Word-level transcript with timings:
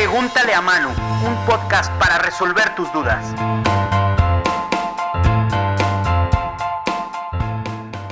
Pregúntale 0.00 0.54
a 0.54 0.62
Manu, 0.62 0.88
un 0.88 1.46
podcast 1.46 1.92
para 1.98 2.16
resolver 2.16 2.74
tus 2.74 2.90
dudas. 2.90 3.34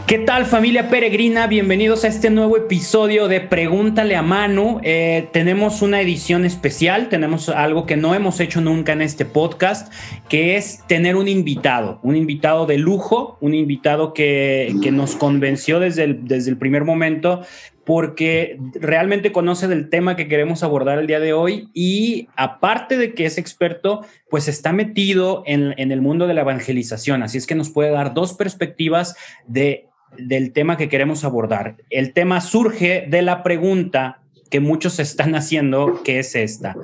¿Qué 0.06 0.18
tal 0.18 0.44
familia 0.44 0.90
peregrina? 0.90 1.46
Bienvenidos 1.46 2.04
a 2.04 2.08
este 2.08 2.28
nuevo 2.28 2.58
episodio 2.58 3.26
de 3.26 3.40
Pregúntale 3.40 4.16
a 4.16 4.22
Manu. 4.22 4.80
Eh, 4.82 5.30
tenemos 5.32 5.80
una 5.80 6.02
edición 6.02 6.44
especial, 6.44 7.08
tenemos 7.08 7.48
algo 7.48 7.86
que 7.86 7.96
no 7.96 8.14
hemos 8.14 8.38
hecho 8.40 8.60
nunca 8.60 8.92
en 8.92 9.00
este 9.00 9.24
podcast, 9.24 9.90
que 10.28 10.56
es 10.56 10.86
tener 10.88 11.16
un 11.16 11.26
invitado, 11.26 12.00
un 12.02 12.16
invitado 12.16 12.66
de 12.66 12.76
lujo, 12.76 13.38
un 13.40 13.54
invitado 13.54 14.12
que, 14.12 14.74
que 14.82 14.90
nos 14.90 15.16
convenció 15.16 15.80
desde 15.80 16.04
el, 16.04 16.28
desde 16.28 16.50
el 16.50 16.58
primer 16.58 16.84
momento 16.84 17.42
porque 17.88 18.58
realmente 18.74 19.32
conoce 19.32 19.66
del 19.66 19.88
tema 19.88 20.14
que 20.14 20.28
queremos 20.28 20.62
abordar 20.62 20.98
el 20.98 21.06
día 21.06 21.20
de 21.20 21.32
hoy 21.32 21.70
y 21.72 22.28
aparte 22.36 22.98
de 22.98 23.14
que 23.14 23.24
es 23.24 23.38
experto, 23.38 24.04
pues 24.28 24.46
está 24.46 24.74
metido 24.74 25.42
en, 25.46 25.72
el 25.78 26.02
mundo 26.02 26.26
de 26.26 26.34
la 26.34 26.42
evangelización, 26.42 27.22
así 27.22 27.38
es 27.38 27.46
que 27.46 27.54
nos 27.54 27.70
puede 27.70 27.90
dar 27.90 28.12
dos 28.12 28.34
perspectivas 28.34 29.16
de, 29.46 29.86
del 30.18 30.52
tema 30.52 30.76
que 30.76 30.90
queremos 30.90 31.24
abordar. 31.24 31.76
El 31.88 32.12
tema 32.12 32.42
surge 32.42 33.06
de 33.08 33.22
la 33.22 33.42
pregunta 33.42 34.20
que 34.50 34.60
muchos 34.60 34.98
están 34.98 35.34
haciendo, 35.34 36.02
que 36.02 36.18
es 36.18 36.34
esta. 36.34 36.76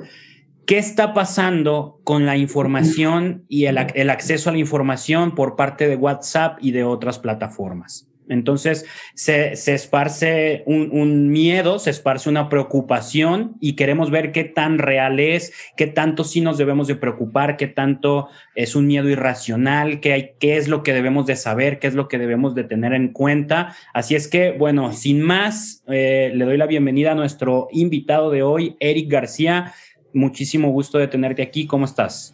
¿Qué 0.65 0.79
está 0.79 1.13
pasando 1.13 1.99
con 2.03 2.25
la 2.25 2.35
información 2.35 3.45
y 3.47 3.65
el 3.65 4.09
acceso 4.09 4.49
a 4.49 4.53
la 4.53 4.57
información 4.57 5.35
por 5.35 5.55
parte 5.55 5.87
de 5.87 5.97
WhatsApp 5.97 6.57
y 6.61 6.71
de 6.71 6.83
otras 6.83 7.19
plataformas? 7.19 8.09
Entonces 8.29 8.85
se, 9.13 9.53
esparce 9.53 10.63
un, 10.65 11.29
miedo, 11.29 11.79
se 11.79 11.89
esparce 11.89 12.29
una 12.29 12.49
preocupación 12.49 13.55
y 13.59 13.73
queremos 13.73 14.11
ver 14.11 14.31
qué 14.31 14.43
tan 14.43 14.77
real 14.79 15.19
es, 15.19 15.53
qué 15.77 15.87
tanto 15.87 16.23
sí 16.23 16.41
nos 16.41 16.57
debemos 16.57 16.87
de 16.87 16.95
preocupar, 16.95 17.57
qué 17.57 17.67
tanto 17.67 18.29
es 18.55 18.75
un 18.75 18.87
miedo 18.87 19.09
irracional, 19.09 19.99
qué, 19.99 20.13
hay, 20.13 20.31
qué 20.39 20.57
es 20.57 20.67
lo 20.67 20.83
que 20.83 20.93
debemos 20.93 21.25
de 21.25 21.35
saber, 21.35 21.79
qué 21.79 21.87
es 21.87 21.93
lo 21.93 22.07
que 22.07 22.17
debemos 22.17 22.55
de 22.55 22.63
tener 22.63 22.93
en 22.93 23.09
cuenta. 23.09 23.75
Así 23.93 24.15
es 24.15 24.27
que, 24.27 24.51
bueno, 24.51 24.93
sin 24.93 25.21
más, 25.21 25.83
eh, 25.87 26.31
le 26.33 26.45
doy 26.45 26.57
la 26.57 26.65
bienvenida 26.65 27.11
a 27.11 27.15
nuestro 27.15 27.67
invitado 27.71 28.31
de 28.31 28.43
hoy, 28.43 28.75
Eric 28.79 29.11
García. 29.11 29.73
Muchísimo 30.13 30.69
gusto 30.71 30.97
de 30.97 31.07
tenerte 31.07 31.41
aquí. 31.41 31.67
¿Cómo 31.67 31.85
estás? 31.85 32.33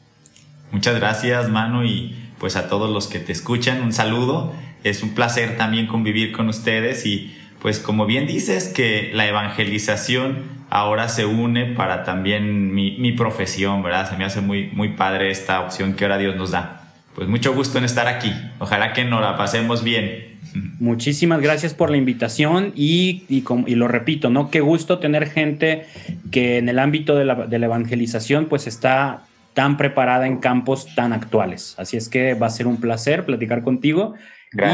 Muchas 0.72 0.96
gracias, 0.96 1.50
Manu, 1.50 1.84
y 1.84 2.16
pues 2.40 2.56
a 2.56 2.70
todos 2.70 2.90
los 2.90 3.08
que 3.08 3.20
te 3.20 3.32
escuchan, 3.32 3.82
un 3.82 3.92
saludo 3.92 4.54
es 4.84 5.04
un 5.04 5.14
placer 5.14 5.58
también 5.58 5.88
convivir 5.88 6.32
con 6.32 6.50
ustedes 6.50 7.06
y 7.06 7.36
pues 7.62 7.80
como 7.80 8.06
bien 8.06 8.26
dices 8.26 8.70
que 8.70 9.12
la 9.14 9.28
evangelización 9.28 10.62
ahora 10.72 11.10
se 11.10 11.26
une 11.26 11.66
para 11.66 12.04
también 12.04 12.74
mi, 12.74 13.12
profesión, 13.12 13.84
¿verdad? 13.84 14.10
Se 14.10 14.18
me 14.18 14.26
hace 14.26 14.42
muy, 14.42 14.70
muy 14.74 14.90
padre 14.90 15.30
esta 15.30 15.60
opción 15.60 15.94
que 15.94 16.06
ahora 16.06 16.18
Dios 16.18 16.36
nos 16.36 16.52
da. 16.52 16.94
Pues 17.14 17.28
mucho 17.28 17.54
gusto 17.54 17.78
en 17.78 17.84
estar 17.84 18.08
aquí. 18.08 18.34
Ojalá 18.58 18.94
que 18.94 19.04
nos 19.04 19.22
la 19.22 19.38
pasemos 19.38 19.84
bien. 19.84 20.40
Muchísimas 20.80 21.42
gracias 21.42 21.74
por 21.74 21.92
la 21.92 21.98
invitación 21.98 22.74
y, 22.76 23.24
y, 23.30 23.76
lo 23.76 23.88
repito, 23.88 24.30
¿no? 24.30 24.50
Qué 24.50 24.62
gusto 24.62 25.00
tener 25.00 25.30
gente 25.30 25.86
que 26.32 26.58
en 26.58 26.70
el 26.70 26.80
ámbito 26.80 27.16
de 27.16 27.26
la, 27.26 27.36
de 27.36 27.60
la 27.60 27.66
evangelización 27.68 28.46
pues 28.46 28.66
está 28.66 29.24
tan 29.54 29.78
preparada 29.78 30.26
en 30.26 30.38
campos 30.38 30.88
tan 30.96 31.14
actuales. 31.14 31.76
Así 31.78 31.98
es 31.98 32.10
que 32.10 32.34
va 32.34 32.48
a 32.48 32.50
ser 32.50 32.68
un 32.68 32.78
placer 32.78 33.26
platicar 33.26 33.62
contigo 33.62 34.16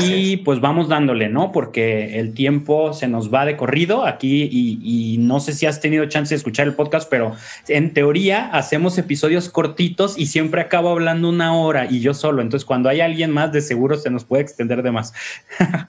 y 0.01 0.37
pues 0.37 0.59
vamos 0.59 0.89
dándole, 0.89 1.29
¿no? 1.29 1.51
Porque 1.51 2.19
el 2.19 2.33
tiempo 2.33 2.93
se 2.93 3.07
nos 3.07 3.31
va 3.31 3.45
de 3.45 3.55
corrido 3.57 4.07
aquí 4.07 4.49
y, 4.51 5.17
no 5.19 5.39
sé 5.39 5.53
si 5.53 5.67
has 5.67 5.79
tenido 5.79 6.05
chance 6.07 6.33
de 6.33 6.37
escuchar 6.37 6.65
el 6.65 6.73
podcast, 6.73 7.07
pero 7.09 7.35
en 7.67 7.93
teoría 7.93 8.47
hacemos 8.47 8.97
episodios 8.97 9.49
cortitos 9.49 10.17
y 10.17 10.27
siempre 10.27 10.61
acabo 10.61 10.89
hablando 10.89 11.29
una 11.29 11.55
hora 11.55 11.85
y 11.89 11.99
yo 11.99 12.15
solo. 12.15 12.41
Entonces 12.41 12.65
cuando 12.65 12.89
hay 12.89 13.01
alguien 13.01 13.29
más, 13.29 13.51
de 13.51 13.61
seguro 13.61 13.97
se 13.97 14.09
nos 14.09 14.25
puede 14.25 14.43
extender 14.43 14.81
de 14.81 14.91
más. 14.91 15.13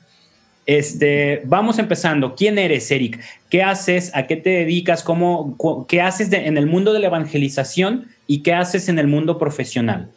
Este, 0.68 1.40
vamos 1.46 1.78
empezando. 1.78 2.34
¿Quién 2.34 2.58
eres, 2.58 2.90
Eric? 2.90 3.18
¿Qué 3.48 3.62
haces? 3.62 4.14
¿A 4.14 4.26
qué 4.26 4.36
te 4.36 4.50
dedicas? 4.50 5.02
¿Cómo, 5.02 5.56
¿Qué 5.88 6.02
haces 6.02 6.30
en 6.30 6.58
el 6.58 6.66
mundo 6.66 6.92
de 6.92 6.98
la 6.98 7.06
evangelización 7.06 8.08
y 8.26 8.42
qué 8.42 8.52
haces 8.52 8.90
en 8.90 8.98
el 8.98 9.06
mundo 9.06 9.38
profesional? 9.38 10.10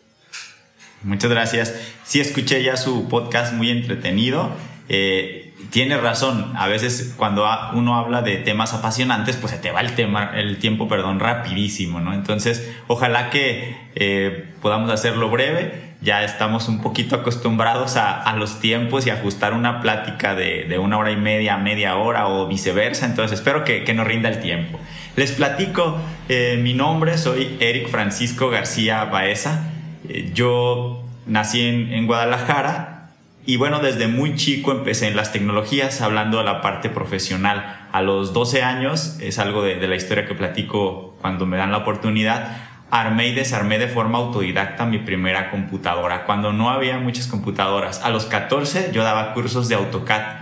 Muchas 1.03 1.31
gracias. 1.31 1.75
Sí, 2.03 2.19
escuché 2.19 2.63
ya 2.63 2.78
su 2.78 3.07
podcast 3.07 3.53
muy 3.53 3.69
entretenido. 3.69 4.51
Eh, 4.88 5.53
tiene 5.72 5.97
razón. 5.97 6.51
A 6.56 6.67
veces 6.67 7.16
cuando 7.17 7.47
uno 7.73 7.95
habla 7.95 8.22
de 8.22 8.38
temas 8.38 8.73
apasionantes, 8.73 9.38
pues 9.38 9.51
se 9.53 9.57
te 9.57 9.72
va 9.72 9.81
el 9.81 9.95
tema, 9.95 10.31
el 10.35 10.57
tiempo, 10.57 10.88
perdón, 10.88 11.19
rapidísimo, 11.19 12.00
¿no? 12.00 12.13
Entonces, 12.13 12.72
ojalá 12.88 13.29
que 13.29 13.78
eh, 13.95 14.50
podamos 14.61 14.91
hacerlo 14.91 15.29
breve. 15.29 15.91
Ya 16.01 16.23
estamos 16.23 16.67
un 16.67 16.81
poquito 16.81 17.16
acostumbrados 17.16 17.95
a, 17.95 18.35
los 18.35 18.59
tiempos 18.59 19.06
y 19.06 19.11
ajustar 19.11 19.53
una 19.53 19.81
plática 19.81 20.34
de, 20.34 20.79
una 20.79 20.97
hora 20.97 21.11
y 21.11 21.16
media, 21.16 21.57
media 21.57 21.95
hora 21.95 22.28
o 22.28 22.47
viceversa. 22.47 23.06
Entonces, 23.06 23.40
espero 23.40 23.63
que, 23.63 23.84
que 23.84 23.94
nos 23.94 24.07
rinda 24.07 24.28
el 24.28 24.40
tiempo. 24.40 24.79
Les 25.16 25.31
platico, 25.31 26.00
eh, 26.28 26.59
mi 26.59 26.73
nombre, 26.73 27.19
soy 27.19 27.56
Eric 27.59 27.88
Francisco 27.90 28.50
García 28.50 29.06
Baeza. 29.06 29.71
Eh, 30.07 30.31
yo 30.34 31.03
nací 31.25 31.62
en, 31.62 32.07
Guadalajara 32.07 33.09
y 33.45 33.57
bueno, 33.57 33.79
desde 33.79 34.07
muy 34.07 34.35
chico 34.35 34.72
empecé 34.72 35.07
en 35.07 35.16
las 35.16 35.31
tecnologías, 35.31 36.01
hablando 36.01 36.38
de 36.38 36.44
la 36.44 36.62
parte 36.62 36.89
profesional. 36.89 37.88
A 37.91 38.01
los 38.01 38.34
12 38.34 38.63
años, 38.63 39.17
es 39.19 39.40
algo 39.40 39.63
de, 39.63 39.75
la 39.88 39.95
historia 39.95 40.25
que 40.25 40.35
platico 40.35 41.17
cuando 41.22 41.45
me 41.45 41.57
dan 41.57 41.72
la 41.72 41.79
oportunidad, 41.79 42.57
armé 42.91 43.29
y 43.29 43.34
desarmé 43.34 43.79
de 43.79 43.88
forma 43.88 44.17
autodidacta 44.17 44.85
mi 44.85 45.00
primera 45.00 45.50
computadora, 45.50 46.25
cuando 46.25 46.53
no 46.53 46.69
había 46.69 47.00
muchas 47.00 47.28
computadoras. 47.28 48.01
A 48.03 48.09
los 48.09 48.25
14 48.25 48.91
yo 48.94 49.03
daba 49.03 49.34
cursos 49.34 49.69
de 49.69 49.75
AutoCAD 49.75 50.41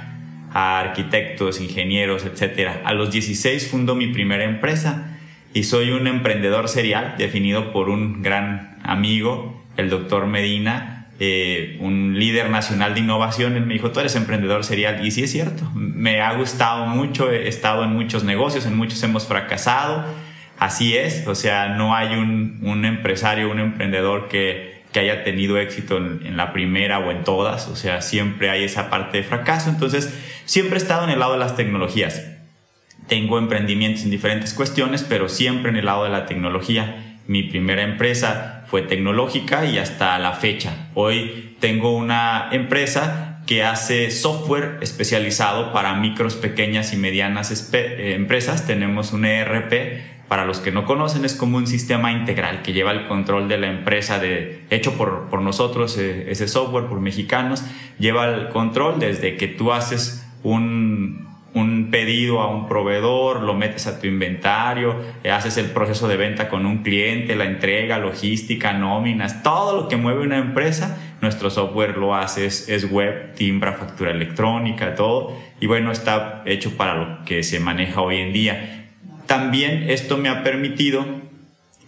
a 0.51 0.79
arquitectos, 0.79 1.61
ingenieros, 1.61 2.25
etc. 2.25 2.81
A 2.83 2.93
los 2.93 3.11
16 3.11 3.69
fundo 3.69 3.95
mi 3.95 4.07
primera 4.07 4.43
empresa 4.43 5.15
y 5.53 5.63
soy 5.63 5.91
un 5.91 6.07
emprendedor 6.07 6.69
serial 6.69 7.15
definido 7.17 7.71
por 7.71 7.89
un 7.89 8.21
gran 8.21 8.78
amigo, 8.91 9.63
el 9.77 9.89
doctor 9.89 10.25
Medina, 10.27 11.07
eh, 11.19 11.77
un 11.79 12.17
líder 12.17 12.49
nacional 12.49 12.93
de 12.93 13.01
innovación. 13.01 13.55
Él 13.55 13.65
me 13.65 13.73
dijo, 13.73 13.91
tú 13.91 13.99
eres 13.99 14.15
emprendedor 14.15 14.63
serial. 14.63 15.05
Y 15.05 15.11
sí 15.11 15.23
es 15.23 15.31
cierto, 15.31 15.69
me 15.73 16.21
ha 16.21 16.33
gustado 16.33 16.85
mucho, 16.87 17.31
he 17.31 17.47
estado 17.47 17.83
en 17.83 17.91
muchos 17.91 18.23
negocios, 18.23 18.65
en 18.65 18.75
muchos 18.77 19.01
hemos 19.03 19.27
fracasado. 19.27 20.05
Así 20.57 20.97
es, 20.97 21.25
o 21.27 21.35
sea, 21.35 21.69
no 21.69 21.95
hay 21.95 22.15
un, 22.15 22.59
un 22.63 22.83
empresario, 22.83 23.49
un 23.49 23.59
emprendedor 23.59 24.27
que, 24.27 24.83
que 24.91 24.99
haya 24.99 25.23
tenido 25.23 25.57
éxito 25.57 25.97
en, 25.97 26.25
en, 26.25 26.35
la 26.35 26.51
primera 26.51 26.99
o 26.99 27.11
en 27.11 27.23
todas, 27.23 27.69
o 27.69 27.77
sea, 27.77 28.01
siempre 28.01 28.49
hay 28.49 28.65
esa 28.65 28.89
parte 28.89 29.19
de 29.19 29.23
fracaso. 29.23 29.69
Entonces, 29.69 30.13
siempre 30.43 30.75
he 30.77 30.81
estado 30.81 31.05
en 31.05 31.11
el 31.11 31.19
lado 31.19 31.33
de 31.33 31.39
las 31.39 31.55
tecnologías 31.55 32.21
tengo 33.09 33.39
emprendimientos 33.39 34.03
en 34.03 34.11
diferentes 34.11 34.53
cuestiones, 34.53 35.03
pero 35.03 35.27
siempre 35.27 35.71
en 35.71 35.77
el 35.77 35.85
lado 35.85 36.05
de 36.05 36.11
la 36.11 36.27
tecnología. 36.27 37.17
Mi 37.27 37.43
primera 37.43 37.81
empresa 37.81 38.58
fue 38.69 38.83
tecnológica 38.83 39.65
y 39.65 39.77
hasta 39.77 40.17
la 40.19 40.33
fecha. 40.33 40.89
Hoy 40.93 41.55
tengo 41.59 41.95
una 41.95 42.49
empresa 42.51 43.41
que 43.47 43.63
hace 43.63 44.11
software 44.11 44.77
especializado 44.81 45.73
para 45.73 45.95
micros, 45.95 46.35
pequeñas 46.35 46.93
y 46.93 46.97
medianas 46.97 47.73
eh, 47.73 48.13
empresas. 48.13 48.67
Tenemos 48.67 49.11
un 49.11 49.25
ERP. 49.25 50.19
Para 50.27 50.45
los 50.45 50.59
que 50.59 50.71
no 50.71 50.85
conocen, 50.85 51.25
es 51.25 51.33
como 51.33 51.57
un 51.57 51.65
sistema 51.65 52.11
integral 52.11 52.61
que 52.61 52.71
lleva 52.71 52.91
el 52.91 53.07
control 53.07 53.47
de 53.47 53.57
la 53.57 53.65
empresa, 53.65 54.19
de, 54.19 54.63
hecho 54.69 54.95
por, 54.95 55.27
por 55.31 55.41
nosotros, 55.41 55.97
eh, 55.97 56.27
ese 56.29 56.47
software, 56.47 56.85
por 56.85 56.99
mexicanos, 56.99 57.63
lleva 57.97 58.27
el 58.27 58.49
control 58.49 58.99
desde 58.99 59.37
que 59.37 59.47
tú 59.47 59.73
haces 59.73 60.23
un, 60.43 61.28
un 61.53 61.89
pedido 61.89 62.41
a 62.41 62.47
un 62.49 62.67
proveedor, 62.67 63.41
lo 63.41 63.53
metes 63.53 63.87
a 63.87 63.99
tu 63.99 64.07
inventario, 64.07 64.95
haces 65.31 65.57
el 65.57 65.67
proceso 65.67 66.07
de 66.07 66.17
venta 66.17 66.49
con 66.49 66.65
un 66.65 66.83
cliente, 66.83 67.35
la 67.35 67.45
entrega, 67.45 67.97
logística, 67.97 68.73
nóminas, 68.73 69.41
todo 69.41 69.75
lo 69.75 69.87
que 69.87 69.97
mueve 69.97 70.21
una 70.21 70.37
empresa, 70.37 70.97
nuestro 71.21 71.49
software 71.49 71.97
lo 71.97 72.15
hace, 72.15 72.45
es, 72.45 72.91
web, 72.91 73.33
timbra, 73.33 73.73
factura 73.73 74.11
electrónica, 74.11 74.95
todo, 74.95 75.35
y 75.59 75.65
bueno, 75.65 75.91
está 75.91 76.43
hecho 76.45 76.77
para 76.77 76.95
lo 76.95 77.25
que 77.25 77.43
se 77.43 77.59
maneja 77.59 78.01
hoy 78.01 78.17
en 78.17 78.33
día. 78.33 78.87
También 79.25 79.89
esto 79.89 80.17
me 80.17 80.29
ha 80.29 80.43
permitido 80.43 81.05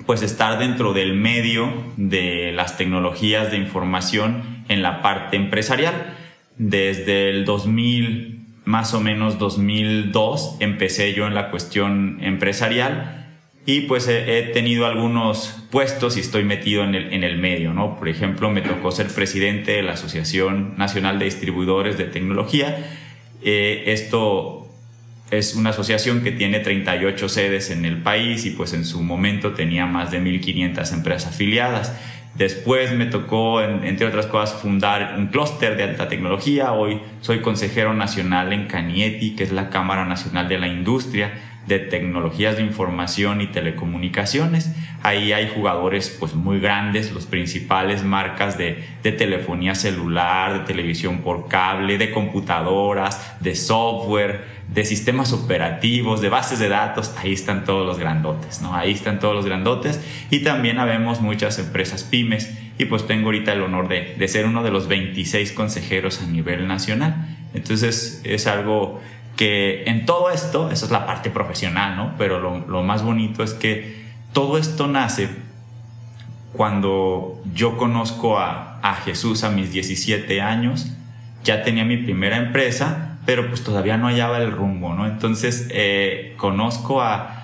pues 0.06 0.24
estar 0.24 0.58
dentro 0.58 0.94
del 0.94 1.14
medio 1.14 1.72
de 1.96 2.52
las 2.52 2.78
tecnologías 2.78 3.52
de 3.52 3.58
información 3.58 4.64
en 4.68 4.82
la 4.82 5.02
parte 5.02 5.38
empresarial. 5.38 6.16
Desde 6.58 7.30
el 7.30 7.46
2000 7.46 8.41
más 8.72 8.94
o 8.94 9.02
menos 9.02 9.38
2002 9.38 10.56
empecé 10.62 11.14
yo 11.14 11.28
en 11.28 11.36
la 11.36 11.52
cuestión 11.52 12.20
empresarial 12.22 13.28
y 13.66 13.82
pues 13.82 14.08
he, 14.08 14.42
tenido 14.54 14.86
algunos 14.86 15.68
puestos 15.70 16.16
y 16.16 16.22
estoy 16.22 16.46
metido 16.46 16.84
en 16.84 16.96
el, 16.96 17.14
en 17.14 17.24
el 17.26 17.38
medio, 17.38 17.74
¿no? 17.74 17.98
Por 17.98 18.08
ejemplo, 18.08 18.50
me 18.50 18.62
tocó 18.62 18.92
ser 18.92 19.08
presidente 19.08 19.74
de 19.74 19.84
la 19.84 19.94
Asociación 19.94 20.76
Nacional 20.78 21.20
de 21.20 21.26
Distribuidores 21.26 21.98
de 21.98 22.06
Tecnología. 22.06 22.84
Eh, 23.44 23.84
esto 23.88 24.70
es 25.32 25.54
una 25.56 25.72
asociación 25.72 26.24
que 26.24 26.32
tiene 26.32 26.60
38 26.60 27.28
sedes 27.28 27.72
en 27.72 27.84
el 27.84 27.98
país 27.98 28.46
y 28.46 28.52
pues 28.52 28.74
en 28.74 28.86
su 28.86 29.04
momento 29.04 29.52
tenía 29.52 29.86
más 29.86 30.12
de 30.12 30.22
1.500 30.22 30.94
empresas 30.94 31.34
afiliadas. 31.34 31.94
Después 32.36 32.94
me 32.94 33.08
tocó, 33.08 33.62
entre 33.62 34.08
otras 34.08 34.26
cosas, 34.26 34.62
fundar 34.62 35.16
un 35.18 35.28
clúster 35.28 35.76
de 35.76 35.84
alta 35.84 36.08
tecnología. 36.08 36.72
Hoy 36.72 37.02
soy 37.20 37.42
consejero 37.42 37.94
nacional 37.94 38.54
en 38.54 38.68
Canieti, 38.68 39.36
que 39.36 39.44
es 39.44 39.52
la 39.52 39.70
Cámara 39.70 40.06
Nacional 40.06 40.48
de 40.48 40.58
la 40.58 40.68
Industria 40.68 41.34
de 41.68 41.80
Tecnologías 41.80 42.56
de 42.56 42.64
Información 42.64 43.42
y 43.42 43.48
Telecomunicaciones. 43.48 44.74
Ahí 45.04 45.34
hay 45.34 45.52
jugadores 45.54 46.16
pues 46.20 46.36
muy 46.36 46.60
grandes, 46.60 47.12
los 47.12 47.26
principales 47.26 48.04
marcas 48.04 48.58
de, 48.58 48.84
de 49.02 49.12
telefonía 49.12 49.74
celular, 49.74 50.54
de 50.54 50.60
televisión 50.66 51.20
por 51.22 51.48
cable, 51.48 51.98
de 51.98 52.12
computadoras, 52.12 53.36
de 53.40 53.56
software, 53.56 54.62
de 54.72 54.86
sistemas 54.86 55.34
operativos, 55.34 56.22
de 56.22 56.30
bases 56.30 56.60
de 56.60 56.70
datos, 56.70 57.14
ahí 57.18 57.34
están 57.34 57.66
todos 57.66 57.86
los 57.86 58.00
grandotes, 58.00 58.62
¿no? 58.62 58.74
Ahí 58.74 58.92
están 58.92 59.20
todos 59.20 59.36
los 59.36 59.46
grandotes 59.46 60.00
y 60.30 60.44
también 60.44 60.80
habemos 60.80 61.20
muchas 61.20 61.60
empresas 61.60 62.04
pymes 62.04 62.56
y 62.78 62.86
pues 62.86 63.06
tengo 63.06 63.28
ahorita 63.28 63.54
el 63.54 63.64
honor 63.64 63.90
de, 63.90 64.16
de 64.18 64.28
ser 64.28 64.46
uno 64.46 64.64
de 64.64 64.72
los 64.72 64.88
26 64.88 65.52
consejeros 65.52 66.22
a 66.22 66.28
nivel 66.28 66.68
nacional. 66.68 67.38
Entonces 67.54 68.22
es 68.24 68.48
algo 68.48 69.02
que 69.36 69.84
en 69.86 70.06
todo 70.06 70.30
esto, 70.30 70.72
esa 70.72 70.86
es 70.86 70.92
la 70.92 71.06
parte 71.06 71.30
profesional, 71.30 71.98
¿no? 71.98 72.16
Pero 72.18 72.40
lo, 72.40 72.60
lo 72.68 72.82
más 72.84 73.04
bonito 73.04 73.44
es 73.44 73.54
que 73.54 74.01
todo 74.34 74.58
esto 74.58 74.88
nace 74.88 75.30
cuando 76.54 77.42
yo 77.54 77.78
conozco 77.78 78.38
a, 78.40 78.80
a 78.82 78.96
Jesús 78.96 79.44
a 79.44 79.50
mis 79.50 79.72
17 79.72 80.42
años, 80.42 80.92
ya 81.44 81.64
tenía 81.64 81.86
mi 81.86 81.98
primera 81.98 82.38
empresa, 82.38 83.12
pero 83.26 83.48
pues 83.48 83.64
todavía 83.64 83.98
no 83.98 84.08
hallaba 84.08 84.40
el 84.40 84.52
rumbo, 84.52 84.94
¿no? 84.94 85.06
Entonces 85.06 85.68
eh, 85.72 86.34
conozco 86.38 87.02
a, 87.02 87.38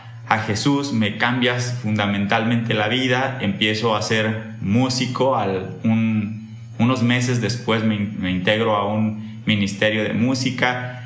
Jesús, 0.46 0.92
me 0.92 1.16
cambias 1.16 1.80
fundamentalmente 1.82 2.74
la 2.74 2.90
vida, 2.90 3.38
empiezo 3.40 3.96
a 3.96 4.02
ser 4.02 4.56
músico, 4.60 5.38
al, 5.38 5.78
unos 6.80 7.02
meses 7.02 7.40
después 7.40 7.86
me, 7.86 7.96
integro 8.30 8.76
a 8.76 8.86
un 8.86 9.42
ministerio 9.46 10.04
de 10.04 10.14
música. 10.14 10.97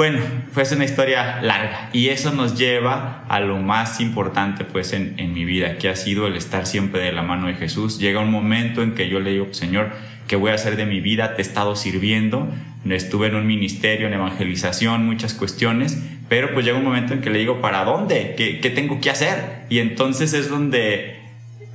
Bueno, 0.00 0.20
fue 0.52 0.62
una 0.74 0.86
historia 0.86 1.42
larga 1.42 1.90
y 1.92 2.08
eso 2.08 2.32
nos 2.32 2.56
lleva 2.56 3.22
a 3.28 3.38
lo 3.38 3.58
más 3.58 4.00
importante 4.00 4.64
pues 4.64 4.94
en, 4.94 5.12
en 5.18 5.34
mi 5.34 5.44
vida, 5.44 5.76
que 5.76 5.90
ha 5.90 5.94
sido 5.94 6.26
el 6.26 6.36
estar 6.36 6.64
siempre 6.64 7.02
de 7.02 7.12
la 7.12 7.20
mano 7.20 7.48
de 7.48 7.54
Jesús. 7.56 7.98
Llega 7.98 8.20
un 8.20 8.30
momento 8.30 8.82
en 8.82 8.94
que 8.94 9.10
yo 9.10 9.20
le 9.20 9.32
digo, 9.32 9.48
Señor, 9.52 9.90
¿qué 10.26 10.36
voy 10.36 10.52
a 10.52 10.54
hacer 10.54 10.76
de 10.76 10.86
mi 10.86 11.02
vida? 11.02 11.34
Te 11.34 11.42
he 11.42 11.44
estado 11.44 11.76
sirviendo, 11.76 12.48
estuve 12.88 13.26
en 13.26 13.34
un 13.34 13.46
ministerio, 13.46 14.06
en 14.06 14.14
evangelización, 14.14 15.04
muchas 15.04 15.34
cuestiones, 15.34 16.02
pero 16.30 16.54
pues 16.54 16.64
llega 16.64 16.78
un 16.78 16.84
momento 16.84 17.12
en 17.12 17.20
que 17.20 17.28
le 17.28 17.38
digo, 17.38 17.60
¿para 17.60 17.84
dónde? 17.84 18.32
¿Qué, 18.38 18.58
qué 18.60 18.70
tengo 18.70 19.02
que 19.02 19.10
hacer? 19.10 19.66
Y 19.68 19.80
entonces 19.80 20.32
es 20.32 20.48
donde 20.48 21.18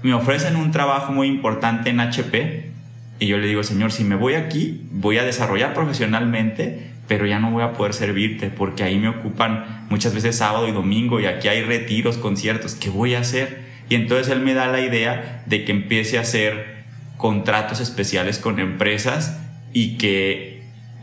me 0.01 0.15
ofrecen 0.15 0.55
un 0.55 0.71
trabajo 0.71 1.13
muy 1.13 1.27
importante 1.27 1.91
en 1.91 1.99
HP 1.99 2.71
y 3.19 3.27
yo 3.27 3.37
le 3.37 3.47
digo, 3.47 3.63
Señor, 3.63 3.91
si 3.91 4.03
me 4.03 4.15
voy 4.15 4.33
aquí, 4.33 4.81
voy 4.91 5.17
a 5.17 5.23
desarrollar 5.23 5.73
profesionalmente, 5.73 6.94
pero 7.07 7.25
ya 7.25 7.39
no 7.39 7.51
voy 7.51 7.63
a 7.63 7.73
poder 7.73 7.93
servirte 7.93 8.49
porque 8.49 8.83
ahí 8.83 8.97
me 8.97 9.09
ocupan 9.09 9.85
muchas 9.89 10.13
veces 10.13 10.37
sábado 10.37 10.67
y 10.67 10.71
domingo 10.71 11.19
y 11.19 11.25
aquí 11.25 11.47
hay 11.47 11.61
retiros, 11.61 12.17
conciertos, 12.17 12.75
¿qué 12.75 12.89
voy 12.89 13.15
a 13.15 13.19
hacer? 13.19 13.65
Y 13.89 13.95
entonces 13.95 14.29
él 14.29 14.41
me 14.41 14.53
da 14.53 14.67
la 14.67 14.81
idea 14.81 15.43
de 15.45 15.63
que 15.63 15.71
empiece 15.71 16.17
a 16.17 16.21
hacer 16.21 16.83
contratos 17.17 17.79
especiales 17.79 18.39
con 18.39 18.59
empresas 18.59 19.39
y 19.73 19.97
que 19.97 20.55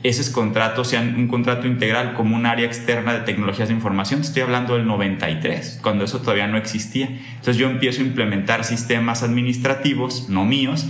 esos 0.02 0.30
contratos 0.30 0.88
sean 0.88 1.14
un 1.14 1.28
contrato 1.28 1.68
integral 1.68 2.14
como 2.14 2.34
un 2.34 2.44
área 2.44 2.66
externa 2.66 3.14
de 3.14 3.20
tecnologías 3.20 3.68
de 3.68 3.74
información. 3.74 4.20
Estoy 4.20 4.42
hablando 4.42 4.74
del 4.74 4.86
93, 4.86 5.78
cuando 5.80 6.04
eso 6.04 6.20
todavía 6.20 6.48
no 6.48 6.58
existía. 6.58 7.06
Entonces 7.06 7.56
yo 7.56 7.70
empiezo 7.70 8.00
a 8.00 8.06
implementar 8.06 8.64
sistemas 8.64 9.22
administrativos, 9.22 10.28
no 10.28 10.44
míos, 10.44 10.88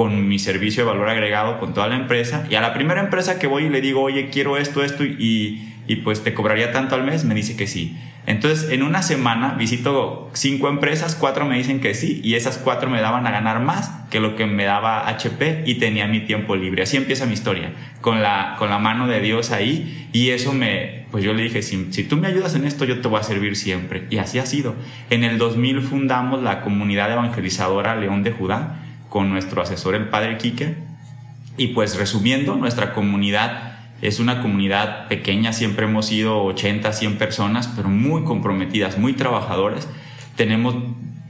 con 0.00 0.26
mi 0.28 0.38
servicio 0.38 0.82
de 0.82 0.90
valor 0.92 1.10
agregado 1.10 1.58
con 1.58 1.74
toda 1.74 1.86
la 1.86 1.96
empresa. 1.96 2.46
Y 2.48 2.54
a 2.54 2.62
la 2.62 2.72
primera 2.72 3.02
empresa 3.02 3.38
que 3.38 3.46
voy 3.46 3.64
y 3.64 3.68
le 3.68 3.82
digo, 3.82 4.00
oye, 4.00 4.30
quiero 4.30 4.56
esto, 4.56 4.82
esto, 4.82 5.04
y, 5.04 5.60
pues 6.04 6.24
te 6.24 6.32
cobraría 6.32 6.72
tanto 6.72 6.94
al 6.94 7.04
mes, 7.04 7.26
me 7.26 7.34
dice 7.34 7.54
que 7.54 7.66
sí. 7.66 7.98
Entonces, 8.24 8.70
en 8.70 8.82
una 8.82 9.02
semana 9.02 9.56
visito 9.58 10.30
cinco 10.32 10.70
empresas, 10.70 11.16
cuatro 11.16 11.44
me 11.44 11.58
dicen 11.58 11.80
que 11.80 11.92
sí, 11.92 12.22
y 12.24 12.36
esas 12.36 12.56
cuatro 12.56 12.88
me 12.88 13.02
daban 13.02 13.26
a 13.26 13.30
ganar 13.30 13.60
más 13.60 13.90
que 14.08 14.20
lo 14.20 14.36
que 14.36 14.46
me 14.46 14.64
daba 14.64 15.06
HP 15.06 15.64
y 15.66 15.74
tenía 15.74 16.06
mi 16.06 16.20
tiempo 16.20 16.56
libre. 16.56 16.84
Así 16.84 16.96
empieza 16.96 17.26
mi 17.26 17.34
historia, 17.34 17.70
con 18.00 18.22
la, 18.22 18.56
con 18.58 18.70
la 18.70 18.78
mano 18.78 19.06
de 19.06 19.20
Dios 19.20 19.50
ahí, 19.50 20.08
y 20.14 20.30
eso 20.30 20.54
me, 20.54 21.04
pues 21.10 21.24
yo 21.24 21.34
le 21.34 21.42
dije, 21.42 21.60
si, 21.60 21.92
si 21.92 22.04
tú 22.04 22.16
me 22.16 22.28
ayudas 22.28 22.54
en 22.54 22.64
esto, 22.64 22.86
yo 22.86 23.02
te 23.02 23.08
voy 23.08 23.20
a 23.20 23.22
servir 23.22 23.54
siempre. 23.54 24.06
Y 24.08 24.16
así 24.16 24.38
ha 24.38 24.46
sido. 24.46 24.76
En 25.10 25.24
el 25.24 25.36
2000 25.36 25.82
fundamos 25.82 26.42
la 26.42 26.62
comunidad 26.62 27.12
evangelizadora 27.12 27.96
León 27.96 28.22
de 28.22 28.32
Judá 28.32 28.86
con 29.10 29.28
nuestro 29.28 29.60
asesor, 29.60 29.94
el 29.94 30.08
padre 30.08 30.38
Quique, 30.38 30.76
y 31.58 31.68
pues 31.68 31.96
resumiendo, 31.96 32.56
nuestra 32.56 32.94
comunidad 32.94 33.70
es 34.00 34.18
una 34.18 34.40
comunidad 34.40 35.08
pequeña, 35.08 35.52
siempre 35.52 35.84
hemos 35.84 36.06
sido 36.06 36.42
80, 36.44 36.90
100 36.90 37.18
personas, 37.18 37.68
pero 37.76 37.90
muy 37.90 38.24
comprometidas, 38.24 38.96
muy 38.96 39.12
trabajadoras. 39.12 39.88
Tenemos 40.36 40.74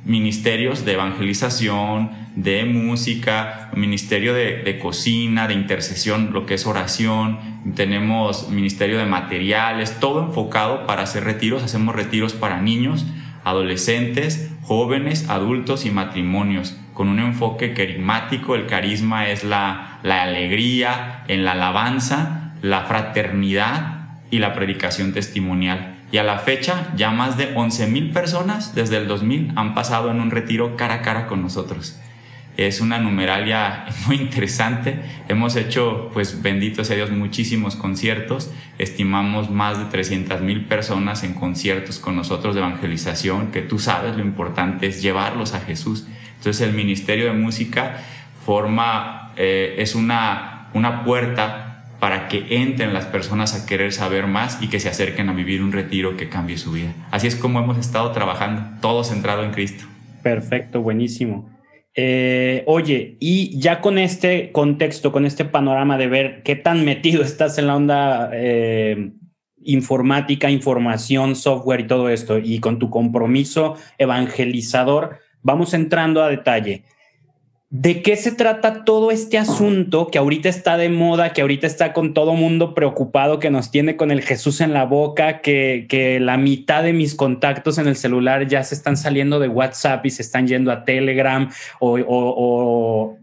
ministerios 0.05 0.85
de 0.85 0.93
evangelización, 0.93 2.11
de 2.37 2.65
música, 2.65 3.71
ministerio 3.75 4.35
de, 4.35 4.79
cocina, 4.81 5.49
de 5.49 5.55
intercesión, 5.55 6.33
lo 6.33 6.47
que 6.47 6.55
es 6.55 6.67
oración, 6.67 7.39
tenemos 7.75 8.49
ministerio 8.51 8.99
de 8.99 9.07
materiales, 9.07 9.99
todo 9.99 10.25
enfocado 10.25 10.87
para 10.87 11.03
hacer 11.03 11.25
retiros. 11.25 11.63
Hacemos 11.63 11.95
retiros 11.95 12.35
para 12.35 12.61
niños, 12.61 13.05
adolescentes, 13.43 14.53
jóvenes, 14.63 15.29
adultos 15.29 15.85
y 15.87 15.91
matrimonios, 15.91 16.77
con 17.01 17.09
un 17.09 17.19
enfoque 17.19 17.73
carismático. 17.73 18.55
El 18.55 18.67
carisma 18.67 19.31
es 19.31 19.43
la, 19.43 20.01
alegría 20.03 21.25
en 21.29 21.47
la 21.47 21.53
alabanza 21.53 22.53
la 22.61 22.83
fraternidad 22.83 24.19
y 24.31 24.39
la 24.39 24.53
predicación 24.53 25.15
testimonial. 25.15 25.97
Y 26.13 26.19
a 26.19 26.25
la 26.25 26.41
fecha, 26.41 26.93
ya 26.97 27.11
más 27.11 27.39
de 27.39 27.55
11.000 27.55 28.13
personas 28.13 28.75
desde 28.75 28.99
el 28.99 29.09
2000 29.09 29.55
han 29.57 29.75
pasado 29.75 30.11
en 30.11 30.21
un 30.21 30.31
retiro 30.31 30.77
cara 30.77 30.97
a 30.97 31.01
cara 31.01 31.27
con 31.27 31.41
nosotros. 31.41 31.99
Es 32.59 32.83
una 32.83 32.99
numeralia 32.99 33.87
muy 34.07 34.17
interesante. 34.17 35.01
Hemos 35.27 35.57
hecho, 35.57 36.11
pues 36.13 36.43
bendito 36.43 36.85
sea 36.85 36.97
Dios, 36.97 37.11
muchísimos 37.11 37.77
conciertos. 37.77 38.53
Estimamos 38.77 39.49
más 39.49 39.79
de 39.79 39.87
300.000 39.87 40.69
personas 40.69 41.25
en 41.25 41.33
conciertos 41.33 41.99
con 41.99 42.15
nosotros 42.15 42.55
de 42.55 42.61
evangelización, 42.61 43.53
que 43.53 43.63
tú 43.63 43.79
sabes 43.79 44.17
lo 44.17 44.23
importante 44.23 44.87
es 44.87 45.01
llevarlos 45.01 45.55
a 45.55 45.61
Jesús. 45.61 46.07
Entonces 46.41 46.67
el 46.67 46.75
Ministerio 46.75 47.27
de 47.27 47.33
Música 47.35 47.99
forma, 48.47 49.35
eh, 49.37 49.75
es 49.77 49.95
una, 49.95 50.71
una 50.73 51.05
puerta 51.05 51.85
para 52.01 52.29
que 52.29 52.47
entren 52.63 52.95
las 52.95 53.05
personas 53.05 53.55
a 53.55 53.67
querer 53.67 53.93
saber 53.93 54.27
más 54.27 54.63
y 54.63 54.69
que 54.69 54.81
se 54.81 54.89
acerquen 54.89 55.29
a 55.29 55.35
vivir 55.35 55.63
un 55.63 55.71
retiro 55.71 56.17
que 56.17 56.31
cambie 56.31 56.57
su 56.57 56.73
vida. 56.73 56.95
Así 57.11 57.27
es 57.27 57.37
como 57.37 57.61
hemos 57.61 57.77
estado 57.77 58.11
trabajando, 58.13 58.81
todo 58.81 59.05
centrado 59.05 59.45
en 59.45 59.51
Cristo. 59.51 59.85
Perfecto, 60.23 60.81
buenísimo. 60.81 61.51
Eh, 61.95 62.65
oye, 62.67 63.19
y 63.21 63.61
ya 63.61 63.83
con 63.83 63.99
este 63.99 64.51
contexto, 64.53 65.13
con 65.13 65.27
este 65.27 65.45
panorama 65.45 65.99
de 65.99 66.09
ver 66.09 66.43
qué 66.43 66.57
tan 66.57 66.87
metido 66.87 67.23
estás 67.23 67.59
en 67.59 67.67
la 67.67 67.77
onda 67.77 68.31
eh, 68.33 69.13
informática, 69.63 70.51
información, 70.51 71.37
software 71.37 71.81
y 71.81 71.87
todo 71.87 72.09
esto, 72.09 72.39
y 72.39 72.61
con 72.61 72.79
tu 72.79 72.89
compromiso 72.89 73.77
evangelizador, 73.99 75.19
vamos 75.43 75.75
entrando 75.75 76.23
a 76.23 76.29
detalle. 76.29 76.85
¿De 77.73 78.03
qué 78.03 78.17
se 78.17 78.33
trata 78.33 78.85
todo 78.85 79.13
este 79.13 79.39
asunto 79.39 80.09
que 80.09 80.19
ahorita 80.19 80.49
está 80.49 80.77
de 80.77 80.89
moda, 80.89 81.33
que 81.33 81.41
ahorita 81.41 81.69
está 81.69 81.93
con 81.93 82.15
todo 82.15 82.35
mundo 82.35 82.75
preocupado, 82.75 83.39
que 83.39 83.49
nos 83.49 83.71
tiene 83.71 83.95
con 83.95 84.11
el 84.11 84.23
Jesús 84.23 84.61
en 84.61 84.73
la 84.73 84.85
boca, 84.85 85.41
que, 85.41 86.19
la 86.21 86.37
mitad 86.37 86.83
de 86.83 86.93
mis 86.93 87.15
contactos 87.15 87.79
en 87.79 87.87
el 87.87 87.95
celular 87.95 88.49
ya 88.49 88.65
se 88.65 88.75
están 88.75 88.97
saliendo 88.97 89.39
de 89.39 89.47
WhatsApp 89.47 90.05
y 90.05 90.11
se 90.11 90.23
están 90.23 90.49
yendo 90.49 90.73
a 90.73 90.85
Telegram 90.85 91.49
o, 91.79 93.17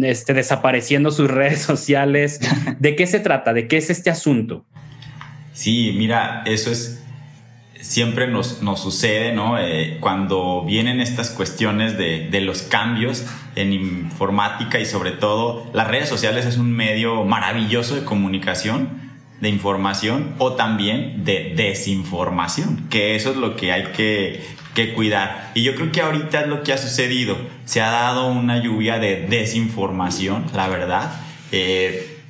este, 0.00 0.32
desapareciendo 0.32 1.10
sus 1.10 1.28
redes 1.32 1.62
sociales? 1.62 2.38
¿De 2.78 2.94
qué 2.94 3.08
se 3.08 3.18
trata? 3.18 3.52
¿De 3.52 3.66
qué 3.66 3.78
es 3.78 3.90
este 3.90 4.10
asunto? 4.10 4.64
Sí, 5.52 5.92
mira, 5.98 6.44
eso 6.46 6.70
es 6.70 7.01
siempre 7.82 8.28
nos, 8.28 8.62
nos 8.62 8.80
sucede, 8.80 9.32
¿no? 9.32 9.58
Eh, 9.58 9.98
cuando 10.00 10.64
vienen 10.64 11.00
estas 11.00 11.30
cuestiones 11.30 11.98
de, 11.98 12.28
de, 12.30 12.40
los 12.40 12.62
cambios 12.62 13.26
en 13.56 13.72
informática 13.72 14.80
y 14.80 14.86
sobre 14.86 15.10
todo 15.10 15.68
las 15.74 15.88
redes 15.88 16.08
sociales 16.08 16.46
es 16.46 16.56
un 16.56 16.72
medio 16.72 17.24
maravilloso 17.24 17.96
de 17.96 18.04
comunicación, 18.04 18.88
de 19.40 19.48
información 19.48 20.34
o 20.38 20.52
también 20.52 21.24
de 21.24 21.52
desinformación, 21.56 22.86
que 22.88 23.16
eso 23.16 23.32
es 23.32 23.36
lo 23.36 23.56
que 23.56 23.72
hay 23.72 23.86
que, 23.92 24.40
que 24.74 24.94
cuidar. 24.94 25.50
Y 25.54 25.64
yo 25.64 25.74
creo 25.74 25.90
que 25.90 26.00
ahorita 26.00 26.42
es 26.42 26.46
lo 26.46 26.62
que 26.62 26.72
ha 26.72 26.78
sucedido. 26.78 27.36
Se 27.64 27.82
ha 27.82 27.90
dado 27.90 28.28
una 28.28 28.62
lluvia 28.62 29.00
de 29.00 29.26
desinformación, 29.26 30.46
la 30.54 30.68
verdad. 30.68 31.20
Eh, 31.50 32.20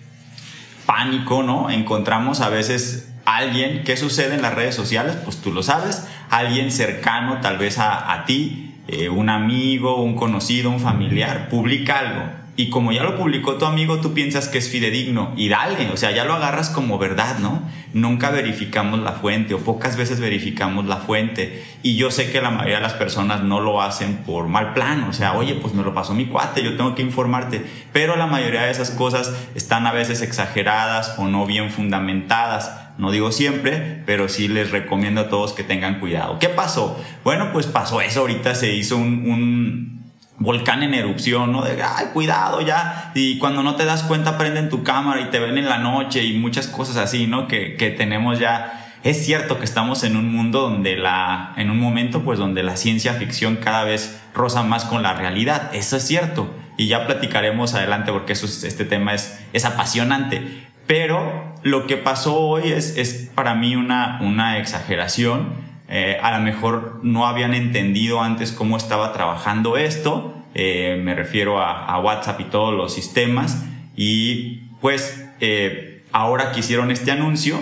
pánico, 0.86 1.42
¿no? 1.42 1.70
Encontramos 1.70 2.40
a 2.40 2.48
veces 2.48 3.11
alguien, 3.24 3.84
¿qué 3.84 3.96
sucede 3.96 4.34
en 4.34 4.42
las 4.42 4.54
redes 4.54 4.74
sociales? 4.74 5.16
Pues 5.24 5.38
tú 5.38 5.52
lo 5.52 5.62
sabes, 5.62 6.06
alguien 6.30 6.70
cercano 6.70 7.40
tal 7.40 7.58
vez 7.58 7.78
a, 7.78 8.24
ti, 8.26 8.74
eh, 8.88 9.08
un 9.08 9.28
amigo, 9.28 10.02
un 10.02 10.14
conocido, 10.14 10.70
un 10.70 10.80
familiar, 10.80 11.48
publica 11.48 11.98
algo 11.98 12.42
y 12.54 12.68
como 12.68 12.92
ya 12.92 13.02
lo 13.02 13.16
publicó 13.16 13.54
tu 13.54 13.64
amigo, 13.64 14.00
tú 14.00 14.12
piensas 14.12 14.48
que 14.48 14.58
es 14.58 14.68
fidedigno 14.68 15.32
y 15.36 15.48
dale, 15.48 15.88
o 15.90 15.96
sea, 15.96 16.10
ya 16.10 16.26
lo 16.26 16.34
agarras 16.34 16.68
como 16.68 16.98
verdad, 16.98 17.38
¿no? 17.38 17.62
Nunca 17.94 18.30
verificamos 18.30 19.00
la 19.00 19.12
fuente 19.12 19.54
o 19.54 19.60
pocas 19.60 19.96
veces 19.96 20.20
verificamos 20.20 20.84
la 20.84 20.98
fuente 20.98 21.64
y 21.82 21.96
yo 21.96 22.10
sé 22.10 22.30
que 22.30 22.42
la 22.42 22.50
mayoría 22.50 22.76
de 22.76 22.82
las 22.82 22.92
personas 22.92 23.42
no 23.42 23.60
lo 23.60 23.80
hacen 23.80 24.18
por 24.18 24.48
mal 24.48 24.74
plan, 24.74 25.04
o 25.04 25.14
sea, 25.14 25.32
oye, 25.32 25.54
pues 25.54 25.72
me 25.72 25.82
lo 25.82 25.94
pasó 25.94 26.12
mi 26.12 26.26
cuate, 26.26 26.62
yo 26.62 26.76
tengo 26.76 26.94
que 26.94 27.00
informarte, 27.00 27.64
pero 27.90 28.16
la 28.16 28.26
mayoría 28.26 28.64
de 28.64 28.70
esas 28.70 28.90
cosas 28.90 29.32
están 29.54 29.86
a 29.86 29.92
veces 29.92 30.20
exageradas 30.20 31.14
o 31.16 31.28
no 31.28 31.46
bien 31.46 31.70
fundamentadas. 31.70 32.81
No 32.98 33.10
digo 33.10 33.32
siempre, 33.32 34.02
pero 34.06 34.28
sí 34.28 34.48
les 34.48 34.70
recomiendo 34.70 35.22
a 35.22 35.28
todos 35.28 35.52
que 35.52 35.64
tengan 35.64 35.98
cuidado. 35.98 36.38
¿Qué 36.38 36.48
pasó? 36.48 37.02
Bueno, 37.24 37.50
pues 37.52 37.66
pasó 37.66 38.00
eso, 38.00 38.20
ahorita 38.20 38.54
se 38.54 38.74
hizo 38.74 38.96
un, 38.96 40.02
volcán 40.38 40.82
en 40.82 40.94
erupción, 40.94 41.52
¿no? 41.52 41.62
De, 41.62 41.82
ay, 41.82 42.06
cuidado 42.12 42.60
ya. 42.60 43.12
Y 43.14 43.38
cuando 43.38 43.62
no 43.62 43.76
te 43.76 43.84
das 43.84 44.02
cuenta, 44.02 44.36
prenden 44.36 44.68
tu 44.68 44.82
cámara 44.82 45.20
y 45.20 45.26
te 45.26 45.38
ven 45.38 45.58
en 45.58 45.68
la 45.68 45.78
noche 45.78 46.24
y 46.24 46.38
muchas 46.38 46.66
cosas 46.66 46.96
así, 46.96 47.26
¿no? 47.26 47.48
Que, 47.48 47.76
que 47.76 47.90
tenemos 47.90 48.38
ya. 48.38 48.78
Es 49.02 49.24
cierto 49.24 49.58
que 49.58 49.64
estamos 49.64 50.04
en 50.04 50.16
un 50.16 50.32
mundo 50.32 50.60
donde 50.60 50.96
la, 50.96 51.54
en 51.56 51.70
un 51.70 51.80
momento, 51.80 52.22
pues 52.22 52.38
donde 52.38 52.62
la 52.62 52.76
ciencia 52.76 53.14
ficción 53.14 53.56
cada 53.56 53.84
vez 53.84 54.20
roza 54.34 54.62
más 54.62 54.84
con 54.84 55.02
la 55.02 55.14
realidad. 55.14 55.70
Eso 55.74 55.96
es 55.96 56.06
cierto. 56.06 56.54
Y 56.76 56.88
ya 56.88 57.06
platicaremos 57.06 57.74
adelante 57.74 58.12
porque 58.12 58.32
eso 58.32 58.46
este 58.46 58.84
tema 58.84 59.14
es, 59.14 59.40
es 59.52 59.64
apasionante. 59.64 60.66
Pero 60.86 61.54
lo 61.62 61.86
que 61.86 61.96
pasó 61.96 62.38
hoy 62.38 62.72
es, 62.72 62.96
es 62.96 63.30
para 63.34 63.54
mí 63.54 63.76
una, 63.76 64.18
una 64.20 64.58
exageración 64.58 65.62
eh, 65.94 66.18
a 66.22 66.38
lo 66.38 66.42
mejor 66.42 67.00
no 67.02 67.26
habían 67.26 67.52
entendido 67.52 68.22
antes 68.22 68.50
cómo 68.50 68.78
estaba 68.78 69.12
trabajando 69.12 69.76
esto, 69.76 70.34
eh, 70.54 70.98
me 71.04 71.14
refiero 71.14 71.60
a, 71.60 71.98
WhatsApp 71.98 72.40
y 72.40 72.44
todos 72.44 72.72
los 72.72 72.94
sistemas, 72.94 73.66
y 73.94 74.70
pues 74.80 75.28
eh, 75.40 76.02
ahora 76.10 76.52
que 76.52 76.60
hicieron 76.60 76.90
este 76.90 77.10
anuncio, 77.10 77.58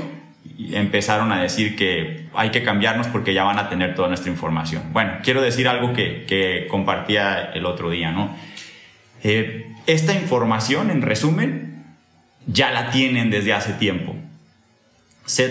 empezaron 0.71 1.33
a 1.33 1.43
decir 1.43 1.75
que 1.75 2.29
hay 2.33 2.51
que 2.51 2.63
cambiarnos 2.63 3.09
porque 3.09 3.35
ya 3.35 3.43
van 3.43 3.59
a 3.59 3.69
tener 3.69 3.97
toda 3.97 4.07
nuestra 4.07 4.31
información. 4.31 4.85
Bueno, 4.93 5.15
quiero 5.25 5.43
decir 5.43 5.67
algo 5.67 5.93
que, 5.93 6.25
que 6.29 6.69
compartía 6.71 7.51
el 7.53 7.67
otro 7.67 7.91
día, 7.91 8.13
¿no? 8.13 8.31
esta 9.87 10.15
información, 10.15 10.91
en 10.91 11.03
resumen, 11.03 11.80
ya 12.53 12.71
la 12.71 12.91
tienen 12.91 13.31
desde 13.31 13.53
hace 13.53 13.73
tiempo 13.75 14.15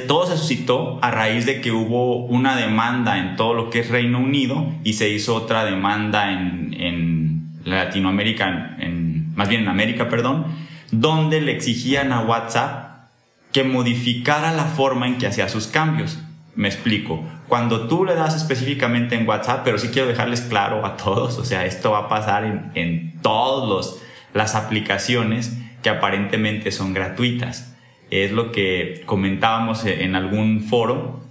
todo 0.07 0.27
se 0.27 0.37
suscitó 0.37 0.99
a 1.01 1.11
raíz 1.11 1.45
de 1.45 1.61
que 1.61 1.71
hubo 1.71 2.25
una 2.25 2.55
demanda 2.55 3.17
en 3.17 3.35
todo 3.35 3.53
lo 3.53 3.69
que 3.69 3.79
es 3.79 3.89
Reino 3.89 4.19
Unido 4.19 4.71
y 4.83 4.93
se 4.93 5.09
hizo 5.09 5.35
otra 5.35 5.63
demanda 5.65 6.31
en, 6.31 6.75
en 6.77 7.61
Latinoamérica, 7.63 8.75
en, 8.79 9.33
más 9.35 9.47
bien 9.47 9.61
en 9.61 9.69
América, 9.69 10.09
perdón, 10.09 10.45
donde 10.91 11.39
le 11.39 11.53
exigían 11.53 12.11
a 12.11 12.21
WhatsApp 12.21 13.09
que 13.53 13.63
modificara 13.63 14.53
la 14.53 14.65
forma 14.65 15.07
en 15.07 15.17
que 15.17 15.27
hacía 15.27 15.47
sus 15.49 15.67
cambios. 15.67 16.19
Me 16.55 16.67
explico. 16.67 17.23
Cuando 17.47 17.87
tú 17.87 18.05
le 18.05 18.15
das 18.15 18.35
específicamente 18.35 19.15
en 19.15 19.27
WhatsApp, 19.27 19.61
pero 19.63 19.77
sí 19.77 19.87
quiero 19.87 20.07
dejarles 20.07 20.41
claro 20.41 20.85
a 20.85 20.97
todos, 20.97 21.37
o 21.37 21.45
sea, 21.45 21.65
esto 21.65 21.91
va 21.91 21.99
a 21.99 22.09
pasar 22.09 22.43
en, 22.43 22.71
en 22.75 23.21
todas 23.21 23.95
las 24.33 24.55
aplicaciones 24.55 25.57
que 25.81 25.89
aparentemente 25.89 26.71
son 26.71 26.93
gratuitas 26.93 27.69
es 28.11 28.31
lo 28.31 28.51
que 28.51 29.03
comentábamos 29.05 29.85
en 29.85 30.15
algún 30.15 30.61
foro, 30.61 31.21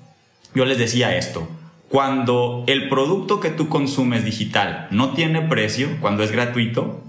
yo 0.54 0.64
les 0.64 0.78
decía 0.78 1.16
esto, 1.16 1.48
cuando 1.88 2.64
el 2.66 2.88
producto 2.88 3.40
que 3.40 3.50
tú 3.50 3.68
consumes 3.68 4.24
digital 4.24 4.88
no 4.90 5.12
tiene 5.14 5.42
precio, 5.42 5.88
cuando 6.00 6.22
es 6.22 6.30
gratuito, 6.30 7.02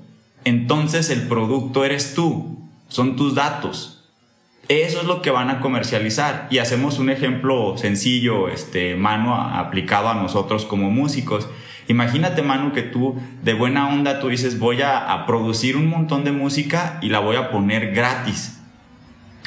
entonces 0.46 1.10
el 1.10 1.28
producto 1.28 1.86
eres 1.86 2.14
tú, 2.16 2.68
son 2.88 3.16
tus 3.16 3.36
datos. 3.36 3.96
Eso 4.70 5.02
es 5.02 5.08
lo 5.08 5.22
que 5.22 5.32
van 5.32 5.50
a 5.50 5.62
comercializar. 5.62 6.48
Y 6.52 6.60
hacemos 6.60 7.00
un 7.00 7.10
ejemplo 7.10 7.76
sencillo, 7.78 8.50
este, 8.50 8.96
mano 8.96 9.36
aplicado 9.36 10.10
a 10.10 10.14
nosotros 10.14 10.66
como 10.66 10.92
músicos. 10.92 11.50
Imagínate, 11.90 12.44
Manu, 12.44 12.72
que 12.72 12.84
tú 12.84 13.20
de 13.42 13.56
buena 13.56 13.90
onda 13.90 14.20
tú 14.20 14.30
dices, 14.30 14.60
voy 14.60 14.84
a, 14.84 15.26
producir 15.26 15.76
un 15.76 15.90
montón 15.90 16.24
de 16.24 16.32
música 16.32 17.00
y 17.02 17.10
la 17.10 17.18
voy 17.18 17.36
a 17.36 17.50
poner 17.50 17.96
gratis 17.96 18.60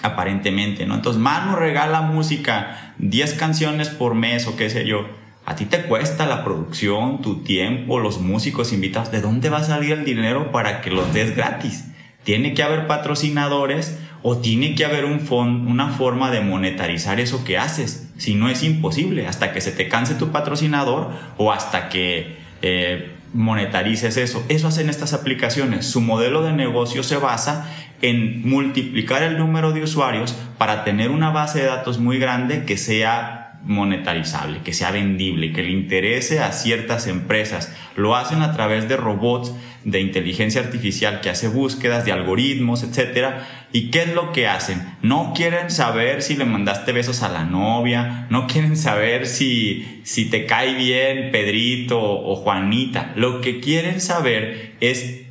aparentemente, 0.03 0.85
¿no? 0.85 0.97
Entonces, 0.97 1.23
Manu 1.23 1.55
regala 1.55 2.03
música, 2.03 2.95
10 2.99 3.35
canciones 3.35 3.91
por 3.91 4.17
mes 4.17 4.49
o 4.49 4.57
qué 4.57 4.71
sé 4.71 4.85
yo. 4.85 5.07
A 5.47 5.55
ti 5.55 5.67
te 5.67 5.83
cuesta 5.83 6.27
la 6.27 6.43
producción, 6.43 7.23
tu 7.23 7.45
tiempo, 7.45 8.01
los 8.01 8.21
músicos 8.21 8.73
invitados. 8.73 9.13
¿De 9.13 9.21
dónde 9.21 9.49
va 9.49 9.59
a 9.59 9.65
salir 9.65 9.93
el 9.93 10.05
dinero 10.05 10.51
para 10.51 10.81
que 10.81 10.91
los 10.91 11.15
des 11.15 11.37
gratis? 11.37 11.85
Tiene 12.25 12.55
que 12.55 12.65
haber 12.65 12.89
patrocinadores 12.89 14.01
o 14.23 14.39
tiene 14.39 14.75
que 14.75 14.85
haber 14.85 15.05
un 15.05 15.21
una 15.31 15.91
forma 15.91 16.33
de 16.33 16.41
monetarizar 16.41 17.21
eso 17.21 17.45
que 17.45 17.59
haces. 17.59 18.12
Si 18.23 18.37
no 18.37 18.49
es 18.49 18.63
imposible, 18.63 19.27
hasta 19.27 19.53
que 19.53 19.61
se 19.61 19.73
te 19.73 19.89
canse 19.89 20.15
tu 20.15 20.31
patrocinador 20.31 21.11
o 21.39 21.51
hasta 21.51 21.89
que 21.89 22.37
eh, 22.63 23.17
monetarices 23.35 24.17
eso. 24.17 24.45
Eso 24.49 24.69
hacen 24.69 24.89
estas 24.89 25.13
aplicaciones. 25.13 25.87
Su 25.87 26.01
modelo 26.01 26.45
de 26.45 26.53
negocio 26.53 27.03
se 27.03 27.17
basa 27.17 27.69
en 28.01 28.49
multiplicar 28.49 29.25
el 29.25 29.39
número 29.39 29.73
de 29.73 29.83
usuarios 29.83 30.37
para 30.57 30.85
tener 30.85 31.11
una 31.11 31.31
base 31.31 31.63
de 31.63 31.67
datos 31.67 31.99
muy 31.99 32.21
grande 32.21 32.65
que 32.65 32.77
sea 32.77 33.42
monetarizable, 33.65 34.61
que 34.63 34.73
sea 34.73 34.91
vendible, 34.91 35.53
que 35.53 35.63
le 35.63 35.71
interese 35.71 36.41
a 36.41 36.53
ciertas 36.53 37.07
empresas. 37.07 37.73
Lo 37.97 38.17
hacen 38.17 38.43
a 38.43 38.53
través 38.53 38.89
de 38.89 38.97
robots 38.97 39.53
de 39.85 40.01
inteligencia 40.01 40.61
artificial 40.61 41.21
que 41.21 41.31
hace 41.31 41.49
búsquedas 41.49 42.05
de 42.05 42.13
algoritmos, 42.13 42.83
etcétera. 42.83 43.47
¿Y 43.73 43.91
qué 43.91 44.03
es 44.03 44.15
lo 44.15 44.33
que 44.33 44.49
hacen? 44.49 44.83
No 45.03 45.33
quieren 45.35 45.71
saber 45.71 46.23
si 46.23 46.37
le 46.37 46.45
mandaste 46.45 46.93
besos 46.93 47.23
a 47.23 47.29
la 47.29 47.45
novia, 47.45 48.27
no 48.31 48.47
quieren 48.47 48.77
saber 48.77 49.27
si, 49.27 50.01
si 50.05 50.27
te 50.27 50.47
cae 50.47 50.75
bien 50.75 51.31
Pedrito 51.33 52.01
o 52.01 52.37
Juanita. 52.37 53.13
Lo 53.17 53.41
que 53.41 53.61
quieren 53.61 54.01
saber 54.01 54.75
es 54.81 55.23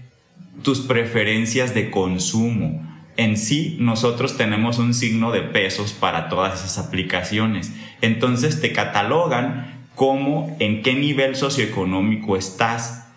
tus 0.63 0.81
preferencias 0.81 1.73
de 1.73 1.89
consumo. 1.89 2.87
En 3.17 3.37
sí, 3.37 3.75
nosotros 3.79 4.37
tenemos 4.37 4.79
un 4.79 4.93
signo 4.93 5.31
de 5.31 5.41
pesos 5.41 5.91
para 5.91 6.29
todas 6.29 6.59
esas 6.59 6.87
aplicaciones. 6.87 7.71
Entonces 8.01 8.61
te 8.61 8.73
catalogan 8.73 9.85
cómo, 9.95 10.55
en 10.59 10.81
qué 10.81 10.93
nivel 10.93 11.35
socioeconómico 11.35 12.35
estás, 12.35 13.07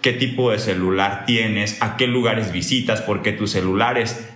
qué 0.00 0.12
tipo 0.12 0.50
de 0.50 0.58
celular 0.58 1.24
tienes, 1.26 1.82
a 1.82 1.96
qué 1.96 2.06
lugares 2.06 2.52
visitas, 2.52 3.02
porque 3.02 3.32
tus 3.32 3.50
celulares 3.50 4.28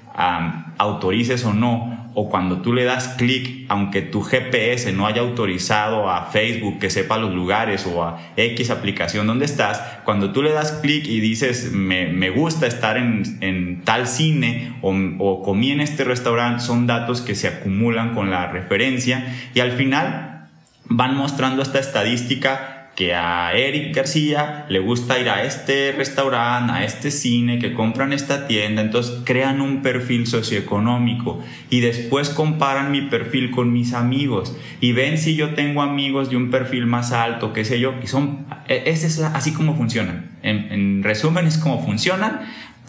autorices 0.78 1.44
o 1.44 1.54
no, 1.54 2.01
o 2.14 2.28
cuando 2.28 2.62
tú 2.62 2.72
le 2.72 2.84
das 2.84 3.08
clic, 3.08 3.66
aunque 3.68 4.02
tu 4.02 4.22
GPS 4.22 4.92
no 4.92 5.06
haya 5.06 5.22
autorizado 5.22 6.10
a 6.10 6.26
Facebook 6.26 6.78
que 6.78 6.90
sepa 6.90 7.18
los 7.18 7.34
lugares 7.34 7.86
o 7.86 8.02
a 8.02 8.20
X 8.36 8.70
aplicación 8.70 9.26
donde 9.26 9.44
estás, 9.44 9.82
cuando 10.04 10.32
tú 10.32 10.42
le 10.42 10.52
das 10.52 10.72
clic 10.72 11.06
y 11.06 11.20
dices 11.20 11.72
me, 11.72 12.08
me, 12.08 12.30
gusta 12.30 12.66
estar 12.66 12.96
en, 12.96 13.22
en 13.40 13.82
tal 13.82 14.06
cine 14.06 14.74
o, 14.82 14.94
o 15.18 15.42
comí 15.42 15.70
en 15.70 15.80
este 15.80 16.04
restaurante, 16.04 16.62
son 16.62 16.86
datos 16.86 17.20
que 17.20 17.34
se 17.34 17.48
acumulan 17.48 18.14
con 18.14 18.30
la 18.30 18.46
referencia 18.48 19.34
y 19.54 19.60
al 19.60 19.72
final 19.72 20.48
van 20.84 21.16
mostrando 21.16 21.62
esta 21.62 21.78
estadística 21.78 22.81
que 22.94 23.14
a 23.14 23.54
Eric 23.54 23.96
García 23.96 24.66
le 24.68 24.78
gusta 24.78 25.18
ir 25.18 25.30
a 25.30 25.44
este 25.44 25.92
restaurante, 25.92 26.72
a 26.72 26.84
este 26.84 27.10
cine, 27.10 27.58
que 27.58 27.72
compran 27.72 28.12
esta 28.12 28.46
tienda, 28.46 28.82
entonces 28.82 29.22
crean 29.24 29.62
un 29.62 29.80
perfil 29.82 30.26
socioeconómico 30.26 31.42
y 31.70 31.80
después 31.80 32.28
comparan 32.28 32.90
mi 32.92 33.02
perfil 33.02 33.50
con 33.50 33.72
mis 33.72 33.94
amigos 33.94 34.56
y 34.80 34.92
ven 34.92 35.16
si 35.16 35.36
yo 35.36 35.54
tengo 35.54 35.80
amigos 35.80 36.28
de 36.28 36.36
un 36.36 36.50
perfil 36.50 36.86
más 36.86 37.12
alto, 37.12 37.54
qué 37.54 37.64
sé 37.64 37.80
yo, 37.80 37.94
y 38.02 38.06
son, 38.08 38.46
e, 38.68 38.82
es 38.86 39.20
así 39.20 39.52
como 39.54 39.74
funcionan. 39.74 40.30
En, 40.42 40.70
en 40.70 41.02
resumen 41.02 41.46
es 41.46 41.56
como 41.56 41.82
funcionan, 41.82 42.40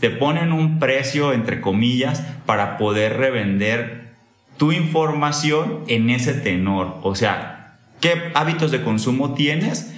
te 0.01 0.09
ponen 0.09 0.51
un 0.51 0.79
precio 0.79 1.31
entre 1.31 1.61
comillas 1.61 2.25
para 2.45 2.77
poder 2.77 3.17
revender 3.17 4.03
tu 4.57 4.73
información 4.73 5.79
en 5.87 6.09
ese 6.09 6.33
tenor, 6.33 6.99
o 7.03 7.15
sea, 7.15 7.52
qué 8.03 8.31
hábitos 8.33 8.69
de 8.71 8.81
consumo 8.81 9.33
tienes, 9.33 9.93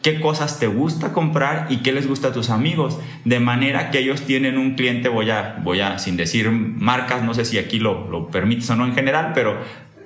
qué 0.00 0.20
cosas 0.20 0.60
te 0.60 0.68
gusta 0.68 1.12
comprar 1.12 1.66
y 1.70 1.78
qué 1.78 1.90
les 1.90 2.06
gusta 2.06 2.28
a 2.28 2.32
tus 2.32 2.50
amigos. 2.50 3.00
De 3.24 3.40
manera 3.40 3.90
que 3.90 3.98
ellos 3.98 4.22
tienen 4.22 4.58
un 4.58 4.76
cliente, 4.76 5.08
voy 5.08 5.30
a, 5.30 5.58
voy 5.64 5.80
a 5.80 5.98
sin 5.98 6.16
decir 6.16 6.52
marcas, 6.52 7.24
no 7.24 7.34
sé 7.34 7.44
si 7.44 7.58
aquí 7.58 7.80
lo, 7.80 8.08
lo 8.08 8.28
permites 8.28 8.70
o 8.70 8.76
no 8.76 8.86
en 8.86 8.94
general, 8.94 9.32
pero 9.34 9.58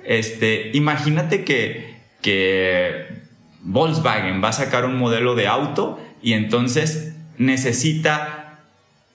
este, 0.03 0.71
imagínate 0.73 1.43
que, 1.43 1.93
que 2.23 3.05
Volkswagen 3.61 4.43
va 4.43 4.49
a 4.49 4.53
sacar 4.53 4.85
un 4.85 4.97
modelo 4.97 5.35
de 5.35 5.45
auto 5.45 6.03
y 6.23 6.33
entonces 6.33 7.15
necesita 7.37 8.42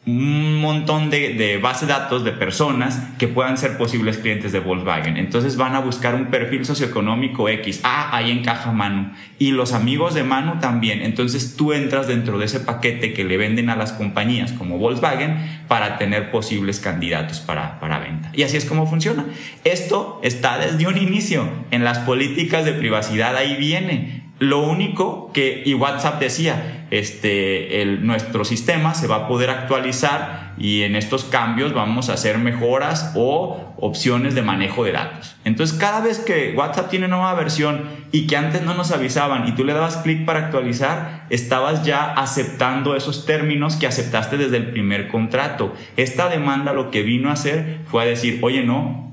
un 0.07 0.61
montón 0.61 1.11
de, 1.11 1.35
de 1.35 1.59
base 1.59 1.85
de 1.85 1.93
datos 1.93 2.25
de 2.25 2.33
personas 2.33 2.99
que 3.19 3.29
puedan 3.29 3.59
ser 3.59 3.77
posibles 3.77 4.17
clientes 4.17 4.53
de 4.53 4.61
Volkswagen. 4.61 5.19
Entonces 5.19 5.57
van 5.57 5.75
a 5.75 5.81
buscar 5.81 6.15
un 6.15 6.27
perfil 6.27 6.65
socioeconómico 6.65 7.49
X. 7.49 7.81
Ah, 7.85 8.09
ahí 8.17 8.31
encaja 8.31 8.73
Manu. 8.73 9.13
Y 9.39 9.51
los 9.51 9.73
amigos 9.73 10.15
de 10.15 10.23
Manu 10.23 10.61
también. 10.61 11.03
Entonces 11.03 11.57
tú 11.57 11.75
entras 11.75 12.07
dentro 12.07 12.39
de 12.39 12.47
ese 12.47 12.61
paquete 12.61 13.13
que 13.13 13.25
le 13.25 13.37
venden 13.37 13.69
a 13.69 13.77
las 13.77 13.93
compañías 13.93 14.53
como 14.53 14.79
Volkswagen 14.79 15.63
para 15.69 15.99
tener 15.99 16.31
posibles 16.31 16.81
candidatos 16.81 17.41
para, 17.41 17.79
para 17.79 17.99
venta. 17.99 18.31
Y 18.33 18.45
así 18.45 18.57
es 18.57 18.65
como 18.65 18.87
funciona. 18.87 19.27
Esto 19.65 20.21
está 20.23 20.59
desde 20.59 20.87
un 20.87 20.97
inicio 20.97 21.49
en 21.71 21.85
las 21.85 21.99
políticas 21.99 22.65
de 22.65 22.73
privacidad. 22.73 23.37
Ahí 23.37 23.57
viene. 23.57 24.29
Lo 24.39 24.61
único 24.61 25.33
que, 25.33 25.65
y 25.67 25.75
WhatsApp 25.75 26.21
decía, 26.21 26.78
este, 26.91 27.83
el, 27.83 28.07
nuestro 28.07 28.45
sistema 28.45 28.95
se 28.95 29.07
va 29.07 29.17
a 29.17 29.29
poder 29.29 29.51
actualizar 29.51 30.55
y 30.59 30.83
en 30.83 30.97
estos 30.97 31.25
cambios 31.25 31.73
vamos 31.73 32.09
a 32.09 32.15
hacer 32.15 32.39
mejoras 32.39 33.13
o 33.15 33.75
opciones 33.77 34.35
de 34.35 34.43
manejo 34.43 34.85
de 34.85 34.93
datos. 34.93 35.37
Entonces, 35.45 35.79
cada 35.79 36.01
vez 36.01 36.19
que 36.19 36.55
WhatsApp 36.57 36.91
tiene 36.91 37.09
nueva 37.09 37.35
versión 37.35 37.83
y 38.11 38.27
que 38.27 38.37
antes 38.37 38.63
no 38.63 38.75
nos 38.75 38.91
avisaban 38.91 39.47
y 39.47 39.53
tú 39.53 39.65
le 39.65 39.73
dabas 39.73 39.99
clic 39.99 40.25
para 40.25 40.41
actualizar, 40.41 41.27
estabas 41.31 41.85
ya 41.85 42.13
aceptando 42.13 42.97
esos 42.97 43.27
términos 43.27 43.77
que 43.77 43.87
aceptaste 43.87 44.37
desde 44.37 44.57
el 44.57 44.71
primer 44.71 45.09
contrato. 45.09 45.75
Esta 45.97 46.29
demanda 46.29 46.73
lo 46.73 46.91
que 46.91 47.03
vino 47.03 47.31
a 47.31 47.35
hacer 47.35 47.81
fue 47.87 48.03
a 48.03 48.07
decir, 48.07 48.41
oye, 48.43 48.65
no, 48.65 49.08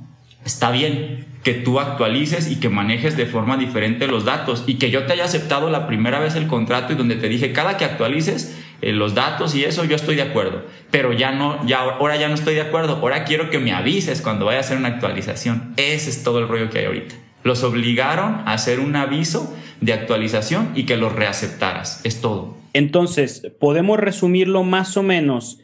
está 0.46 0.72
bien, 0.72 1.26
que 1.44 1.54
tú 1.54 1.80
actualices 1.80 2.50
y 2.50 2.60
que 2.60 2.70
manejes 2.70 3.18
de 3.18 3.26
forma 3.26 3.58
diferente 3.58 4.08
los 4.08 4.26
datos 4.26 4.64
y 4.66 4.76
que 4.76 4.90
yo 4.90 5.06
te 5.06 5.14
haya 5.14 5.26
aceptado 5.26 5.70
la 5.70 5.86
primera 5.86 6.20
vez 6.20 6.36
el 6.36 6.48
contrato 6.48 6.94
y 6.94 6.96
donde 6.96 7.16
te 7.16 7.28
dije 7.28 7.52
cada 7.52 7.78
que 7.78 7.86
actualices 7.86 8.58
eh, 8.82 8.94
los 8.94 9.14
datos 9.14 9.54
y 9.56 9.64
eso 9.64 9.84
yo 9.84 9.96
estoy 9.96 10.16
de 10.16 10.24
acuerdo, 10.24 10.64
pero 10.92 11.14
ya 11.14 11.32
no 11.32 11.66
ya 11.68 11.80
ahora 11.82 12.16
ya 12.16 12.28
no 12.28 12.36
estoy 12.36 12.56
de 12.56 12.62
acuerdo, 12.62 12.96
ahora 12.96 13.26
quiero 13.26 13.50
que 13.50 13.60
me 13.60 13.74
avises 13.74 14.22
cuando 14.22 14.46
vaya 14.46 14.60
a 14.60 14.62
hacer 14.62 14.78
una 14.78 14.90
actualización. 14.90 15.74
Ese 15.78 16.10
es 16.10 16.24
todo 16.24 16.40
el 16.40 16.48
rollo 16.48 16.70
que 16.70 16.80
hay 16.80 16.86
ahorita. 16.86 17.16
Los 17.44 17.64
obligaron 17.64 18.42
a 18.46 18.54
hacer 18.54 18.80
un 18.80 18.96
aviso 18.96 19.56
de 19.82 19.94
actualización 19.94 20.72
y 20.74 20.86
que 20.86 20.98
los 20.98 21.14
reaceptaras. 21.14 22.02
Es 22.04 22.22
todo. 22.22 22.58
Entonces, 22.74 23.52
podemos 23.60 24.00
resumirlo 24.00 24.64
más 24.64 24.98
o 24.98 25.04
menos 25.04 25.60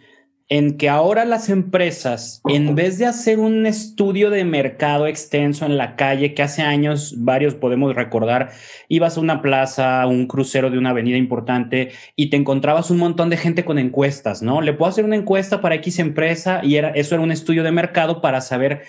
en 0.51 0.75
que 0.75 0.89
ahora 0.89 1.23
las 1.23 1.47
empresas, 1.47 2.41
en 2.49 2.75
vez 2.75 2.97
de 2.97 3.05
hacer 3.05 3.39
un 3.39 3.65
estudio 3.65 4.29
de 4.29 4.43
mercado 4.43 5.07
extenso 5.07 5.65
en 5.65 5.77
la 5.77 5.95
calle, 5.95 6.33
que 6.33 6.43
hace 6.43 6.61
años 6.61 7.15
varios 7.19 7.55
podemos 7.55 7.95
recordar, 7.95 8.51
ibas 8.89 9.15
a 9.15 9.21
una 9.21 9.41
plaza, 9.41 10.05
un 10.07 10.27
crucero 10.27 10.69
de 10.69 10.77
una 10.77 10.89
avenida 10.89 11.15
importante 11.15 11.91
y 12.17 12.29
te 12.29 12.35
encontrabas 12.35 12.91
un 12.91 12.97
montón 12.97 13.29
de 13.29 13.37
gente 13.37 13.63
con 13.63 13.79
encuestas, 13.79 14.41
¿no? 14.41 14.59
Le 14.59 14.73
puedo 14.73 14.89
hacer 14.89 15.05
una 15.05 15.15
encuesta 15.15 15.61
para 15.61 15.75
X 15.75 15.99
empresa 15.99 16.59
y 16.61 16.75
era, 16.75 16.89
eso 16.89 17.15
era 17.15 17.23
un 17.23 17.31
estudio 17.31 17.63
de 17.63 17.71
mercado 17.71 18.19
para 18.19 18.41
saber 18.41 18.81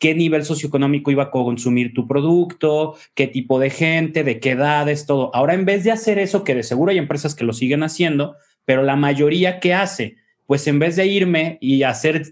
qué 0.00 0.12
nivel 0.12 0.44
socioeconómico 0.44 1.12
iba 1.12 1.22
a 1.22 1.30
consumir 1.30 1.94
tu 1.94 2.08
producto, 2.08 2.96
qué 3.14 3.28
tipo 3.28 3.60
de 3.60 3.70
gente, 3.70 4.24
de 4.24 4.40
qué 4.40 4.50
edades, 4.50 5.06
todo. 5.06 5.30
Ahora, 5.36 5.54
en 5.54 5.66
vez 5.66 5.84
de 5.84 5.92
hacer 5.92 6.18
eso, 6.18 6.42
que 6.42 6.56
de 6.56 6.64
seguro 6.64 6.90
hay 6.90 6.98
empresas 6.98 7.36
que 7.36 7.44
lo 7.44 7.52
siguen 7.52 7.84
haciendo, 7.84 8.34
pero 8.64 8.82
la 8.82 8.96
mayoría 8.96 9.60
que 9.60 9.72
hace, 9.72 10.16
pues 10.46 10.66
en 10.66 10.78
vez 10.78 10.96
de 10.96 11.06
irme 11.06 11.58
y 11.60 11.82
hacer 11.82 12.28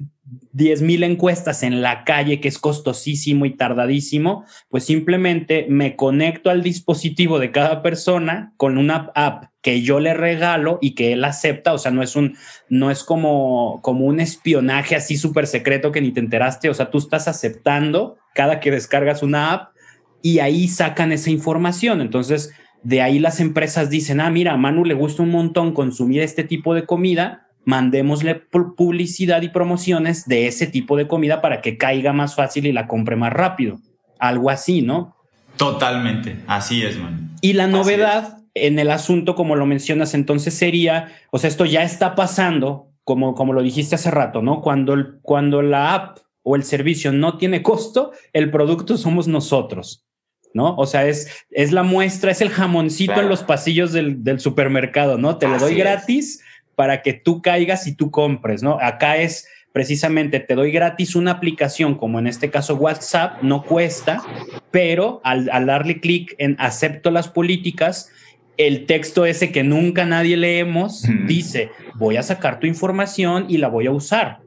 10 0.52 0.82
mil 0.82 1.02
encuestas 1.02 1.62
en 1.62 1.82
la 1.82 2.04
calle, 2.04 2.40
que 2.40 2.48
es 2.48 2.58
costosísimo 2.58 3.44
y 3.44 3.56
tardadísimo, 3.56 4.44
pues 4.68 4.84
simplemente 4.84 5.66
me 5.68 5.96
conecto 5.96 6.50
al 6.50 6.62
dispositivo 6.62 7.38
de 7.38 7.50
cada 7.50 7.82
persona 7.82 8.54
con 8.56 8.78
una 8.78 9.10
app 9.14 9.46
que 9.62 9.82
yo 9.82 9.98
le 9.98 10.14
regalo 10.14 10.78
y 10.80 10.94
que 10.94 11.12
él 11.12 11.24
acepta, 11.24 11.72
o 11.72 11.78
sea, 11.78 11.90
no 11.90 12.02
es 12.02 12.16
un, 12.16 12.36
no 12.68 12.90
es 12.90 13.02
como, 13.02 13.80
como 13.82 14.04
un 14.06 14.20
espionaje 14.20 14.94
así 14.94 15.16
súper 15.16 15.46
secreto 15.46 15.90
que 15.90 16.00
ni 16.00 16.12
te 16.12 16.20
enteraste, 16.20 16.68
o 16.70 16.74
sea, 16.74 16.90
tú 16.90 16.98
estás 16.98 17.28
aceptando 17.28 18.16
cada 18.34 18.60
que 18.60 18.70
descargas 18.70 19.22
una 19.22 19.52
app 19.52 19.74
y 20.22 20.38
ahí 20.38 20.68
sacan 20.68 21.12
esa 21.12 21.30
información. 21.30 22.00
Entonces, 22.00 22.52
de 22.82 23.02
ahí 23.02 23.18
las 23.18 23.40
empresas 23.40 23.90
dicen, 23.90 24.20
ah, 24.20 24.30
mira, 24.30 24.52
a 24.52 24.56
Manu 24.56 24.84
le 24.84 24.94
gusta 24.94 25.22
un 25.22 25.30
montón 25.30 25.72
consumir 25.72 26.22
este 26.22 26.44
tipo 26.44 26.74
de 26.74 26.84
comida, 26.84 27.43
mandémosle 27.64 28.34
publicidad 28.76 29.42
y 29.42 29.48
promociones 29.48 30.26
de 30.26 30.46
ese 30.46 30.66
tipo 30.66 30.96
de 30.96 31.06
comida 31.06 31.40
para 31.40 31.60
que 31.60 31.78
caiga 31.78 32.12
más 32.12 32.34
fácil 32.34 32.66
y 32.66 32.72
la 32.72 32.86
compre 32.86 33.16
más 33.16 33.32
rápido. 33.32 33.78
Algo 34.18 34.50
así, 34.50 34.82
¿no? 34.82 35.16
Totalmente, 35.56 36.36
así 36.46 36.82
es, 36.82 36.98
man. 36.98 37.30
Y 37.40 37.52
la 37.52 37.66
novedad 37.66 38.38
en 38.54 38.78
el 38.78 38.90
asunto, 38.90 39.34
como 39.34 39.56
lo 39.56 39.66
mencionas, 39.66 40.14
entonces 40.14 40.54
sería, 40.54 41.12
o 41.30 41.38
sea, 41.38 41.48
esto 41.48 41.64
ya 41.64 41.82
está 41.82 42.14
pasando, 42.14 42.88
como, 43.02 43.34
como 43.34 43.52
lo 43.52 43.62
dijiste 43.62 43.96
hace 43.96 44.10
rato, 44.10 44.42
¿no? 44.42 44.60
Cuando, 44.60 44.96
cuando 45.22 45.60
la 45.62 45.94
app 45.94 46.18
o 46.42 46.56
el 46.56 46.64
servicio 46.64 47.12
no 47.12 47.36
tiene 47.36 47.62
costo, 47.62 48.12
el 48.32 48.50
producto 48.50 48.96
somos 48.96 49.28
nosotros. 49.28 50.04
¿no? 50.52 50.76
O 50.76 50.86
sea, 50.86 51.06
es, 51.08 51.28
es 51.50 51.72
la 51.72 51.82
muestra, 51.82 52.30
es 52.30 52.40
el 52.40 52.48
jamoncito 52.48 53.20
en 53.20 53.28
los 53.28 53.42
pasillos 53.42 53.92
del, 53.92 54.22
del, 54.22 54.38
supermercado, 54.38 55.18
¿no? 55.18 55.36
Te 55.36 55.48
lo 55.48 55.58
doy 55.58 55.74
gratis 55.74 56.44
para 56.74 57.02
que 57.02 57.12
tú 57.12 57.42
caigas 57.42 57.86
y 57.86 57.94
tú 57.94 58.10
compres, 58.10 58.62
¿no? 58.62 58.78
Acá 58.80 59.16
es 59.16 59.46
precisamente 59.74 60.38
te 60.38 60.54
doy 60.54 60.70
gratis 60.70 61.16
una 61.16 61.32
aplicación, 61.32 61.96
como 61.96 62.20
en 62.20 62.28
este 62.28 62.48
caso 62.48 62.76
WhatsApp, 62.76 63.42
no 63.42 63.64
cuesta, 63.64 64.22
pero 64.70 65.20
al, 65.24 65.46
darle 65.66 65.98
clic 65.98 66.36
en 66.38 66.54
acepto 66.60 67.10
las 67.10 67.26
políticas, 67.26 68.08
el 68.56 68.86
texto 68.86 69.26
ese 69.26 69.50
que 69.50 69.64
nunca 69.64 70.04
nadie 70.04 70.36
leemos 70.36 71.02
dice, 71.26 71.70
voy 71.96 72.16
a 72.16 72.22
sacar 72.22 72.60
tu 72.60 72.68
información 72.68 73.46
y 73.48 73.56
la 73.56 73.66
voy 73.66 73.86
a 73.86 73.90
usar. 73.90 74.42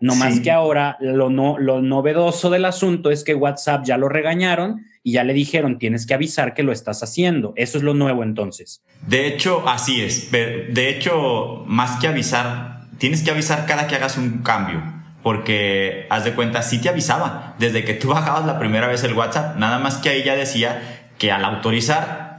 No 0.00 0.14
más 0.14 0.40
que 0.40 0.50
ahora 0.50 0.96
lo, 1.00 1.28
no, 1.28 1.58
lo 1.58 1.82
novedoso 1.82 2.48
del 2.48 2.64
asunto 2.64 3.10
es 3.10 3.22
que 3.22 3.34
WhatsApp 3.34 3.84
ya 3.84 3.98
lo 3.98 4.08
regañaron 4.08 4.86
y 5.02 5.12
ya 5.12 5.24
le 5.24 5.32
dijeron, 5.32 5.78
tienes 5.78 6.06
que 6.06 6.14
avisar 6.14 6.54
que 6.54 6.62
lo 6.62 6.72
estás 6.72 7.02
haciendo. 7.02 7.52
Eso 7.56 7.78
es 7.78 7.84
lo 7.84 7.94
nuevo 7.94 8.22
entonces. 8.22 8.82
De 9.06 9.26
hecho, 9.26 9.66
así 9.68 10.02
es. 10.02 10.30
De 10.30 10.88
hecho, 10.88 11.64
más 11.66 11.98
que 12.00 12.08
avisar, 12.08 12.86
tienes 12.98 13.22
que 13.22 13.30
avisar 13.30 13.66
cada 13.66 13.86
que 13.86 13.96
hagas 13.96 14.18
un 14.18 14.42
cambio. 14.42 14.82
Porque, 15.22 16.06
haz 16.10 16.24
de 16.24 16.34
cuenta, 16.34 16.62
sí 16.62 16.80
te 16.80 16.88
avisaba. 16.88 17.54
Desde 17.58 17.84
que 17.84 17.94
tú 17.94 18.08
bajabas 18.14 18.44
la 18.46 18.58
primera 18.58 18.86
vez 18.86 19.02
el 19.04 19.14
WhatsApp, 19.14 19.56
nada 19.56 19.78
más 19.78 19.96
que 19.98 20.10
ahí 20.10 20.22
ya 20.22 20.36
decía 20.36 21.10
que 21.18 21.32
al 21.32 21.44
autorizar 21.44 22.30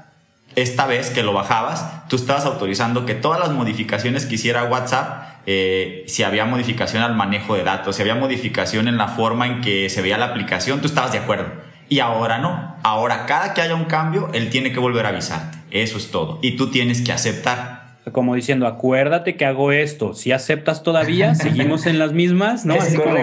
esta 0.56 0.86
vez 0.86 1.10
que 1.10 1.24
lo 1.24 1.34
bajabas, 1.34 2.08
tú 2.10 2.16
estabas 2.16 2.46
autorizando 2.46 3.06
que 3.06 3.16
todas 3.16 3.40
las 3.40 3.52
modificaciones 3.52 4.26
que 4.26 4.36
hiciera 4.36 4.66
WhatsApp, 4.66 5.40
eh, 5.46 6.04
si 6.08 6.24
había 6.24 6.46
modificación 6.46 7.02
al 7.04 7.16
manejo 7.16 7.56
de 7.56 7.64
datos, 7.64 7.96
si 7.96 8.02
había 8.02 8.16
modificación 8.16 8.88
en 8.88 8.98
la 8.98 9.08
forma 9.08 9.48
en 9.48 9.62
que 9.62 9.90
se 9.90 10.02
veía 10.02 10.18
la 10.18 10.26
aplicación, 10.26 10.82
tú 10.82 10.88
estabas 10.88 11.12
de 11.12 11.20
acuerdo. 11.20 11.71
Y 11.92 12.00
ahora 12.00 12.38
no. 12.38 12.78
Ahora 12.84 13.26
cada 13.26 13.54
que 13.54 13.60
haya 13.60 13.76
un 13.76 13.84
cambio, 13.84 14.30
él 14.34 14.50
tiene 14.50 14.72
que 14.72 14.80
volver 14.80 15.06
a 15.06 15.10
avisarte. 15.10 15.58
Eso 15.72 15.98
es 15.98 16.10
todo. 16.10 16.40
Y 16.42 16.52
tú 16.56 16.72
tienes 16.72 17.02
que 17.02 17.12
aceptar. 17.12 17.98
Como 18.14 18.34
diciendo, 18.34 18.66
acuérdate 18.66 19.36
que 19.36 19.44
hago 19.44 19.74
esto. 19.74 20.14
Si 20.14 20.32
aceptas 20.32 20.84
todavía, 20.84 21.36
seguimos 21.36 21.86
en 21.88 22.00
las 22.00 22.14
mismas, 22.14 22.66
¿no? 22.66 22.76
Así 22.76 22.96
como... 22.96 23.18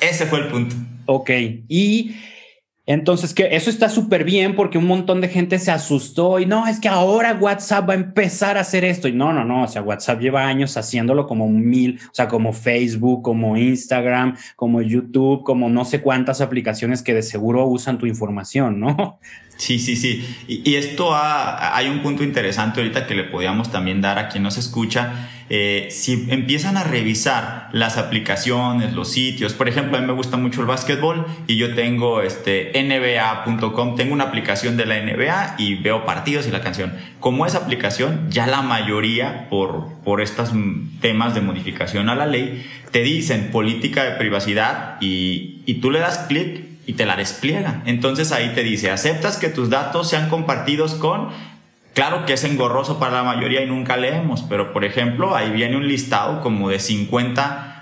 Ese 0.00 0.26
fue 0.26 0.40
el 0.40 0.48
punto. 0.48 0.76
Ok. 1.06 1.30
Y 1.68 2.14
entonces, 2.84 3.32
que 3.32 3.54
eso 3.54 3.70
está 3.70 3.88
súper 3.88 4.24
bien 4.24 4.56
porque 4.56 4.76
un 4.76 4.86
montón 4.86 5.20
de 5.20 5.28
gente 5.28 5.60
se 5.60 5.70
asustó 5.70 6.40
y 6.40 6.46
no, 6.46 6.66
es 6.66 6.80
que 6.80 6.88
ahora 6.88 7.38
WhatsApp 7.40 7.88
va 7.88 7.92
a 7.92 7.96
empezar 7.96 8.58
a 8.58 8.62
hacer 8.62 8.84
esto. 8.84 9.06
Y 9.06 9.12
no, 9.12 9.32
no, 9.32 9.44
no, 9.44 9.62
o 9.62 9.68
sea, 9.68 9.82
WhatsApp 9.82 10.20
lleva 10.20 10.46
años 10.46 10.76
haciéndolo 10.76 11.28
como 11.28 11.48
mil, 11.48 12.00
o 12.04 12.14
sea, 12.14 12.26
como 12.26 12.52
Facebook, 12.52 13.22
como 13.22 13.56
Instagram, 13.56 14.36
como 14.56 14.82
YouTube, 14.82 15.44
como 15.44 15.68
no 15.68 15.84
sé 15.84 16.00
cuántas 16.00 16.40
aplicaciones 16.40 17.02
que 17.02 17.14
de 17.14 17.22
seguro 17.22 17.66
usan 17.66 17.98
tu 17.98 18.06
información, 18.06 18.80
¿no? 18.80 19.20
Sí, 19.56 19.78
sí, 19.78 19.94
sí. 19.94 20.24
Y, 20.48 20.74
esto 20.74 21.10
hay 21.14 21.88
un 21.88 22.02
punto 22.02 22.24
interesante 22.24 22.80
ahorita 22.80 23.06
que 23.06 23.14
le 23.14 23.24
podíamos 23.24 23.70
también 23.70 24.00
dar 24.00 24.18
a 24.18 24.28
quien 24.28 24.42
nos 24.42 24.58
escucha. 24.58 25.28
Eh, 25.54 25.88
si 25.90 26.28
empiezan 26.30 26.78
a 26.78 26.82
revisar 26.82 27.68
las 27.72 27.98
aplicaciones, 27.98 28.94
los 28.94 29.12
sitios, 29.12 29.52
por 29.52 29.68
ejemplo, 29.68 29.98
a 29.98 30.00
mí 30.00 30.06
me 30.06 30.14
gusta 30.14 30.38
mucho 30.38 30.62
el 30.62 30.66
básquetbol 30.66 31.26
y 31.46 31.58
yo 31.58 31.74
tengo 31.74 32.22
este 32.22 32.72
nba.com, 32.82 33.94
tengo 33.94 34.14
una 34.14 34.24
aplicación 34.24 34.78
de 34.78 34.86
la 34.86 34.98
NBA 34.98 35.56
y 35.58 35.74
veo 35.74 36.06
partidos 36.06 36.46
y 36.46 36.50
la 36.50 36.62
canción. 36.62 36.94
Como 37.20 37.44
esa 37.44 37.58
aplicación, 37.58 38.30
ya 38.30 38.46
la 38.46 38.62
mayoría 38.62 39.50
por, 39.50 39.88
por 40.02 40.22
estos 40.22 40.52
temas 41.02 41.34
de 41.34 41.42
modificación 41.42 42.08
a 42.08 42.14
la 42.14 42.24
ley, 42.24 42.66
te 42.90 43.02
dicen 43.02 43.50
política 43.50 44.04
de 44.04 44.12
privacidad 44.12 44.96
y, 45.02 45.60
y 45.66 45.74
tú 45.82 45.90
le 45.90 45.98
das 45.98 46.16
clic 46.28 46.64
y 46.86 46.94
te 46.94 47.04
la 47.04 47.14
despliega. 47.14 47.82
Entonces 47.84 48.32
ahí 48.32 48.52
te 48.54 48.62
dice, 48.62 48.90
aceptas 48.90 49.36
que 49.36 49.50
tus 49.50 49.68
datos 49.68 50.08
sean 50.08 50.30
compartidos 50.30 50.94
con... 50.94 51.51
Claro 51.94 52.24
que 52.24 52.32
es 52.32 52.44
engorroso 52.44 52.98
para 52.98 53.12
la 53.12 53.22
mayoría 53.22 53.62
y 53.62 53.66
nunca 53.66 53.96
leemos, 53.98 54.42
pero 54.48 54.72
por 54.72 54.84
ejemplo 54.84 55.36
ahí 55.36 55.50
viene 55.50 55.76
un 55.76 55.86
listado 55.86 56.40
como 56.40 56.70
de 56.70 56.78
50 56.78 57.72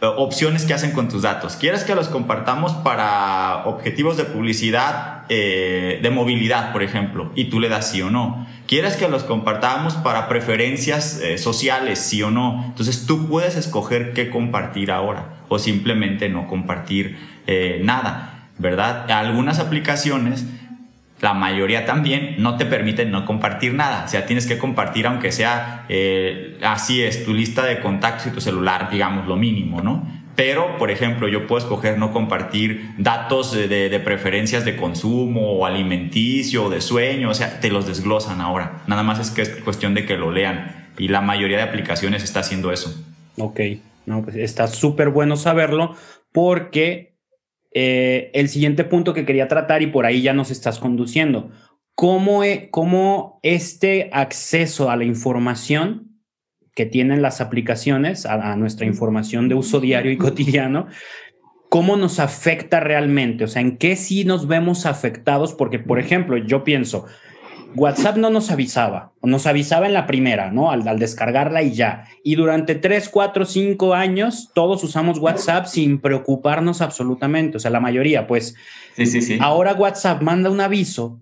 eh, 0.00 0.06
opciones 0.06 0.64
que 0.64 0.74
hacen 0.74 0.92
con 0.92 1.08
tus 1.08 1.22
datos. 1.22 1.56
¿Quieres 1.56 1.82
que 1.82 1.96
los 1.96 2.08
compartamos 2.08 2.72
para 2.72 3.62
objetivos 3.64 4.16
de 4.16 4.24
publicidad 4.24 5.24
eh, 5.28 5.98
de 6.00 6.10
movilidad, 6.10 6.72
por 6.72 6.84
ejemplo, 6.84 7.32
y 7.34 7.46
tú 7.46 7.58
le 7.58 7.68
das 7.68 7.90
sí 7.90 8.00
o 8.02 8.10
no. 8.10 8.46
¿Quieres 8.68 8.94
que 8.96 9.08
los 9.08 9.24
compartamos 9.24 9.94
para 9.94 10.28
preferencias 10.28 11.20
eh, 11.20 11.36
sociales, 11.36 11.98
sí 11.98 12.22
o 12.22 12.30
no? 12.30 12.62
Entonces 12.66 13.06
tú 13.06 13.26
puedes 13.26 13.56
escoger 13.56 14.12
qué 14.12 14.30
compartir 14.30 14.92
ahora 14.92 15.30
o 15.48 15.58
simplemente 15.58 16.28
no 16.28 16.46
compartir 16.46 17.34
nada, 17.82 18.48
¿verdad? 18.58 19.08
Algunas 19.10 19.60
aplicaciones 19.60 20.44
la 21.20 21.32
mayoría 21.32 21.86
también 21.86 22.36
no 22.38 22.56
te 22.56 22.66
permiten 22.66 23.10
no 23.10 23.24
compartir 23.24 23.74
nada. 23.74 24.04
O 24.04 24.08
sea, 24.08 24.26
tienes 24.26 24.46
que 24.46 24.58
compartir 24.58 25.06
aunque 25.06 25.32
sea, 25.32 25.86
así 26.62 27.02
es, 27.02 27.24
tu 27.24 27.32
lista 27.32 27.64
de 27.64 27.80
contactos 27.80 28.26
y 28.26 28.30
tu 28.30 28.40
celular, 28.40 28.90
digamos, 28.90 29.26
lo 29.26 29.36
mínimo, 29.36 29.80
¿no? 29.80 30.06
Pero, 30.36 30.76
por 30.76 30.90
ejemplo, 30.90 31.28
yo 31.28 31.46
puedo 31.46 31.58
escoger 31.58 31.96
no 31.98 32.12
compartir 32.12 32.90
datos 32.98 33.52
de, 33.52 34.00
preferencias 34.04 34.66
de 34.66 34.76
consumo 34.76 35.52
o 35.52 35.64
alimenticio 35.64 36.64
o 36.64 36.70
de 36.70 36.82
sueño, 36.82 37.30
o 37.30 37.34
sea, 37.34 37.58
te 37.60 37.70
los 37.70 37.86
desglosan 37.86 38.42
ahora. 38.42 38.82
Nada 38.86 39.02
más 39.02 39.18
es 39.18 39.30
que 39.30 39.40
es 39.40 39.48
cuestión 39.48 39.94
de 39.94 40.04
que 40.04 40.18
lo 40.18 40.30
lean 40.30 40.90
y 40.98 41.08
la 41.08 41.22
mayoría 41.22 41.56
de 41.56 41.62
aplicaciones 41.62 42.22
está 42.22 42.40
haciendo 42.40 42.70
eso. 42.70 42.94
Ok, 43.38 43.60
no, 44.04 44.22
pues 44.22 44.36
está 44.36 44.66
súper 44.66 45.08
bueno 45.08 45.36
saberlo 45.36 45.96
porque 46.32 47.15
eh, 47.78 48.30
el 48.32 48.48
siguiente 48.48 48.84
punto 48.84 49.12
que 49.12 49.26
quería 49.26 49.48
tratar 49.48 49.82
y 49.82 49.88
por 49.88 50.06
ahí 50.06 50.22
ya 50.22 50.32
nos 50.32 50.50
estás 50.50 50.78
conduciendo, 50.78 51.50
¿cómo, 51.94 52.42
e, 52.42 52.70
cómo 52.70 53.38
este 53.42 54.08
acceso 54.14 54.90
a 54.90 54.96
la 54.96 55.04
información 55.04 56.22
que 56.74 56.86
tienen 56.86 57.20
las 57.20 57.42
aplicaciones 57.42 58.24
a, 58.24 58.56
nuestra 58.56 58.86
información 58.86 59.50
de 59.50 59.56
uso 59.56 59.80
diario 59.80 60.10
y 60.10 60.16
cotidiano, 60.16 60.86
¿cómo 61.68 61.98
nos 61.98 62.18
afecta 62.18 62.80
realmente? 62.80 63.44
O 63.44 63.48
sea, 63.48 63.60
¿en 63.60 63.76
qué 63.76 63.94
sí 63.96 64.24
nos 64.24 64.48
vemos 64.48 64.86
afectados? 64.86 65.52
Porque, 65.52 65.78
por 65.78 65.98
ejemplo, 65.98 66.38
yo 66.38 66.64
pienso, 66.64 67.04
WhatsApp 67.74 68.16
no 68.16 68.30
nos 68.30 68.50
avisaba, 68.50 69.12
nos 69.22 69.46
avisaba 69.46 69.86
en 69.86 69.92
la 69.92 70.06
primera, 70.06 70.50
¿no? 70.50 70.70
Al, 70.70 70.98
descargarla 70.98 71.62
y 71.62 71.72
ya. 71.72 72.04
Y 72.24 72.36
durante 72.36 72.74
tres, 72.74 73.08
cuatro, 73.08 73.44
cinco 73.44 73.94
años, 73.94 74.50
todos 74.54 74.82
usamos 74.84 75.18
WhatsApp 75.18 75.66
sin 75.66 76.00
preocuparnos 76.00 76.80
absolutamente, 76.80 77.56
o 77.56 77.60
sea, 77.60 77.70
la 77.70 77.80
mayoría, 77.80 78.26
pues. 78.26 78.54
Sí, 78.96 79.06
sí, 79.06 79.20
sí. 79.20 79.38
Ahora 79.40 79.74
WhatsApp 79.74 80.22
manda 80.22 80.50
un 80.50 80.60
aviso 80.60 81.20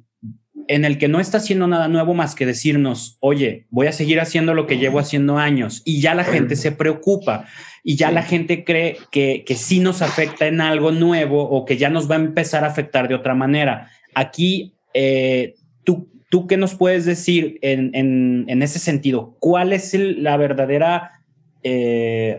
en 0.69 0.85
el 0.85 0.99
que 0.99 1.09
no 1.09 1.21
está 1.21 1.39
haciendo 1.39 1.67
nada 1.67 1.89
nuevo 1.89 2.15
más 2.15 2.35
que 2.35 2.47
decirnos, 2.47 3.19
oye, 3.21 3.67
voy 3.71 3.87
a 3.87 3.93
seguir 3.93 4.21
haciendo 4.21 4.55
lo 4.55 4.67
que 4.67 4.79
llevo 4.79 4.99
haciendo 4.99 5.39
años 5.39 5.83
y 5.85 6.01
ya 6.01 6.15
la 6.15 6.25
gente 6.25 6.57
se 6.57 6.73
preocupa 6.73 7.47
y 7.83 7.97
ya 7.97 8.11
la 8.11 8.23
gente 8.23 8.65
cree 8.65 8.97
que, 9.11 9.45
que 9.47 9.57
sí 9.57 9.81
nos 9.81 10.01
afecta 10.01 10.47
en 10.47 10.61
algo 10.61 10.91
nuevo 10.91 11.43
o 11.43 11.65
que 11.65 11.77
ya 11.77 11.91
nos 11.91 12.11
va 12.11 12.15
a 12.15 12.21
empezar 12.21 12.65
a 12.65 12.69
afectar 12.69 13.09
de 13.09 13.15
otra 13.15 13.35
manera. 13.35 13.91
Aquí, 14.15 14.75
eh, 14.95 15.55
¿tú, 15.85 16.09
¿tú 16.35 16.49
qué 16.49 16.57
nos 16.57 16.75
puedes 16.75 17.05
decir 17.05 17.61
en, 17.63 18.61
ese 18.61 18.81
sentido? 18.81 19.37
¿Cuál 19.39 19.73
es 19.73 19.95
la 19.95 20.37
verdadera... 20.37 21.23
Eh, 21.63 22.39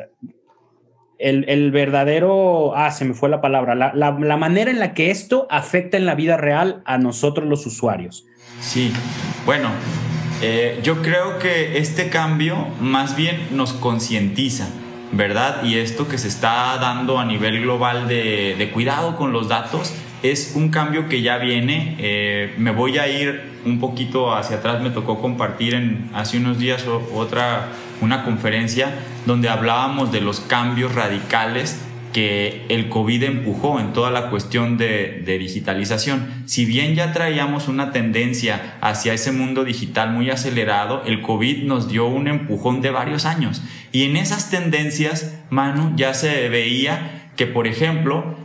el, 1.18 1.72
verdadero, 1.72 2.76
ah, 2.76 2.92
se 2.92 3.06
me 3.06 3.14
fue 3.14 3.30
la 3.30 3.40
palabra, 3.40 3.74
la, 3.74 4.12
manera 4.12 4.70
en 4.70 4.80
la 4.80 4.94
que 4.94 5.12
esto 5.12 5.48
afecta 5.50 5.96
en 5.96 6.06
la 6.06 6.14
vida 6.14 6.36
real 6.36 6.84
a 6.86 6.98
nosotros 6.98 7.48
los 7.48 7.66
usuarios. 7.66 8.26
Sí, 8.60 8.92
bueno, 9.46 9.70
eh, 10.42 10.78
yo 10.84 11.02
creo 11.02 11.40
que 11.40 11.78
este 11.78 12.10
cambio 12.10 12.68
más 12.82 13.16
bien 13.16 13.48
nos 13.52 13.72
concientiza, 13.72 14.68
¿verdad? 15.14 15.64
Y 15.64 15.78
esto 15.78 16.10
que 16.10 16.18
se 16.18 16.28
está 16.28 16.78
dando 16.82 17.18
a 17.18 17.24
nivel 17.24 17.62
global 17.62 18.10
de, 18.10 18.70
cuidado 18.74 19.16
con 19.16 19.32
los 19.32 19.48
datos 19.48 19.94
es 20.24 20.54
un 20.56 20.70
cambio 20.70 21.08
que 21.08 21.22
ya 21.22 21.38
viene. 21.38 21.96
Eh, 22.00 22.54
me 22.58 22.72
voy 22.72 22.98
a 22.98 23.08
ir 23.08 23.56
un 23.66 23.80
poquito 23.80 24.34
hacia 24.36 24.58
atrás, 24.58 24.82
me 24.82 24.90
tocó 24.90 25.22
compartir 25.22 25.74
en, 25.74 26.10
hace 26.14 26.38
unos 26.38 26.60
días 26.60 26.86
otra 27.14 27.70
una 28.02 28.24
conferencia 28.24 28.94
donde 29.26 29.50
hablábamos 29.50 30.12
de 30.12 30.22
los 30.22 30.40
cambios 30.42 30.94
radicales 30.94 31.82
que 32.16 32.66
el 32.70 32.88
COVID 32.88 33.24
empujó 33.24 33.78
en 33.78 33.92
toda 33.92 34.10
la 34.10 34.30
cuestión 34.30 34.78
de, 34.78 35.22
digitalización. 35.26 36.44
Si 36.46 36.64
bien 36.64 36.96
ya 36.96 37.12
traíamos 37.12 37.68
una 37.68 37.92
tendencia 37.92 38.78
hacia 38.80 39.14
ese 39.14 39.34
mundo 39.34 39.66
digital 39.66 40.12
muy 40.12 40.30
acelerado, 40.30 41.04
el 41.06 41.22
COVID 41.22 41.64
nos 41.64 41.90
dio 41.90 42.08
un 42.08 42.30
empujón 42.30 42.80
de 42.80 42.90
varios 42.90 43.26
años. 43.26 43.62
Y 43.92 44.04
en 44.04 44.16
esas 44.16 44.50
tendencias, 44.50 45.38
Manu, 45.50 45.92
ya 45.98 46.14
se 46.14 46.48
veía 46.48 47.32
que, 47.36 47.48
por 47.48 47.68
ejemplo, 47.68 48.45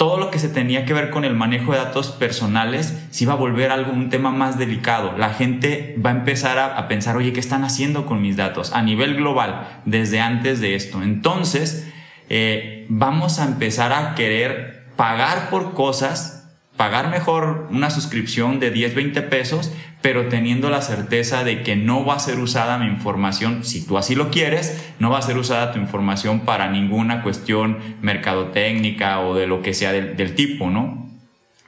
todo 0.00 0.16
lo 0.16 0.30
que 0.30 0.38
se 0.38 0.48
tenía 0.48 0.86
que 0.86 0.94
ver 0.94 1.10
con 1.10 1.26
el 1.26 1.34
manejo 1.34 1.72
de 1.72 1.78
datos 1.78 2.08
personales 2.08 2.98
se 3.10 3.24
iba 3.24 3.34
a 3.34 3.36
volver 3.36 3.70
algo, 3.70 3.92
un 3.92 4.08
tema 4.08 4.30
más 4.30 4.58
delicado. 4.58 5.12
La 5.18 5.34
gente 5.34 5.94
va 6.02 6.08
a 6.08 6.14
empezar 6.14 6.58
a, 6.58 6.88
pensar, 6.88 7.18
oye, 7.18 7.34
¿qué 7.34 7.40
están 7.40 7.64
haciendo 7.64 8.06
con 8.06 8.22
mis 8.22 8.34
datos? 8.34 8.72
A 8.72 8.80
nivel 8.80 9.14
global, 9.14 9.82
desde 9.84 10.18
antes 10.18 10.62
de 10.62 10.74
esto. 10.74 11.02
Entonces, 11.02 11.86
eh, 12.30 12.86
vamos 12.88 13.40
a 13.40 13.44
empezar 13.44 13.92
a 13.92 14.14
querer 14.14 14.86
pagar 14.96 15.50
por 15.50 15.74
cosas 15.74 16.40
pagar 16.80 17.10
mejor 17.10 17.68
una 17.70 17.90
suscripción 17.90 18.58
de 18.58 18.70
10, 18.70 18.94
20 18.94 19.20
pesos, 19.20 19.70
pero 20.02 20.28
teniendo 20.28 20.70
la 20.70 20.82
certeza 20.82 21.44
de 21.44 21.62
que 21.62 21.76
no 21.76 22.04
va 22.04 22.14
a 22.14 22.20
ser 22.20 22.38
usada 22.38 22.78
mi 22.78 22.86
información, 22.86 23.64
si 23.64 23.86
tú 23.86 23.98
así 23.98 24.14
lo 24.14 24.30
quieres, 24.30 24.92
no 24.98 25.10
va 25.10 25.18
a 25.18 25.22
ser 25.22 25.36
usada 25.36 25.72
tu 25.72 25.78
información 25.78 26.40
para 26.40 26.70
ninguna 26.70 27.22
cuestión 27.22 27.78
mercadotécnica 28.00 29.20
o 29.20 29.34
de 29.34 29.46
lo 29.46 29.62
que 29.62 29.74
sea 29.74 29.92
del, 29.92 30.34
tipo, 30.34 30.70
¿no? 30.70 31.08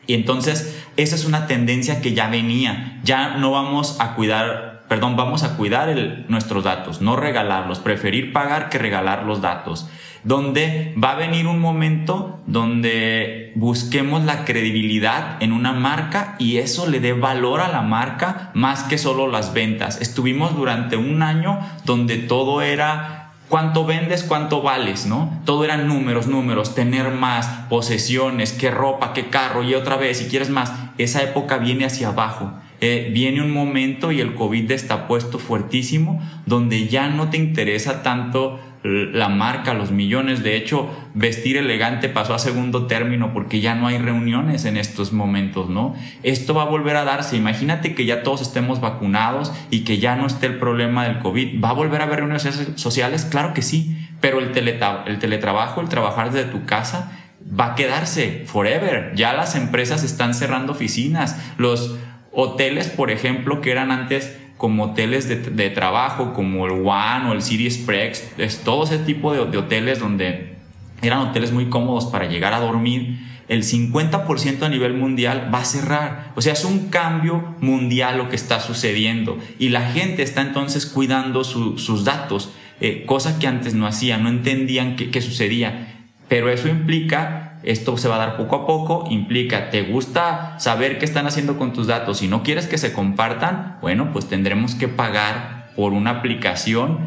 Y 0.07 0.15
entonces, 0.15 0.83
esa 0.97 1.15
es 1.15 1.25
una 1.25 1.47
tendencia 1.47 2.01
que 2.01 2.15
ya 2.15 2.29
venía. 2.29 3.01
Ya 3.05 3.37
no 3.37 3.51
vamos 3.51 4.01
a 4.01 4.15
cuidar, 4.15 4.85
perdón, 4.89 5.17
vamos 5.17 5.43
a 5.43 5.57
cuidar 5.57 5.95
nuestros 6.29 6.65
datos, 6.65 7.01
no 7.03 7.17
regalarlos, 7.17 7.79
preferir 7.81 8.33
pagar 8.33 8.69
que 8.69 8.79
regalar 8.79 9.25
los 9.25 9.41
datos 9.43 9.89
donde 10.25 10.95
va 11.03 11.13
a 11.13 11.17
venir 11.17 11.47
un 11.47 11.61
momento 11.61 12.41
donde 12.47 13.53
busquemos 13.55 14.25
la 14.25 14.45
credibilidad 14.45 15.43
en 15.43 15.53
una 15.53 15.73
marca 15.73 16.37
y 16.39 16.59
eso 16.59 16.89
le 16.89 17.01
dé 17.01 17.13
valor 17.13 17.61
a 17.61 17.69
la 17.69 17.83
marca 17.83 18.51
más 18.55 18.85
que 18.85 18.99
solo 18.99 19.29
las 19.29 19.53
ventas. 19.53 20.01
Estuvimos 20.01 20.57
durante 20.57 20.97
un 20.97 21.23
año 21.23 21.59
donde 21.85 22.19
todo 22.19 22.63
era 22.63 23.33
cuánto 23.49 23.85
vendes, 23.85 24.23
cuánto 24.23 24.63
vales, 24.63 25.07
¿no? 25.07 25.43
Todo 25.45 25.65
eran 25.65 25.87
números, 25.87 26.27
números, 26.27 26.75
tener 26.75 27.11
más, 27.11 27.47
posesiones, 27.69 28.53
qué 28.53 28.71
ropa, 28.71 29.13
qué 29.13 29.27
carro 29.27 29.63
y 29.63 29.75
otra 29.75 29.97
vez, 29.97 30.19
si 30.19 30.27
quieres 30.27 30.49
más, 30.49 30.73
esa 30.99 31.23
época 31.23 31.59
viene 31.59 31.85
hacia 31.85 32.09
abajo. 32.09 32.55
Eh, 32.81 33.11
viene 33.13 33.43
un 33.43 33.53
momento 33.53 34.11
y 34.11 34.21
el 34.21 34.35
COVID 34.35 34.69
está 34.73 35.07
puesto 35.07 35.39
fuertísimo 35.39 36.21
donde 36.47 36.89
ya 36.89 37.09
no 37.09 37.31
te 37.31 37.37
interesa 37.37 38.03
tanto 38.03 38.59
la 38.85 39.29
marca, 39.29 39.75
los 39.75 39.91
millones. 39.93 40.43
De 40.43 40.57
hecho, 40.57 40.91
vestir 41.15 41.57
elegante 41.57 42.09
pasó 42.09 42.35
a 42.35 42.39
segundo 42.39 42.87
término 42.87 43.33
porque 43.33 43.61
ya 43.61 43.75
no 43.75 43.87
hay 43.87 43.99
reuniones 43.99 44.65
en 44.65 44.77
estos 44.77 45.13
momentos, 45.13 45.69
¿no? 45.69 45.95
Esto 46.23 46.55
va 46.55 46.63
a 46.63 46.67
volver 46.67 46.97
a 46.97 47.05
darse. 47.05 47.37
Imagínate 47.37 47.95
que 47.95 48.05
ya 48.05 48.23
todos 48.23 48.43
estemos 48.43 48.81
vacunados 48.81 49.53
y 49.71 49.85
que 49.85 49.99
ya 49.99 50.17
no 50.17 50.27
esté 50.27 50.47
el 50.47 50.59
problema 50.59 51.05
del 51.05 51.21
COVID. 51.21 51.63
¿Va 51.63 51.71
a 51.71 51.75
volver 51.75 52.01
a 52.01 52.05
haber 52.05 52.21
reuniones 52.21 52.73
sociales? 52.77 53.25
Claro 53.25 53.55
que 53.55 53.63
sí, 53.63 53.97
pero 54.21 54.41
el, 54.41 54.51
el 54.57 55.19
teletrabajo, 55.19 55.81
el 55.81 55.89
trabajar 55.89 56.33
desde 56.33 56.51
tu 56.51 56.65
casa, 56.65 57.13
va 57.59 57.73
a 57.73 57.75
quedarse 57.75 58.43
forever. 58.47 59.13
Ya 59.15 59.33
las 59.33 59.55
empresas 59.55 60.03
están 60.03 60.35
cerrando 60.35 60.73
oficinas. 60.73 61.39
Los 61.57 61.99
hoteles, 62.33 62.89
por 62.89 63.11
ejemplo, 63.11 63.61
que 63.61 63.71
eran 63.71 63.91
antes 63.91 64.39
como 64.63 64.85
hoteles 64.85 65.27
de, 65.29 65.71
trabajo, 65.71 66.35
como 66.35 66.67
el 66.67 66.87
One 66.87 67.31
o 67.31 67.33
el 67.33 67.43
City 67.43 67.67
Express, 67.67 68.31
es 68.39 68.59
todo 68.63 68.85
ese 68.85 68.99
tipo 68.99 69.33
de, 69.33 69.41
hoteles 69.59 69.99
donde 69.99 70.55
eran 71.03 71.19
hoteles 71.19 71.51
muy 71.51 71.69
cómodos 71.69 72.07
para 72.07 72.27
llegar 72.29 72.55
a 72.55 72.61
dormir, 72.61 73.19
el 73.49 73.65
50% 73.65 74.63
a 74.63 74.69
nivel 74.69 74.95
mundial 74.95 75.51
va 75.53 75.63
a 75.63 75.65
cerrar. 75.65 76.31
O 76.37 76.43
sea, 76.43 76.53
es 76.53 76.65
un 76.65 76.91
cambio 76.91 77.57
mundial 77.59 78.19
lo 78.19 78.29
que 78.29 78.37
está 78.37 78.61
sucediendo 78.61 79.37
y 79.59 79.71
la 79.71 79.91
gente 79.91 80.23
está 80.23 80.43
entonces 80.43 80.87
cuidando 80.87 81.43
sus 81.43 82.05
datos, 82.05 82.53
eh, 82.81 83.03
cosa 83.05 83.41
que 83.41 83.49
antes 83.49 83.75
no 83.75 83.89
hacían, 83.89 84.23
no 84.23 84.29
entendían 84.29 84.95
qué 84.95 85.21
sucedía. 85.21 86.07
Pero 86.29 86.51
eso 86.51 86.69
implica 86.69 87.52
esto 87.63 87.97
se 87.97 88.09
va 88.09 88.17
a 88.17 88.27
dar 88.27 88.37
poco 88.37 88.57
a 88.57 88.67
poco, 88.67 89.07
implica, 89.11 89.71
¿te 89.71 89.83
gusta 89.83 90.59
saber 90.59 90.99
qué 90.99 91.05
están 91.05 91.27
haciendo 91.27 91.59
con 91.59 91.73
tus 91.73 91.87
datos 91.87 92.23
y 92.23 92.29
no 92.29 92.43
quieres 92.43 92.67
que 92.67 92.79
se 92.79 92.93
compartan? 92.93 93.79
Bueno, 93.81 94.13
pues 94.13 94.27
tendremos 94.29 94.75
que 94.75 94.89
pagar 94.89 95.71
por 95.77 95.93
una 95.93 96.11
aplicación 96.11 96.99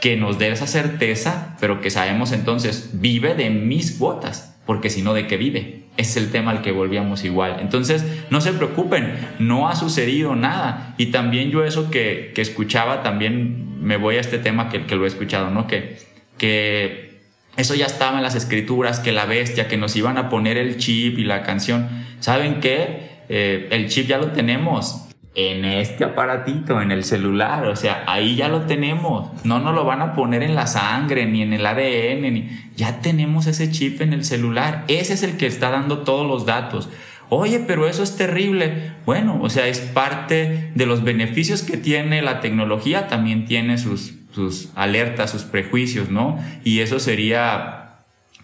que 0.00 0.16
nos 0.16 0.38
dé 0.38 0.50
esa 0.50 0.66
certeza, 0.66 1.56
pero 1.60 1.80
que 1.80 1.90
sabemos 1.90 2.32
entonces 2.32 2.90
vive 2.94 3.34
de 3.34 3.50
mis 3.50 3.92
cuotas, 3.92 4.56
porque 4.66 4.90
si 4.90 5.02
no, 5.02 5.14
¿de 5.14 5.26
qué 5.26 5.36
vive? 5.36 5.84
Es 5.96 6.16
el 6.16 6.30
tema 6.30 6.52
al 6.52 6.62
que 6.62 6.70
volvíamos 6.70 7.24
igual. 7.24 7.56
Entonces, 7.60 8.04
no 8.30 8.40
se 8.40 8.52
preocupen, 8.52 9.14
no 9.40 9.68
ha 9.68 9.74
sucedido 9.74 10.36
nada. 10.36 10.94
Y 10.96 11.06
también 11.06 11.50
yo 11.50 11.64
eso 11.64 11.90
que, 11.90 12.32
escuchaba, 12.36 13.02
también 13.02 13.82
me 13.82 13.96
voy 13.96 14.16
a 14.16 14.20
este 14.20 14.38
tema 14.38 14.68
que, 14.68 14.86
que 14.86 14.94
lo 14.94 15.04
he 15.04 15.08
escuchado, 15.08 15.50
¿no? 15.50 15.66
Que, 15.66 15.98
que 16.36 17.17
Eso 17.56 17.74
ya 17.74 17.86
estaba 17.86 18.18
en 18.18 18.22
las 18.22 18.34
escrituras, 18.34 19.00
que 19.00 19.12
la 19.12 19.24
bestia, 19.24 19.68
que 19.68 19.76
nos 19.76 19.96
iban 19.96 20.16
a 20.18 20.28
poner 20.28 20.56
el 20.56 20.76
chip 20.76 21.18
y 21.18 21.24
la 21.24 21.42
canción. 21.42 21.88
¿Saben 22.20 22.60
qué? 22.60 23.22
Eh, 23.28 23.68
el 23.72 23.88
chip 23.88 24.06
ya 24.06 24.18
lo 24.18 24.28
tenemos 24.28 25.08
en 25.34 25.64
este 25.64 26.02
aparatito, 26.02 26.82
en 26.82 26.90
el 26.90 27.04
celular, 27.04 27.66
o 27.66 27.76
sea, 27.76 28.02
ahí 28.08 28.34
ya 28.34 28.48
lo 28.48 28.62
tenemos. 28.62 29.30
No 29.44 29.60
nos 29.60 29.72
lo 29.72 29.84
van 29.84 30.02
a 30.02 30.14
poner 30.14 30.42
en 30.42 30.56
la 30.56 30.66
sangre, 30.66 31.26
ni 31.26 31.42
en 31.42 31.52
el 31.52 31.64
ADN, 31.64 32.22
ni... 32.32 32.48
ya 32.76 33.00
tenemos 33.00 33.46
ese 33.46 33.70
chip 33.70 34.00
en 34.00 34.12
el 34.12 34.24
celular. 34.24 34.84
Ese 34.88 35.14
es 35.14 35.22
el 35.22 35.36
que 35.36 35.46
está 35.46 35.70
dando 35.70 35.98
todos 35.98 36.26
los 36.26 36.44
datos. 36.44 36.88
Oye, 37.28 37.60
pero 37.60 37.86
eso 37.86 38.02
es 38.02 38.16
terrible. 38.16 38.92
Bueno, 39.06 39.38
o 39.40 39.48
sea, 39.48 39.68
es 39.68 39.78
parte 39.78 40.72
de 40.74 40.86
los 40.86 41.04
beneficios 41.04 41.62
que 41.62 41.76
tiene 41.76 42.20
la 42.20 42.40
tecnología, 42.40 43.06
también 43.06 43.44
tiene 43.44 43.78
sus, 43.78 44.14
sus 44.38 44.70
alertas, 44.76 45.32
sus 45.32 45.42
prejuicios, 45.42 46.10
¿no? 46.10 46.38
Y 46.62 46.78
eso 46.78 47.00
sería 47.00 47.96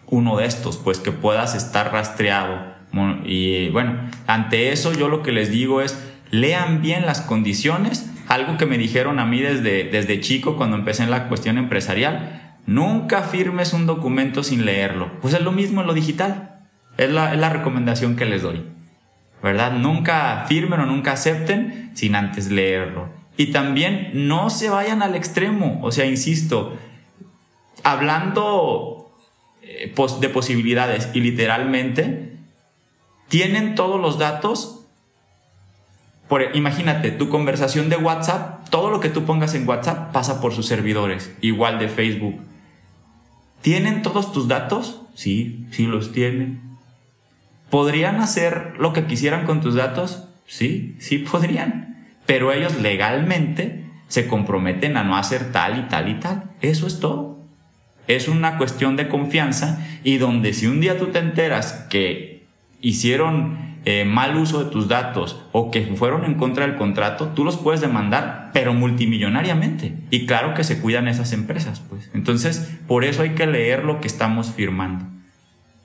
uno 0.07 0.37
de 0.37 0.47
estos, 0.47 0.77
pues 0.77 0.99
que 0.99 1.13
puedas 1.13 1.55
estar 1.55 1.93
rastreado. 1.93 2.75
Y 3.25 3.69
bueno, 3.71 3.99
ante 4.27 4.73
eso 4.73 4.93
yo 4.93 5.09
lo 5.09 5.23
que 5.23 5.33
les 5.33 5.51
digo 5.51 5.81
es, 5.83 5.99
lean 6.31 6.83
bien 6.83 7.07
las 7.07 7.21
condiciones, 7.21 8.11
algo 8.29 8.57
que 8.57 8.67
me 8.67 8.77
dijeron 8.79 9.21
a 9.21 9.27
mí 9.27 9.41
desde, 9.41 9.85
desde 9.85 10.21
chico 10.21 10.57
cuando 10.57 10.77
empecé 10.77 11.05
en 11.05 11.11
la 11.11 11.29
cuestión 11.29 11.59
empresarial, 11.59 12.57
nunca 12.67 13.23
firmes 13.23 13.73
un 13.73 13.87
documento 13.87 14.43
sin 14.43 14.65
leerlo. 14.65 15.11
Pues 15.21 15.35
es 15.35 15.43
lo 15.43 15.53
mismo 15.53 15.81
en 15.81 15.87
lo 15.87 15.95
digital, 15.95 16.61
es 16.99 17.11
la, 17.11 17.35
es 17.35 17.39
la 17.39 17.51
recomendación 17.51 18.17
que 18.17 18.25
les 18.25 18.43
doy, 18.43 18.65
¿verdad? 19.43 19.73
Nunca 19.73 20.45
firmen 20.49 20.81
o 20.81 20.87
nunca 20.87 21.13
acepten 21.13 21.91
sin 21.95 22.17
antes 22.17 22.51
leerlo. 22.51 23.24
Y 23.37 23.47
también 23.47 24.11
no 24.13 24.51
se 24.51 24.71
vayan 24.71 25.03
al 25.03 25.15
extremo, 25.15 25.81
o 25.83 25.91
sea, 25.91 26.07
insisto, 26.07 26.77
hablando 27.83 29.13
eh, 29.63 29.93
de 30.21 30.29
posibilidades 30.29 31.11
y 31.15 31.21
literalmente, 31.21 32.37
tienen 33.29 33.75
todos 33.75 34.01
los 34.01 34.19
datos 34.19 34.85
imagínate, 36.55 37.11
tu 37.11 37.29
conversación 37.29 37.89
de 37.89 37.97
WhatsApp, 37.97 38.69
todo 38.71 38.91
lo 38.91 39.01
que 39.01 39.09
tú 39.09 39.25
pongas 39.25 39.55
en 39.55 39.69
WhatsApp 39.69 40.13
pasa 40.13 40.41
por 40.41 40.55
sus 40.55 40.67
servidores, 40.67 41.35
igual 41.41 41.79
de 41.79 41.89
Facebook. 41.89 42.41
¿Tienen 43.63 44.03
todos 44.03 44.33
tus 44.33 44.49
datos? 44.49 45.01
Sí, 45.15 45.67
sí 45.71 45.87
los 45.87 46.13
tienen. 46.13 46.61
¿Podrían 47.71 48.21
hacer 48.21 48.75
lo 48.79 48.93
que 48.93 49.07
quisieran 49.07 49.47
con 49.47 49.61
tus 49.61 49.75
datos? 49.75 50.25
Sí, 50.47 50.97
sí 50.99 51.19
podrían. 51.19 51.94
Pero 52.27 52.53
ellos 52.53 52.81
legalmente 52.81 53.85
se 54.09 54.27
comprometen 54.27 54.97
a 54.97 55.05
no 55.05 55.17
hacer 55.17 55.53
tal 55.53 55.79
y 55.79 55.83
tal 55.89 56.09
y 56.09 56.15
tal. 56.15 56.51
Eso 56.61 56.87
es 56.87 57.01
todo. 57.01 57.39
Es 58.07 58.29
una 58.29 58.59
cuestión 58.59 58.97
de 58.97 59.09
confianza 59.09 59.85
y 60.05 60.19
donde 60.19 60.53
si 60.53 60.67
un 60.67 60.81
día 60.81 60.99
tú 60.99 61.07
te 61.07 61.19
enteras 61.19 61.87
que 61.89 62.45
hicieron 62.81 63.75
eh, 63.87 64.05
mal 64.05 64.37
uso 64.37 64.65
de 64.65 64.71
tus 64.71 64.89
datos 64.89 65.43
o 65.53 65.71
que 65.71 65.83
fueron 65.83 66.25
en 66.25 66.35
contra 66.35 66.67
del 66.67 66.77
contrato, 66.77 67.33
tú 67.35 67.45
los 67.45 67.57
puedes 67.57 67.81
demandar, 67.81 68.51
pero 68.53 68.73
multimillonariamente. 68.73 69.95
Y 70.11 70.27
claro 70.27 70.55
que 70.55 70.65
se 70.65 70.81
cuidan 70.81 71.09
esas 71.09 71.33
empresas, 71.33 71.83
pues. 71.89 72.11
Entonces, 72.15 72.71
por 72.87 73.05
eso 73.05 73.23
hay 73.23 73.31
que 73.31 73.47
leer 73.47 73.85
lo 73.85 74.01
que 74.01 74.07
estamos 74.07 74.53
firmando. 74.53 75.07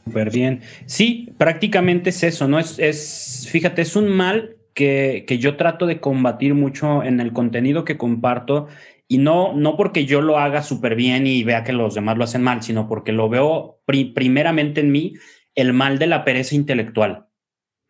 Súper 0.05 0.31
bien. 0.31 0.61
Sí, 0.85 1.33
prácticamente 1.37 2.09
es 2.11 2.23
eso, 2.23 2.47
¿no? 2.47 2.59
Es, 2.59 2.79
es 2.79 3.47
fíjate, 3.49 3.81
es 3.81 3.95
un 3.95 4.09
mal 4.09 4.55
que, 4.79 5.25
que, 5.27 5.39
yo 5.39 5.57
trato 5.57 5.85
de 5.85 5.99
combatir 5.99 6.53
mucho 6.53 7.03
en 7.03 7.19
el 7.19 7.33
contenido 7.33 7.83
que 7.83 7.97
comparto 7.97 8.69
y 9.09 9.17
no, 9.17 9.51
no 9.51 9.75
porque 9.75 10.05
yo 10.05 10.21
lo 10.21 10.39
haga 10.39 10.63
súper 10.63 10.95
bien 10.95 11.27
y 11.27 11.43
vea 11.43 11.65
que 11.65 11.73
los 11.73 11.95
demás 11.95 12.17
lo 12.17 12.23
hacen 12.23 12.43
mal, 12.43 12.63
sino 12.63 12.87
porque 12.87 13.11
lo 13.11 13.27
veo 13.27 13.81
primeramente 13.85 14.79
en 14.79 14.93
mí, 14.93 15.15
el 15.53 15.73
mal 15.73 15.99
de 15.99 16.07
la 16.07 16.23
pereza 16.23 16.55
intelectual. 16.55 17.25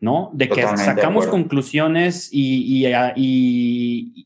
¿no? 0.01 0.31
De 0.33 0.47
que 0.47 0.61
sacamos 0.77 1.27
conclusiones 1.27 2.29
y, 2.31 2.87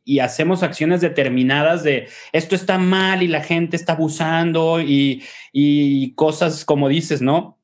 y, 0.05 0.19
hacemos 0.19 0.61
acciones 0.61 1.01
determinadas 1.01 1.83
de 1.83 2.07
esto 2.31 2.53
está 2.53 2.77
mal 2.77 3.23
y 3.23 3.27
la 3.27 3.41
gente 3.41 3.75
está 3.75 3.93
abusando 3.93 4.79
y, 4.79 6.13
cosas 6.15 6.63
como 6.63 6.87
dices, 6.87 7.23
¿no? 7.23 7.57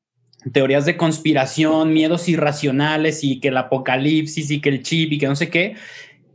Teorías 0.52 0.86
de 0.86 0.96
conspiración, 0.96 1.92
miedos 1.92 2.28
irracionales 2.28 3.24
y 3.24 3.40
que 3.40 3.48
el 3.48 3.56
apocalipsis 3.56 4.50
y 4.50 4.60
que 4.60 4.70
el 4.70 4.82
chip 4.82 5.12
y 5.12 5.18
que 5.18 5.26
no 5.26 5.36
sé 5.36 5.50
qué. 5.50 5.74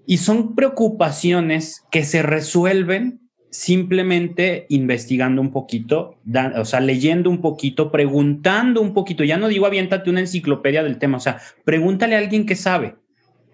Y 0.06 0.18
son 0.18 0.56
preocupaciones 0.56 1.84
que 1.91 2.04
se 2.04 2.22
resuelven 2.22 3.22
simplemente 3.50 4.65
investigando 4.70 5.41
un 5.41 5.52
poquito, 5.52 6.18
o 6.58 6.65
sea, 6.65 6.82
leyendo 6.82 7.30
un 7.30 7.39
poquito, 7.39 7.91
preguntando 7.91 8.82
un 8.82 8.94
poquito. 8.94 9.24
Ya 9.24 9.38
no 9.38 9.48
digo 9.48 9.65
aviéntate 9.65 10.10
una 10.10 10.20
enciclopedia 10.20 10.84
del 10.84 11.00
tema, 11.00 11.18
o 11.18 11.22
sea, 11.22 11.39
pregúntale 11.63 12.15
a 12.15 12.20
alguien 12.20 12.46
que 12.46 12.56
sabe. 12.56 12.96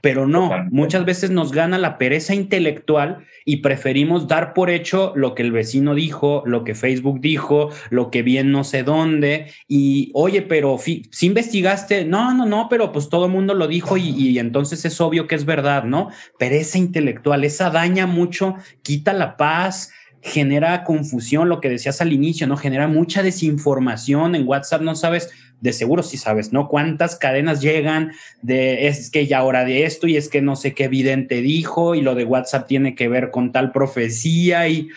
Pero 0.02 0.28
no, 0.28 0.52
muchas 0.72 1.06
veces 1.06 1.30
nos 1.30 1.52
gana 1.52 1.78
la 1.78 1.98
pereza 1.98 2.34
intelectual 2.34 3.26
y 3.46 3.58
preferimos 3.58 4.28
dar 4.28 4.54
por 4.54 4.70
hecho 4.70 5.14
lo 5.16 5.36
que 5.36 5.44
el 5.44 5.52
vecino 5.52 5.96
dijo, 5.96 6.44
lo 6.46 6.64
que 6.64 6.76
Facebook 6.76 7.22
dijo, 7.22 7.70
lo 7.90 8.10
que 8.10 8.24
bien 8.24 8.52
no 8.52 8.64
sé 8.64 8.84
dónde. 8.84 9.52
Y 9.68 10.12
oye, 10.14 10.42
pero 10.42 10.78
si 10.80 11.26
investigaste, 11.26 12.06
no, 12.06 12.34
no, 12.34 12.46
no, 12.46 12.68
pero 12.70 12.92
pues 12.92 13.10
todo 13.10 13.26
el 13.26 13.32
mundo 13.32 13.54
lo 13.54 13.68
dijo 13.68 13.98
y, 13.98 14.10
y, 14.10 14.40
entonces 14.40 14.86
es 14.86 15.00
obvio 15.00 15.28
que 15.28 15.36
es 15.36 15.46
verdad, 15.46 15.84
¿no? 15.84 16.10
Pereza 16.40 16.78
intelectual, 16.78 17.44
esa 17.44 17.70
daña 17.70 18.08
mucho, 18.08 18.56
quita 18.82 19.14
la 19.14 19.38
paz, 19.38 19.92
genera 20.22 20.84
confusión, 20.84 21.50
lo 21.50 21.60
que 21.62 21.70
decías 21.70 22.02
al 22.02 22.14
inicio, 22.14 22.48
¿no? 22.48 22.58
Genera 22.58 22.88
mucha 22.88 23.24
desinformación 23.24 24.36
en 24.36 24.48
WhatsApp, 24.48 24.82
no 24.82 24.96
sabes 24.96 25.32
de 25.62 25.74
seguro 25.74 26.02
sí 26.02 26.18
sabes, 26.18 26.52
¿no? 26.52 26.68
Cuántas 26.68 27.16
cadenas 27.16 27.62
llegan 27.62 28.12
de 28.42 28.88
es 28.88 29.12
que 29.12 29.28
ya 29.28 29.44
hora 29.44 29.64
de 29.64 29.86
esto 29.86 30.08
y 30.08 30.18
es 30.18 30.28
que 30.28 30.42
no 30.42 30.56
sé 30.56 30.74
qué 30.74 30.86
evidente 30.86 31.42
dijo 31.42 31.94
y 31.94 32.02
lo 32.02 32.16
de 32.16 32.26
WhatsApp 32.26 32.68
tiene 32.68 32.96
que 32.96 33.08
ver 33.08 33.30
con 33.30 33.52
tal 33.52 33.72
profecía 33.72 34.68
y, 34.68 34.90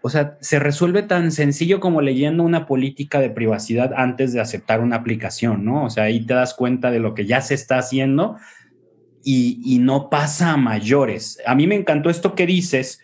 o 0.00 0.08
sea, 0.08 0.38
se 0.40 0.58
resuelve 0.58 1.02
tan 1.02 1.32
sencillo 1.32 1.80
como 1.80 2.00
leyendo 2.00 2.42
una 2.42 2.66
política 2.66 3.20
de 3.20 3.28
privacidad 3.28 3.92
antes 3.94 4.32
de 4.32 4.40
aceptar 4.40 4.80
una 4.80 4.96
aplicación, 4.96 5.64
¿no? 5.66 5.84
O 5.84 5.90
sea, 5.90 6.04
ahí 6.04 6.24
te 6.24 6.32
das 6.32 6.54
cuenta 6.54 6.90
de 6.90 6.98
lo 6.98 7.14
que 7.14 7.26
ya 7.26 7.42
se 7.42 7.54
está 7.54 7.76
haciendo 7.76 8.36
y, 9.22 9.60
y 9.62 9.78
no 9.80 10.08
pasa 10.08 10.52
a 10.52 10.56
mayores. 10.56 11.38
A 11.46 11.54
mí 11.54 11.66
me 11.66 11.74
encantó 11.74 12.08
esto 12.08 12.34
que 12.34 12.46
dices. 12.46 13.00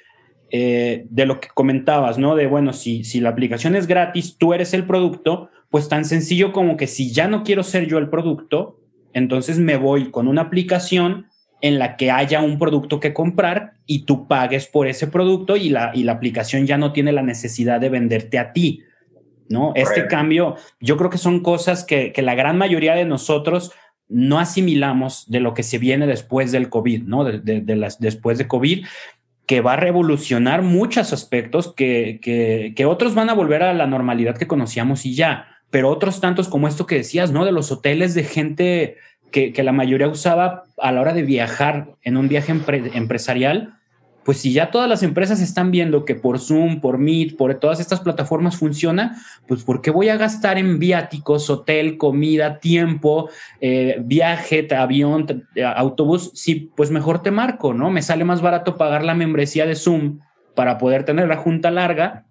Eh, 0.54 1.06
de 1.08 1.24
lo 1.24 1.40
que 1.40 1.48
comentabas, 1.48 2.18
¿no? 2.18 2.36
De, 2.36 2.46
bueno, 2.46 2.74
si, 2.74 3.04
si 3.04 3.20
la 3.20 3.30
aplicación 3.30 3.74
es 3.74 3.86
gratis, 3.86 4.36
tú 4.36 4.52
eres 4.52 4.74
el 4.74 4.84
producto, 4.84 5.48
pues 5.72 5.88
tan 5.88 6.04
sencillo 6.04 6.52
como 6.52 6.76
que 6.76 6.86
si 6.86 7.12
ya 7.12 7.28
no 7.28 7.44
quiero 7.44 7.62
ser 7.62 7.86
yo 7.86 7.96
el 7.96 8.10
producto, 8.10 8.78
entonces 9.14 9.58
me 9.58 9.76
voy 9.76 10.10
con 10.10 10.28
una 10.28 10.42
aplicación 10.42 11.28
en 11.62 11.78
la 11.78 11.96
que 11.96 12.10
haya 12.10 12.42
un 12.42 12.58
producto 12.58 13.00
que 13.00 13.14
comprar 13.14 13.72
y 13.86 14.04
tú 14.04 14.28
pagues 14.28 14.66
por 14.66 14.86
ese 14.86 15.06
producto 15.06 15.56
y 15.56 15.70
la, 15.70 15.90
y 15.94 16.02
la 16.02 16.12
aplicación 16.12 16.66
ya 16.66 16.76
no 16.76 16.92
tiene 16.92 17.10
la 17.10 17.22
necesidad 17.22 17.80
de 17.80 17.88
venderte 17.88 18.38
a 18.38 18.52
ti, 18.52 18.82
¿no? 19.48 19.72
Este 19.74 20.06
cambio, 20.08 20.56
yo 20.78 20.98
creo 20.98 21.08
que 21.08 21.16
son 21.16 21.40
cosas 21.40 21.84
que, 21.84 22.12
que, 22.12 22.20
la 22.20 22.34
gran 22.34 22.58
mayoría 22.58 22.94
de 22.94 23.06
nosotros 23.06 23.72
no 24.08 24.38
asimilamos 24.38 25.30
de 25.30 25.40
lo 25.40 25.54
que 25.54 25.62
se 25.62 25.78
viene 25.78 26.06
después 26.06 26.52
del 26.52 26.68
COVID, 26.68 27.04
¿no? 27.04 27.24
De, 27.24 27.62
de, 27.62 27.76
las, 27.76 27.98
después 27.98 28.36
de 28.36 28.46
COVID, 28.46 28.84
que 29.46 29.62
va 29.62 29.72
a 29.72 29.76
revolucionar 29.76 30.60
muchos 30.60 31.14
aspectos 31.14 31.72
que, 31.72 32.20
que, 32.20 32.74
que 32.76 32.84
otros 32.84 33.14
van 33.14 33.30
a 33.30 33.34
volver 33.34 33.62
a 33.62 33.72
la 33.72 33.86
normalidad 33.86 34.36
que 34.36 34.46
conocíamos 34.46 35.06
y 35.06 35.14
ya 35.14 35.51
pero 35.72 35.88
otros 35.88 36.20
tantos 36.20 36.48
como 36.48 36.68
esto 36.68 36.86
que 36.86 36.96
decías, 36.96 37.32
¿no? 37.32 37.46
De 37.46 37.50
los 37.50 37.72
hoteles 37.72 38.12
de 38.14 38.24
gente 38.24 38.98
que, 39.30 39.54
la 39.62 39.72
mayoría 39.72 40.06
usaba 40.06 40.64
a 40.76 40.92
la 40.92 41.00
hora 41.00 41.14
de 41.14 41.22
viajar 41.22 41.96
en 42.02 42.18
un 42.18 42.28
viaje 42.28 42.52
empresarial, 42.52 43.78
pues 44.22 44.36
si 44.36 44.52
ya 44.52 44.70
todas 44.70 44.86
las 44.86 45.02
empresas 45.02 45.40
están 45.40 45.70
viendo 45.70 46.04
que 46.04 46.14
por 46.14 46.38
Zoom, 46.38 46.82
por 46.82 46.98
Meet, 46.98 47.38
por 47.38 47.54
todas 47.54 47.80
estas 47.80 48.00
plataformas 48.00 48.58
funciona, 48.58 49.16
pues 49.48 49.64
¿por 49.64 49.80
qué 49.80 49.90
voy 49.90 50.10
a 50.10 50.18
gastar 50.18 50.58
en 50.58 50.78
viáticos, 50.78 51.48
hotel, 51.48 51.96
comida, 51.96 52.60
tiempo, 52.60 53.30
eh, 53.62 53.96
viaje, 54.04 54.68
avión, 54.76 55.46
autobús? 55.74 56.32
Sí, 56.34 56.70
pues 56.76 56.90
mejor 56.90 57.22
te 57.22 57.30
marco, 57.30 57.72
¿no? 57.72 57.90
Me 57.90 58.02
sale 58.02 58.24
más 58.24 58.42
barato 58.42 58.76
pagar 58.76 59.04
la 59.04 59.14
membresía 59.14 59.64
de 59.64 59.74
Zoom 59.74 60.20
para 60.54 60.76
poder 60.76 61.04
tener 61.04 61.28
la 61.28 61.38
junta 61.38 61.70
larga 61.70 62.26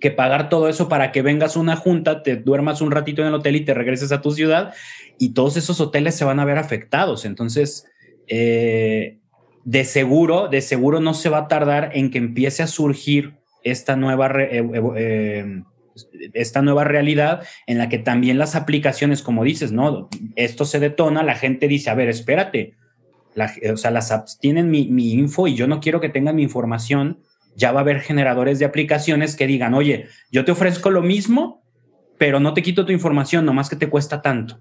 que 0.00 0.10
pagar 0.10 0.48
todo 0.48 0.68
eso 0.68 0.88
para 0.88 1.12
que 1.12 1.22
vengas 1.22 1.56
una 1.56 1.76
junta, 1.76 2.22
te 2.22 2.36
duermas 2.36 2.80
un 2.80 2.90
ratito 2.90 3.22
en 3.22 3.28
el 3.28 3.34
hotel 3.34 3.56
y 3.56 3.64
te 3.64 3.74
regreses 3.74 4.12
a 4.12 4.20
tu 4.20 4.30
ciudad 4.30 4.74
y 5.18 5.30
todos 5.30 5.56
esos 5.56 5.80
hoteles 5.80 6.14
se 6.14 6.24
van 6.24 6.40
a 6.40 6.44
ver 6.44 6.58
afectados. 6.58 7.24
Entonces, 7.24 7.86
eh, 8.26 9.18
de 9.64 9.84
seguro, 9.84 10.48
de 10.48 10.60
seguro 10.60 11.00
no 11.00 11.14
se 11.14 11.28
va 11.28 11.38
a 11.38 11.48
tardar 11.48 11.90
en 11.94 12.10
que 12.10 12.18
empiece 12.18 12.62
a 12.62 12.66
surgir 12.66 13.34
esta 13.64 13.96
nueva, 13.96 14.30
eh, 14.42 14.62
eh, 14.96 15.62
esta 16.34 16.62
nueva 16.62 16.84
realidad 16.84 17.42
en 17.66 17.78
la 17.78 17.88
que 17.88 17.98
también 17.98 18.38
las 18.38 18.54
aplicaciones, 18.54 19.22
como 19.22 19.44
dices, 19.44 19.72
¿no? 19.72 20.08
Esto 20.36 20.64
se 20.64 20.78
detona, 20.78 21.22
la 21.22 21.34
gente 21.34 21.68
dice, 21.68 21.90
a 21.90 21.94
ver, 21.94 22.08
espérate, 22.08 22.74
o 23.72 23.76
sea, 23.76 23.90
las 23.90 24.12
apps 24.12 24.38
tienen 24.38 24.70
mi, 24.70 24.86
mi 24.86 25.12
info 25.12 25.46
y 25.46 25.54
yo 25.54 25.66
no 25.66 25.80
quiero 25.80 26.00
que 26.00 26.08
tengan 26.08 26.36
mi 26.36 26.42
información 26.42 27.18
ya 27.56 27.72
va 27.72 27.80
a 27.80 27.82
haber 27.82 28.00
generadores 28.00 28.58
de 28.58 28.66
aplicaciones 28.66 29.34
que 29.34 29.46
digan, 29.46 29.74
oye, 29.74 30.06
yo 30.30 30.44
te 30.44 30.52
ofrezco 30.52 30.90
lo 30.90 31.02
mismo, 31.02 31.64
pero 32.18 32.38
no 32.38 32.54
te 32.54 32.62
quito 32.62 32.86
tu 32.86 32.92
información, 32.92 33.44
nomás 33.44 33.68
que 33.68 33.76
te 33.76 33.88
cuesta 33.88 34.22
tanto. 34.22 34.60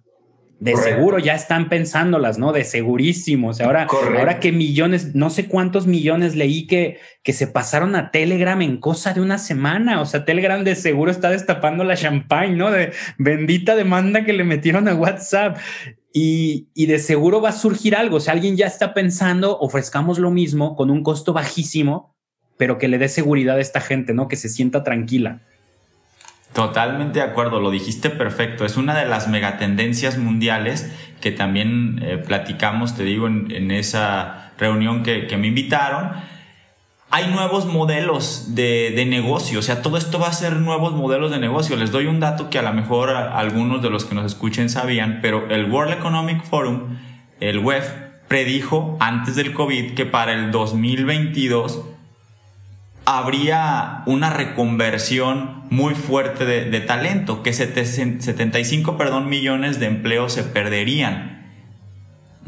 De 0.58 0.78
seguro 0.78 1.20
ya 1.20 1.36
están 1.36 1.68
pensándolas, 1.68 2.38
¿no? 2.38 2.54
De 2.54 2.64
segurísimo. 2.64 3.50
O 3.50 3.54
sea, 3.54 3.66
ahora, 3.66 3.88
ahora 4.18 4.40
que 4.40 4.54
millones, 4.54 5.14
no 5.14 5.30
sé 5.30 5.48
cuántos 5.48 5.86
millones 5.86 6.34
leí 6.36 6.66
que, 6.66 7.00
que 7.24 7.34
se 7.34 7.48
pasaron 7.48 7.94
a 7.96 8.10
Telegram 8.10 8.62
en 8.62 8.78
cosa 8.78 9.14
de 9.14 9.20
una 9.20 9.38
semana. 9.38 10.00
O 10.00 10.06
sea, 10.06 10.24
Telegram 10.24 10.64
de 10.64 10.76
seguro 10.76 11.12
está 11.12 11.30
destapando 11.30 11.84
la 11.84 11.98
champagne, 11.98 12.56
¿no? 12.56 12.72
De 12.72 12.94
bendita 13.18 13.76
demanda 13.76 14.24
que 14.24 14.32
le 14.32 14.46
metieron 14.46 14.88
a 14.88 14.96
WhatsApp. 14.96 15.58
Y, 16.14 16.70
y 16.74 16.86
de 16.86 17.00
seguro 17.00 17.42
va 17.42 17.50
a 17.50 17.52
surgir 17.52 17.94
algo. 17.94 18.18
O 18.18 18.20
sea, 18.22 18.34
alguien 18.34 18.56
ya 18.56 18.68
está 18.68 18.94
pensando, 18.94 19.60
ofrezcamos 19.60 20.20
lo 20.20 20.32
mismo 20.32 20.78
con 20.78 20.90
un 20.90 21.04
costo 21.04 21.34
bajísimo, 21.34 22.15
pero 22.58 22.78
que 22.78 22.88
le 22.88 22.98
dé 22.98 23.10
seguridad 23.10 23.58
a 23.58 23.62
esta 23.62 23.82
gente, 23.82 24.14
¿no? 24.14 24.28
Que 24.28 24.36
se 24.36 24.50
sienta 24.50 24.84
tranquila. 24.84 25.40
Totalmente 26.54 27.20
de 27.20 27.26
acuerdo, 27.26 27.60
lo 27.60 27.70
dijiste 27.70 28.10
perfecto. 28.10 28.66
Es 28.66 28.78
una 28.78 28.98
de 28.98 29.06
las 29.06 29.28
megatendencias 29.28 30.18
mundiales 30.18 30.90
que 31.20 31.32
también 31.32 32.00
eh, 32.02 32.18
platicamos, 32.18 32.96
te 32.96 33.04
digo, 33.04 33.28
en, 33.28 33.72
esa 33.72 34.54
reunión 34.58 35.04
que, 35.04 35.36
me 35.38 35.48
invitaron. 35.48 36.12
Hay 37.10 37.28
nuevos 37.28 37.66
modelos 37.66 38.56
de, 38.56 38.94
de, 38.96 39.06
negocio, 39.06 39.60
o 39.60 39.62
sea, 39.62 39.82
todo 39.82 39.98
esto 39.98 40.18
va 40.18 40.30
a 40.30 40.34
ser 40.34 40.54
nuevos 40.54 40.94
modelos 40.94 41.30
de 41.30 41.40
negocio. 41.40 41.76
Les 41.76 41.92
doy 41.92 42.06
un 42.06 42.22
dato 42.22 42.50
que 42.50 42.58
a 42.58 42.62
lo 42.62 42.74
mejor 42.74 43.10
algunos 43.10 43.82
de 43.82 43.90
los 43.90 44.06
que 44.06 44.16
nos 44.16 44.26
escuchen 44.26 44.70
sabían, 44.70 45.20
pero 45.22 45.50
el 45.50 45.70
World 45.70 45.94
Economic 45.94 46.42
Forum, 46.44 46.98
el 47.42 47.60
WEF, 47.60 47.86
predijo 48.30 48.98
antes 49.02 49.36
del 49.36 49.54
COVID 49.54 49.94
que 49.94 50.06
para 50.06 50.34
el 50.34 50.52
2022 50.52 51.95
habría 53.06 54.02
una 54.08 54.32
reconversión 54.32 55.64
muy 55.70 55.94
fuerte 55.94 56.46
de, 56.46 56.82
talento, 56.82 57.44
que 57.44 57.54
75 57.54 58.98
perdón, 58.98 59.30
millones 59.30 59.80
de 59.80 59.86
empleos 59.86 60.34
se 60.34 60.44
perderían 60.44 61.36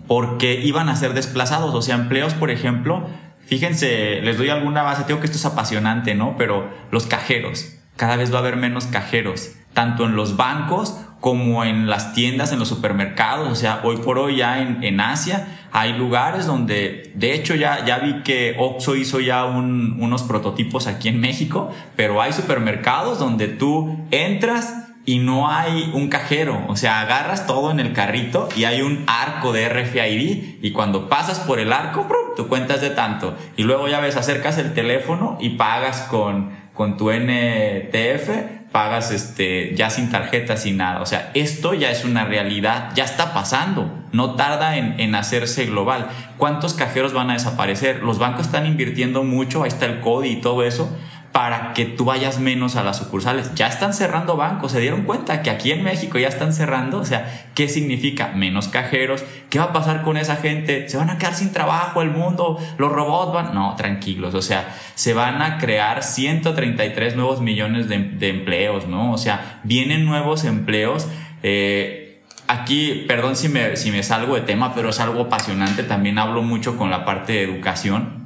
porque 0.08 0.62
iban 0.62 0.90
a 0.90 0.96
ser 0.96 1.14
desplazados, 1.14 1.74
o 1.76 1.82
sea, 1.82 1.96
empleos, 1.96 2.34
por 2.34 2.50
ejemplo, 2.50 3.08
fíjense, 3.46 4.22
les 4.22 4.38
doy 4.38 4.50
alguna 4.50 4.82
base, 4.82 5.04
tengo 5.04 5.20
que 5.20 5.26
esto 5.26 5.38
es 5.38 5.46
apasionante, 5.46 6.16
¿no? 6.16 6.36
Pero 6.38 6.70
los 6.92 7.08
cajeros, 7.08 7.78
cada 7.98 8.16
vez 8.16 8.32
va 8.32 8.38
a 8.38 8.40
haber 8.40 8.56
menos 8.56 8.86
cajeros, 8.86 9.57
tanto 9.78 10.06
en 10.06 10.16
los 10.16 10.38
bancos 10.38 10.98
como 11.20 11.64
en 11.64 11.86
las 11.86 12.14
tiendas, 12.14 12.52
en 12.52 12.58
los 12.58 12.68
supermercados, 12.68 13.48
o 13.48 13.54
sea, 13.54 13.82
hoy 13.84 13.98
por 13.98 14.18
hoy 14.18 14.38
ya 14.38 14.60
en, 14.60 14.84
en 14.84 15.00
Asia 15.00 15.70
hay 15.72 15.94
lugares 15.94 16.48
donde, 16.48 17.12
de 17.14 17.36
hecho 17.36 17.54
ya, 17.54 17.86
ya 17.86 18.00
vi 18.00 18.24
que 18.24 18.56
Oxxo 18.58 18.96
hizo 18.96 19.20
ya 19.20 19.46
unos 19.46 20.24
prototipos 20.24 20.88
aquí 20.88 21.10
en 21.10 21.20
México, 21.20 21.72
pero 21.96 22.24
hay 22.24 22.34
supermercados 22.34 23.20
donde 23.20 23.50
tú 23.50 24.08
entras 24.10 24.88
y 25.06 25.20
no 25.20 25.48
hay 25.48 25.92
un 25.94 26.08
cajero, 26.08 26.66
o 26.68 26.76
sea, 26.76 27.02
agarras 27.02 27.46
todo 27.46 27.70
en 27.70 27.80
el 27.80 27.94
carrito 27.94 28.50
y 28.56 28.64
hay 28.64 28.82
un 28.82 29.04
arco 29.06 29.54
de 29.54 29.70
RFID 29.70 30.56
y 30.64 30.72
cuando 30.72 31.08
pasas 31.08 31.40
por 31.42 31.60
el 31.60 31.72
arco, 31.72 32.08
tú 32.36 32.48
cuentas 32.48 32.82
de 32.82 32.90
tanto. 32.90 33.36
Y 33.58 33.62
luego 33.62 33.88
ya 33.88 34.00
ves, 34.00 34.18
acercas 34.18 34.58
el 34.58 34.74
teléfono 34.74 35.38
y 35.40 35.50
pagas 35.50 36.02
con, 36.10 36.50
con 36.74 36.98
tu 36.98 37.12
NTF 37.12 38.57
pagas 38.72 39.12
este, 39.12 39.76
ya 39.76 39.90
sin 39.90 40.10
tarjeta, 40.10 40.58
sin 40.58 40.78
nada. 40.78 41.02
O 41.02 41.06
sea, 41.06 41.32
esto 41.34 41.74
ya 41.74 41.90
es 41.92 42.06
una 42.06 42.26
realidad, 42.26 42.92
ya 42.96 43.06
está 43.06 43.34
pasando, 43.34 43.92
no 44.12 44.36
tarda 44.36 44.78
en, 44.78 45.00
en 45.00 45.16
hacerse 45.16 45.66
global. 45.66 46.10
¿Cuántos 46.38 46.74
cajeros 46.74 47.14
van 47.14 47.30
a 47.30 47.34
desaparecer? 47.34 48.04
Los 48.04 48.20
bancos 48.20 48.48
están 48.48 48.66
invirtiendo 48.66 49.24
mucho, 49.24 49.64
ahí 49.64 49.70
está 49.70 49.86
el 49.86 50.00
CODI 50.02 50.30
y 50.30 50.42
todo 50.42 50.64
eso, 50.64 50.90
para 51.38 51.74
que 51.74 51.86
tú 51.86 52.06
vayas 52.06 52.40
menos 52.40 52.78
a 52.78 52.84
las 52.84 52.98
sucursales. 52.98 53.54
Ya 53.54 53.68
están 53.68 53.94
cerrando 53.94 54.38
bancos, 54.38 54.72
se 54.72 54.80
dieron 54.80 55.04
cuenta 55.04 55.44
que 55.44 55.52
aquí 55.52 55.72
en 55.72 55.84
México 55.84 56.18
ya 56.18 56.30
están 56.30 56.52
cerrando, 56.52 56.98
o 56.98 57.06
sea, 57.06 57.52
¿qué 57.54 57.70
significa? 57.70 58.30
Menos 58.30 58.70
cajeros. 58.70 59.24
¿Qué 59.52 59.60
va 59.60 59.66
a 59.66 59.72
pasar 59.72 60.02
con 60.02 60.18
esa 60.18 60.38
gente? 60.38 60.90
¿Se 60.90 60.98
van 60.98 61.12
a 61.12 61.20
quedar 61.20 61.36
sin 61.36 61.52
trabajo 61.52 62.02
el 62.02 62.10
mundo? 62.10 62.58
¿Los 62.80 62.92
robots 62.92 63.36
van? 63.36 63.54
No, 63.54 63.76
tranquilos, 63.76 64.34
o 64.34 64.42
sea, 64.42 64.76
se 64.96 65.14
van 65.14 65.44
a 65.44 65.60
crear 65.60 66.02
133 66.02 67.16
nuevos 67.16 67.40
millones 67.40 67.88
de, 67.88 68.30
empleos, 68.30 68.88
¿no? 68.88 69.12
O 69.12 69.20
sea, 69.20 69.62
vienen 69.64 70.06
nuevos 70.06 70.44
empleos. 70.44 71.08
Eh, 71.44 72.20
aquí, 72.48 73.06
perdón 73.08 73.36
si 73.36 73.48
me, 73.48 73.76
si 73.76 73.92
me 73.92 74.02
salgo 74.02 74.34
de 74.34 74.42
tema, 74.42 74.74
pero 74.74 74.90
es 74.90 75.00
algo 75.00 75.22
apasionante. 75.22 75.84
También 75.84 76.18
hablo 76.18 76.42
mucho 76.42 76.78
con 76.78 76.90
la 76.90 77.06
parte 77.06 77.34
de 77.34 77.44
educación 77.44 78.17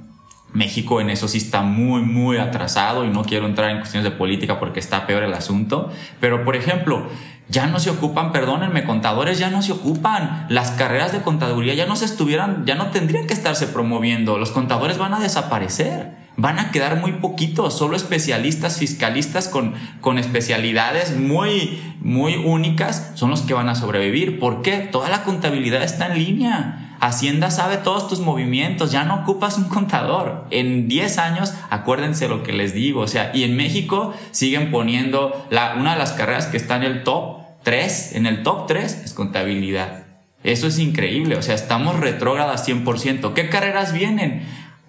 México 0.54 1.00
en 1.00 1.10
eso 1.10 1.28
sí 1.28 1.38
está 1.38 1.62
muy, 1.62 2.02
muy 2.02 2.38
atrasado 2.38 3.06
y 3.06 3.10
no 3.10 3.24
quiero 3.24 3.46
entrar 3.46 3.70
en 3.70 3.78
cuestiones 3.78 4.10
de 4.10 4.18
política 4.18 4.60
porque 4.60 4.80
está 4.80 5.08
peor 5.08 5.24
el 5.24 5.34
asunto. 5.34 5.92
Pero, 6.20 6.44
por 6.44 6.56
ejemplo, 6.56 7.08
ya 7.52 7.68
no 7.68 7.80
se 7.80 7.90
ocupan, 7.90 8.32
perdónenme, 8.32 8.86
contadores 8.86 9.38
ya 9.38 9.50
no 9.50 9.62
se 9.62 9.74
ocupan. 9.74 10.46
Las 10.50 10.72
carreras 10.72 11.12
de 11.12 11.22
contaduría 11.22 11.74
ya 11.74 11.86
no 11.86 11.96
se 11.96 12.06
estuvieran, 12.06 12.66
ya 12.66 12.76
no 12.76 12.88
tendrían 12.88 13.28
que 13.28 13.34
estarse 13.34 13.68
promoviendo. 13.68 14.38
Los 14.38 14.52
contadores 14.52 14.98
van 14.98 15.14
a 15.14 15.20
desaparecer. 15.20 16.22
Van 16.38 16.60
a 16.60 16.72
quedar 16.72 17.02
muy 17.02 17.12
poquitos, 17.12 17.78
solo 17.78 17.98
especialistas, 17.98 18.78
fiscalistas 18.78 19.50
con, 19.50 19.74
con 20.00 20.18
especialidades 20.18 21.18
muy, 21.18 21.82
muy 22.00 22.36
únicas 22.36 23.12
son 23.16 23.32
los 23.32 23.42
que 23.42 23.54
van 23.54 23.68
a 23.68 23.76
sobrevivir. 23.76 24.40
¿Por 24.40 24.62
qué? 24.62 24.78
Toda 24.78 25.10
la 25.10 25.24
contabilidad 25.24 25.84
está 25.84 26.08
en 26.08 26.18
línea. 26.18 26.91
Hacienda 27.02 27.50
sabe 27.50 27.78
todos 27.78 28.08
tus 28.08 28.20
movimientos, 28.20 28.92
ya 28.92 29.04
no 29.06 29.22
ocupas 29.22 29.58
un 29.58 29.64
contador. 29.70 30.46
En 30.52 30.88
10 30.88 31.18
años, 31.18 31.52
acuérdense 31.72 32.28
lo 32.28 32.44
que 32.44 32.54
les 32.54 32.76
digo, 32.76 33.02
o 33.02 33.08
sea, 33.08 33.32
y 33.34 33.42
en 33.42 33.56
México 33.56 34.14
siguen 34.30 34.70
poniendo 34.70 35.48
la, 35.50 35.74
una 35.80 35.94
de 35.94 35.98
las 35.98 36.12
carreras 36.12 36.46
que 36.46 36.58
está 36.58 36.76
en 36.76 36.84
el 36.84 37.04
top 37.04 37.40
3, 37.64 38.14
en 38.14 38.28
el 38.28 38.44
top 38.44 38.68
3 38.68 39.02
es 39.04 39.14
contabilidad. 39.16 40.04
Eso 40.44 40.68
es 40.68 40.78
increíble, 40.78 41.38
o 41.38 41.42
sea, 41.42 41.56
estamos 41.56 42.00
retrógradas 42.00 42.70
100%. 42.70 43.34
¿Qué 43.34 43.50
carreras 43.50 43.94
vienen? 43.94 44.44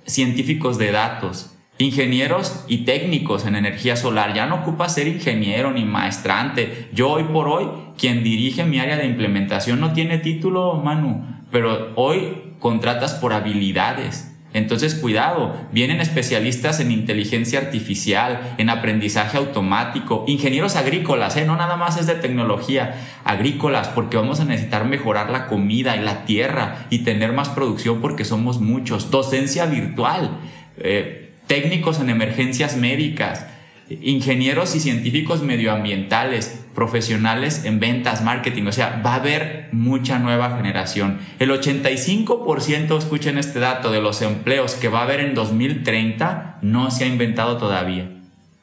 Científicos 0.05 0.77
de 0.77 0.93
datos, 0.93 1.55
ingenieros 1.79 2.67
y 2.69 2.85
técnicos 2.85 3.47
en 3.47 3.57
energía 3.57 3.97
solar. 3.97 4.35
Ya 4.35 4.45
no 4.45 4.57
ocupa 4.57 4.91
ser 4.91 5.09
ingeniero 5.09 5.73
ni 5.73 5.87
maestrante. 5.87 6.91
Yo 6.93 7.09
hoy 7.09 7.25
por 7.25 7.49
hoy, 7.49 7.69
quien 7.97 8.23
dirige 8.23 8.65
mi 8.65 8.81
área 8.81 8.99
de 8.99 9.07
implementación 9.07 9.81
no 9.81 9.95
tiene 9.95 10.19
título, 10.19 10.75
Manu 10.75 11.32
pero 11.53 11.93
hoy 11.95 12.55
contratas 12.59 13.15
por 13.15 13.33
habilidades. 13.33 14.33
Entonces, 14.55 14.95
cuidado, 14.95 15.57
vienen 15.73 16.01
especialistas 16.01 16.79
en 16.81 16.93
inteligencia 16.93 17.59
artificial, 17.59 18.55
en 18.59 18.69
aprendizaje 18.69 19.39
automático, 19.39 20.25
ingenieros 20.27 20.77
agrícolas, 20.77 21.37
¿eh? 21.37 21.47
no 21.47 21.57
nada 21.57 21.77
más 21.77 21.99
es 21.99 22.07
de 22.07 22.17
tecnología, 22.17 22.95
agrícolas, 23.25 23.89
porque 23.89 24.19
vamos 24.19 24.41
a 24.41 24.45
necesitar 24.45 24.85
mejorar 24.85 25.31
la 25.31 25.47
comida 25.47 25.97
y 25.97 26.01
la 26.01 26.27
tierra 26.27 26.87
y 26.91 26.99
tener 26.99 27.33
más 27.33 27.49
producción 27.49 28.03
porque 28.03 28.27
somos 28.27 28.61
muchos, 28.61 29.11
docencia 29.11 29.65
virtual, 29.65 30.39
eh, 30.77 31.33
técnicos 31.47 31.99
en 32.01 32.11
emergencias 32.11 32.77
médicas, 32.77 33.47
ingenieros 33.89 34.75
y 34.77 34.81
científicos 34.81 35.43
medioambientales, 35.43 36.62
profesionales 36.75 37.65
en 37.65 37.81
ventas, 37.81 38.23
marketing, 38.23 38.67
o 38.67 38.73
sea, 38.73 39.03
va 39.05 39.13
a 39.13 39.17
haber 39.17 39.69
mucha 39.73 40.19
nueva 40.19 40.57
generación. 40.57 41.19
El 41.39 41.51
85%, 41.51 42.99
escuchen 42.99 43.39
este 43.39 43.59
dato, 43.59 43.91
de 43.91 44.01
los 44.01 44.23
empleos 44.23 44.75
que 44.75 44.89
va 44.89 45.01
a 45.01 45.03
haber 45.05 45.21
en 45.21 45.35
2030 45.35 46.59
no 46.63 46.91
se 46.91 47.05
ha 47.05 47.07
inventado 47.07 47.57
todavía. 47.57 48.11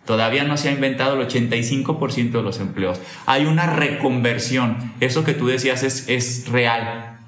Todavía 0.06 0.44
no 0.44 0.58
se 0.58 0.70
ha 0.70 0.72
inventado 0.72 1.20
el 1.22 1.28
85% 1.28 2.32
de 2.32 2.42
los 2.42 2.60
empleos. 2.60 3.00
Hay 3.28 3.46
una 3.46 3.68
reconversión. 3.68 4.94
Eso 5.02 5.24
que 5.24 5.34
tú 5.34 5.48
decías 5.48 5.84
es, 5.84 6.10
es 6.10 6.48
real 6.48 7.19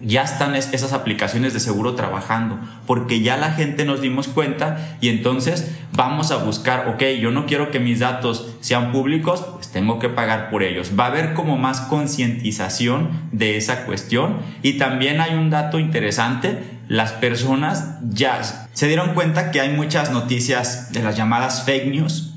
ya 0.00 0.22
están 0.22 0.54
esas 0.54 0.92
aplicaciones 0.92 1.52
de 1.52 1.60
seguro 1.60 1.94
trabajando, 1.94 2.58
porque 2.86 3.20
ya 3.20 3.36
la 3.36 3.52
gente 3.52 3.84
nos 3.84 4.00
dimos 4.00 4.28
cuenta 4.28 4.96
y 5.00 5.08
entonces 5.08 5.72
vamos 5.92 6.30
a 6.30 6.36
buscar, 6.36 6.88
ok, 6.88 7.02
yo 7.20 7.30
no 7.30 7.46
quiero 7.46 7.70
que 7.70 7.80
mis 7.80 7.98
datos 7.98 8.54
sean 8.60 8.92
públicos, 8.92 9.44
pues 9.54 9.72
tengo 9.72 9.98
que 9.98 10.08
pagar 10.08 10.50
por 10.50 10.62
ellos. 10.62 10.92
Va 10.98 11.04
a 11.04 11.08
haber 11.08 11.34
como 11.34 11.56
más 11.56 11.80
concientización 11.80 13.10
de 13.32 13.56
esa 13.56 13.86
cuestión 13.86 14.38
y 14.62 14.74
también 14.74 15.20
hay 15.20 15.34
un 15.34 15.50
dato 15.50 15.80
interesante, 15.80 16.62
las 16.86 17.12
personas 17.12 17.98
ya 18.08 18.40
se 18.72 18.86
dieron 18.86 19.14
cuenta 19.14 19.50
que 19.50 19.60
hay 19.60 19.70
muchas 19.70 20.10
noticias 20.10 20.92
de 20.92 21.02
las 21.02 21.16
llamadas 21.16 21.64
fake 21.64 21.90
news 21.90 22.34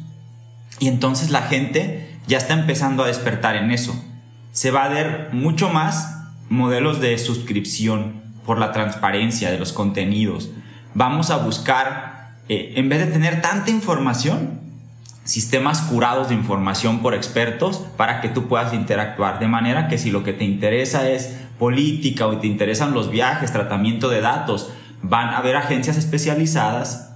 y 0.80 0.88
entonces 0.88 1.30
la 1.30 1.44
gente 1.44 2.18
ya 2.28 2.40
está 2.40 2.54
empezando 2.54 3.04
a 3.04 3.08
despertar 3.08 3.56
en 3.56 3.72
eso. 3.72 3.96
Se 4.52 4.72
va 4.72 4.86
a 4.86 4.90
ver 4.90 5.30
mucho 5.32 5.70
más 5.70 6.21
modelos 6.52 7.00
de 7.00 7.18
suscripción 7.18 8.22
por 8.46 8.60
la 8.60 8.74
transparencia 8.74 9.50
de 9.50 9.58
los 9.58 9.72
contenidos. 9.72 10.50
Vamos 10.94 11.30
a 11.30 11.38
buscar, 11.38 12.36
eh, 12.50 12.74
en 12.76 12.90
vez 12.90 13.00
de 13.00 13.08
tener 13.08 13.42
tanta 13.42 13.72
información, 13.72 14.60
sistemas 15.24 15.80
curados 15.80 16.28
de 16.28 16.36
información 16.36 17.00
por 17.00 17.14
expertos 17.14 17.78
para 17.96 18.20
que 18.20 18.28
tú 18.28 18.50
puedas 18.50 18.74
interactuar. 18.74 19.40
De 19.40 19.48
manera 19.48 19.88
que 19.88 19.98
si 19.98 20.12
lo 20.12 20.24
que 20.24 20.34
te 20.34 20.44
interesa 20.44 21.10
es 21.10 21.38
política 21.58 22.28
o 22.28 22.38
te 22.38 22.48
interesan 22.48 22.94
los 22.94 23.10
viajes, 23.10 23.54
tratamiento 23.54 24.10
de 24.10 24.20
datos, 24.20 24.74
van 25.02 25.30
a 25.30 25.38
haber 25.38 25.56
agencias 25.56 25.96
especializadas 25.96 27.14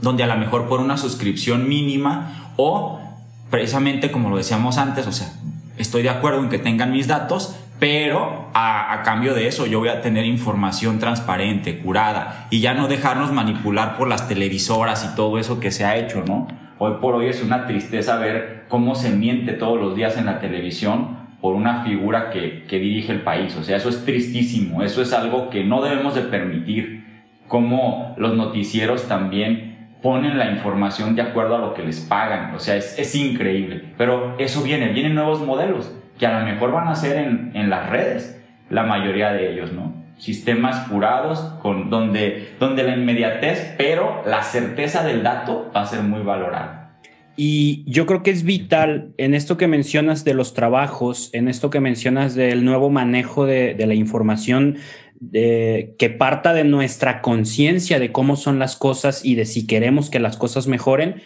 donde 0.00 0.24
a 0.24 0.26
lo 0.26 0.36
mejor 0.36 0.66
por 0.66 0.80
una 0.80 0.96
suscripción 0.96 1.68
mínima 1.68 2.52
o 2.56 3.00
precisamente 3.48 4.10
como 4.10 4.28
lo 4.28 4.36
decíamos 4.36 4.76
antes, 4.76 5.06
o 5.06 5.12
sea, 5.12 5.32
estoy 5.78 6.02
de 6.02 6.10
acuerdo 6.10 6.40
en 6.40 6.48
que 6.48 6.58
tengan 6.58 6.90
mis 6.90 7.06
datos, 7.06 7.54
pero 7.78 8.50
a, 8.54 9.02
cambio 9.04 9.34
de 9.34 9.46
eso 9.46 9.66
yo 9.66 9.80
voy 9.80 9.88
a 9.88 10.00
tener 10.00 10.24
información 10.24 10.98
transparente, 10.98 11.78
curada, 11.78 12.46
y 12.50 12.60
ya 12.60 12.74
no 12.74 12.88
dejarnos 12.88 13.32
manipular 13.32 13.96
por 13.96 14.08
las 14.08 14.28
televisoras 14.28 15.04
y 15.04 15.14
todo 15.14 15.38
eso 15.38 15.60
que 15.60 15.70
se 15.70 15.84
ha 15.84 15.96
hecho, 15.96 16.24
¿no? 16.26 16.48
Hoy 16.78 16.94
por 17.00 17.14
hoy 17.14 17.26
es 17.26 17.42
una 17.42 17.66
tristeza 17.66 18.16
ver 18.16 18.64
cómo 18.68 18.94
se 18.94 19.10
miente 19.10 19.52
todos 19.52 19.78
los 19.78 19.94
días 19.94 20.16
en 20.16 20.26
la 20.26 20.40
televisión 20.40 21.26
por 21.40 21.54
una 21.54 21.84
figura 21.84 22.30
que, 22.30 22.64
que 22.64 22.78
dirige 22.78 23.12
el 23.12 23.20
país. 23.20 23.54
O 23.56 23.62
sea, 23.62 23.76
eso 23.76 23.88
es 23.88 24.04
tristísimo, 24.04 24.82
eso 24.82 25.02
es 25.02 25.12
algo 25.12 25.50
que 25.50 25.64
no 25.64 25.82
debemos 25.82 26.14
de 26.14 26.22
permitir, 26.22 27.04
como 27.46 28.14
los 28.18 28.34
noticieros 28.34 29.06
también 29.06 29.90
ponen 30.02 30.38
la 30.38 30.50
información 30.50 31.14
de 31.14 31.22
acuerdo 31.22 31.56
a 31.56 31.58
lo 31.58 31.74
que 31.74 31.82
les 31.82 32.00
pagan. 32.00 32.54
O 32.54 32.58
sea, 32.58 32.76
es, 32.76 32.98
es 32.98 33.14
increíble. 33.14 33.94
Pero 33.96 34.34
eso 34.38 34.62
viene, 34.62 34.88
vienen 34.88 35.14
nuevos 35.14 35.40
modelos 35.40 35.92
que 36.18 36.26
a 36.26 36.40
lo 36.40 36.46
mejor 36.46 36.72
van 36.72 36.88
a 36.88 36.94
ser 36.94 37.16
en, 37.16 37.52
en 37.54 37.70
las 37.70 37.90
redes, 37.90 38.40
la 38.70 38.82
mayoría 38.82 39.32
de 39.32 39.52
ellos, 39.52 39.72
¿no? 39.72 39.94
Sistemas 40.18 40.88
curados, 40.88 41.40
con, 41.60 41.90
donde, 41.90 42.54
donde 42.58 42.82
la 42.82 42.96
inmediatez, 42.96 43.74
pero 43.76 44.22
la 44.26 44.42
certeza 44.42 45.04
del 45.04 45.22
dato 45.22 45.70
va 45.74 45.82
a 45.82 45.86
ser 45.86 46.02
muy 46.02 46.22
valorada. 46.22 46.98
Y 47.38 47.84
yo 47.86 48.06
creo 48.06 48.22
que 48.22 48.30
es 48.30 48.44
vital 48.44 49.12
en 49.18 49.34
esto 49.34 49.58
que 49.58 49.66
mencionas 49.66 50.24
de 50.24 50.32
los 50.32 50.54
trabajos, 50.54 51.28
en 51.34 51.48
esto 51.48 51.68
que 51.68 51.80
mencionas 51.80 52.34
del 52.34 52.64
nuevo 52.64 52.88
manejo 52.88 53.44
de, 53.44 53.74
de 53.74 53.86
la 53.86 53.92
información, 53.92 54.78
de, 55.20 55.94
que 55.98 56.08
parta 56.08 56.54
de 56.54 56.64
nuestra 56.64 57.20
conciencia 57.20 57.98
de 57.98 58.10
cómo 58.10 58.36
son 58.36 58.58
las 58.58 58.74
cosas 58.76 59.22
y 59.22 59.34
de 59.34 59.44
si 59.44 59.66
queremos 59.66 60.08
que 60.08 60.18
las 60.18 60.38
cosas 60.38 60.66
mejoren, 60.66 61.22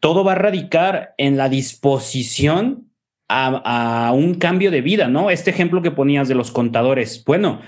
todo 0.00 0.24
va 0.24 0.32
a 0.32 0.36
radicar 0.36 1.14
en 1.16 1.36
la 1.36 1.48
disposición 1.48 2.87
a, 3.28 4.12
un 4.14 4.34
cambio 4.34 4.70
de 4.70 4.80
vida, 4.80 5.08
¿no? 5.08 5.30
Este 5.30 5.50
ejemplo 5.50 5.82
que 5.82 5.90
ponías 5.90 6.28
de 6.28 6.34
los 6.34 6.50
contadores, 6.50 7.22
bueno, 7.26 7.60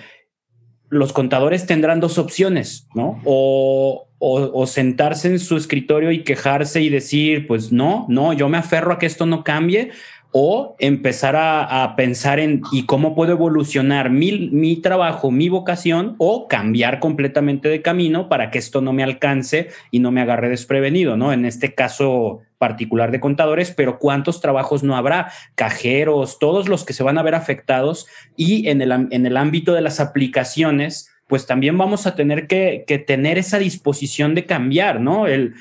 los 0.89 1.13
contadores 1.13 1.67
tendrán 1.67 2.01
dos 2.01 2.19
opciones, 2.19 2.89
¿no? 2.95 3.21
O, 3.25 4.09
o, 4.19 4.67
sentarse 4.67 5.29
en 5.29 5.39
su 5.39 5.57
escritorio 5.57 6.11
y 6.11 6.25
quejarse 6.25 6.83
y 6.83 6.89
decir, 6.89 7.47
pues 7.47 7.73
no, 7.73 8.07
no, 8.09 8.33
yo 8.33 8.49
me 8.49 8.59
aferro 8.59 8.93
a 8.93 8.99
que 8.99 9.07
esto 9.07 9.25
no 9.25 9.45
cambie, 9.45 9.93
o 10.33 10.77
empezar 10.79 11.35
a, 11.37 11.95
pensar 11.97 12.39
en 12.39 12.63
y 12.71 12.87
cómo 12.87 13.15
puedo 13.15 13.33
evolucionar 13.33 14.11
mi, 14.11 14.49
mi, 14.51 14.77
trabajo, 14.77 15.31
mi 15.31 15.49
vocación, 15.49 16.15
o 16.19 16.47
cambiar 16.47 17.01
completamente 17.01 17.69
de 17.69 17.83
camino 17.83 18.29
para 18.29 18.51
que 18.51 18.59
esto 18.59 18.81
no 18.81 18.93
me 18.93 19.03
alcance 19.03 19.69
y 19.91 19.99
no 19.99 20.13
me 20.13 20.21
agarre 20.21 20.49
desprevenido, 20.49 21.17
¿no? 21.17 21.33
En 21.33 21.45
este 21.45 21.75
caso 21.75 22.41
particular 22.59 23.11
de 23.11 23.21
contadores, 23.21 23.73
pero 23.73 23.99
cuántos 23.99 24.41
trabajos 24.41 24.83
no 24.83 24.97
habrá, 24.97 25.33
cajeros, 25.55 26.39
todos 26.39 26.69
los 26.69 26.85
que 26.85 26.93
se 26.93 27.03
van 27.03 27.19
a 27.19 27.23
ver 27.23 27.35
afectados 27.35 28.07
y 28.37 28.69
en 28.69 28.83
el, 28.83 28.93
en 28.93 29.27
el 29.27 29.37
ámbito 29.37 29.73
de 29.73 29.81
las 29.81 29.99
aplicaciones, 29.99 31.11
pues 31.27 31.47
también 31.47 31.79
vamos 31.79 32.07
a 32.07 32.15
tener 32.15 32.47
que, 32.47 32.85
que 32.87 32.99
tener 32.99 33.39
esa 33.39 33.59
disposición 33.59 34.35
de 34.35 34.47
cambiar, 34.47 35.01
¿no? 35.01 35.27
El, 35.27 35.55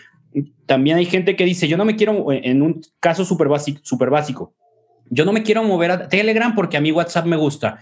también 0.65 0.97
hay 0.97 1.05
gente 1.05 1.35
que 1.35 1.45
dice, 1.45 1.67
yo 1.67 1.77
no 1.77 1.85
me 1.85 1.95
quiero, 1.95 2.31
en 2.31 2.61
un 2.61 2.81
caso 2.99 3.25
súper 3.25 3.47
básico, 3.47 3.79
super 3.83 4.09
básico, 4.09 4.53
yo 5.09 5.25
no 5.25 5.33
me 5.33 5.43
quiero 5.43 5.63
mover 5.63 5.91
a 5.91 6.07
Telegram 6.07 6.53
porque 6.55 6.77
a 6.77 6.81
mí 6.81 6.91
WhatsApp 6.91 7.25
me 7.25 7.35
gusta, 7.35 7.79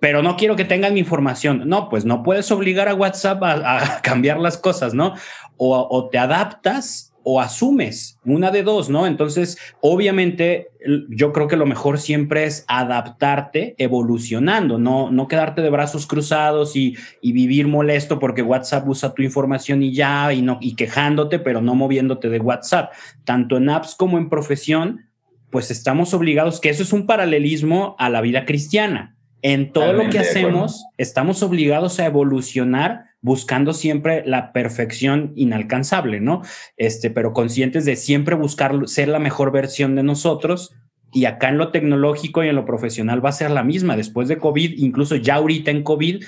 pero 0.00 0.22
no 0.22 0.36
quiero 0.36 0.56
que 0.56 0.64
tengan 0.64 0.94
mi 0.94 1.00
información. 1.00 1.62
No, 1.66 1.88
pues 1.88 2.04
no 2.04 2.22
puedes 2.22 2.50
obligar 2.50 2.88
a 2.88 2.94
WhatsApp 2.94 3.42
a, 3.42 4.00
cambiar 4.02 4.38
las 4.38 4.58
cosas, 4.58 4.94
¿no? 4.94 5.14
O, 5.56 6.08
te 6.10 6.18
adaptas 6.18 7.12
o 7.24 7.40
asumes, 7.40 8.18
una 8.24 8.52
de 8.52 8.62
dos, 8.62 8.88
¿no? 8.88 9.06
Entonces, 9.06 9.58
obviamente, 9.80 10.68
yo 11.10 11.32
creo 11.32 11.48
que 11.48 11.56
lo 11.56 11.66
mejor 11.66 11.98
siempre 11.98 12.44
es 12.44 12.64
adaptarte 12.68 13.74
evolucionando, 13.76 14.78
no, 14.78 15.10
no 15.10 15.26
quedarte 15.26 15.60
de 15.60 15.68
brazos 15.68 16.06
cruzados 16.06 16.76
y, 16.76 16.96
y 17.20 17.32
vivir 17.32 17.66
molesto 17.66 18.18
porque 18.20 18.40
WhatsApp 18.40 18.88
usa 18.88 19.12
tu 19.12 19.22
información 19.22 19.82
y 19.82 19.92
ya, 19.92 20.32
y, 20.32 20.40
no, 20.40 20.58
y 20.60 20.76
quejándote, 20.76 21.40
pero 21.40 21.60
no 21.60 21.74
moviéndote 21.74 22.30
de 22.30 22.38
WhatsApp. 22.38 22.92
Tanto 23.24 23.56
en 23.56 23.68
apps 23.68 23.96
como 23.96 24.16
en 24.16 24.30
profesión, 24.30 25.07
pues 25.50 25.70
estamos 25.70 26.14
obligados, 26.14 26.60
que 26.60 26.68
eso 26.68 26.82
es 26.82 26.92
un 26.92 27.06
paralelismo 27.06 27.96
a 27.98 28.10
la 28.10 28.20
vida 28.20 28.44
cristiana. 28.44 29.16
En 29.40 29.72
todo 29.72 29.92
lo 29.92 30.10
que 30.10 30.18
hacemos, 30.18 30.84
estamos 30.96 31.42
obligados 31.42 32.00
a 32.00 32.06
evolucionar 32.06 33.04
buscando 33.20 33.72
siempre 33.72 34.22
la 34.26 34.52
perfección 34.52 35.32
inalcanzable, 35.36 36.20
¿no? 36.20 36.42
Este, 36.76 37.10
pero 37.10 37.32
conscientes 37.32 37.84
de 37.84 37.96
siempre 37.96 38.34
buscar 38.34 38.88
ser 38.88 39.08
la 39.08 39.18
mejor 39.18 39.52
versión 39.52 39.94
de 39.94 40.02
nosotros. 40.02 40.74
Y 41.12 41.24
acá 41.24 41.48
en 41.48 41.58
lo 41.58 41.70
tecnológico 41.70 42.44
y 42.44 42.48
en 42.48 42.56
lo 42.56 42.66
profesional 42.66 43.24
va 43.24 43.30
a 43.30 43.32
ser 43.32 43.50
la 43.50 43.64
misma. 43.64 43.96
Después 43.96 44.28
de 44.28 44.38
COVID, 44.38 44.78
incluso 44.78 45.16
ya 45.16 45.36
ahorita 45.36 45.70
en 45.70 45.82
COVID, 45.82 46.24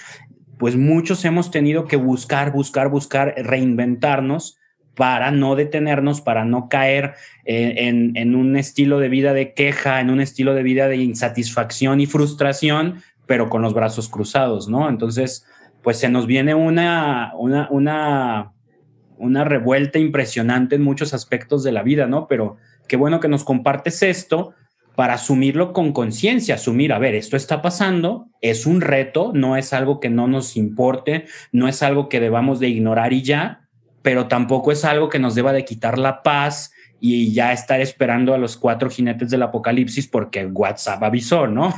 pues 0.59 0.77
muchos 0.77 1.25
hemos 1.25 1.51
tenido 1.51 1.87
que 1.87 1.97
buscar, 1.97 2.53
buscar, 2.53 2.89
buscar, 2.91 3.35
reinventarnos 3.37 4.60
para 5.01 5.31
no 5.31 5.57
detenernos, 5.57 6.21
para 6.21 6.45
no 6.45 6.69
caer 6.69 7.15
en, 7.47 8.15
en, 8.19 8.35
un 8.35 8.55
estilo 8.55 9.01
de 9.01 9.09
vida 9.09 9.33
de 9.33 9.55
queja, 9.55 9.99
en 9.99 10.11
un 10.11 10.21
estilo 10.21 10.53
de 10.53 10.63
vida 10.63 10.89
de 10.89 10.99
insatisfacción 10.99 12.03
y 12.03 12.07
frustración, 12.07 13.01
pero 13.25 13.49
con 13.49 13.63
los 13.63 13.73
brazos 13.73 14.11
cruzados, 14.11 14.69
¿no? 14.69 14.91
Entonces, 14.91 15.47
pues 15.83 15.97
se 15.97 16.11
nos 16.11 16.27
viene 16.27 16.55
una, 16.55 17.33
una, 17.39 17.67
una, 17.71 18.53
una 19.17 19.45
revuelta 19.45 19.99
impresionante 19.99 20.75
en 20.75 20.83
muchos 20.83 21.15
aspectos 21.15 21.65
de 21.65 21.73
la 21.73 21.83
vida, 21.83 22.07
¿no? 22.07 22.27
Pero 22.29 22.59
qué 22.87 22.97
bueno 22.97 23.21
que 23.21 23.29
nos 23.29 23.43
compartes 23.43 24.03
esto 24.03 24.53
para 24.97 25.15
asumirlo 25.15 25.73
con 25.73 25.95
conciencia, 25.95 26.57
asumir, 26.57 26.93
a 26.93 26.99
ver, 26.99 27.15
esto 27.15 27.39
está 27.39 27.63
pasando, 27.63 28.27
es 28.43 28.67
un 28.67 28.83
reto, 28.83 29.33
no 29.33 29.57
es 29.57 29.73
algo 29.73 29.99
que 29.99 30.11
no 30.11 30.29
nos 30.29 30.59
importe, 30.59 31.25
no 31.53 31.69
es 31.69 31.83
algo 31.83 32.11
que 32.11 32.21
debamos 32.21 32.61
de 32.61 32.69
ignorar 32.69 33.15
y 33.15 33.23
ya, 33.23 33.70
pero 34.03 34.27
tampoco 34.27 34.73
es 34.73 34.85
algo 34.85 35.09
que 35.09 35.19
nos 35.19 35.35
deba 35.35 35.53
de 35.53 35.65
quitar 35.65 35.99
la 35.99 36.23
paz 36.23 36.73
y 37.01 37.33
ya 37.33 37.53
estar 37.53 37.81
esperando 37.81 38.35
a 38.35 38.39
los 38.39 38.57
cuatro 38.57 38.91
jinetes 38.91 39.31
del 39.31 39.43
apocalipsis 39.43 40.07
porque 40.07 40.45
WhatsApp 40.47 41.03
avisó, 41.03 41.47
¿no? 41.47 41.73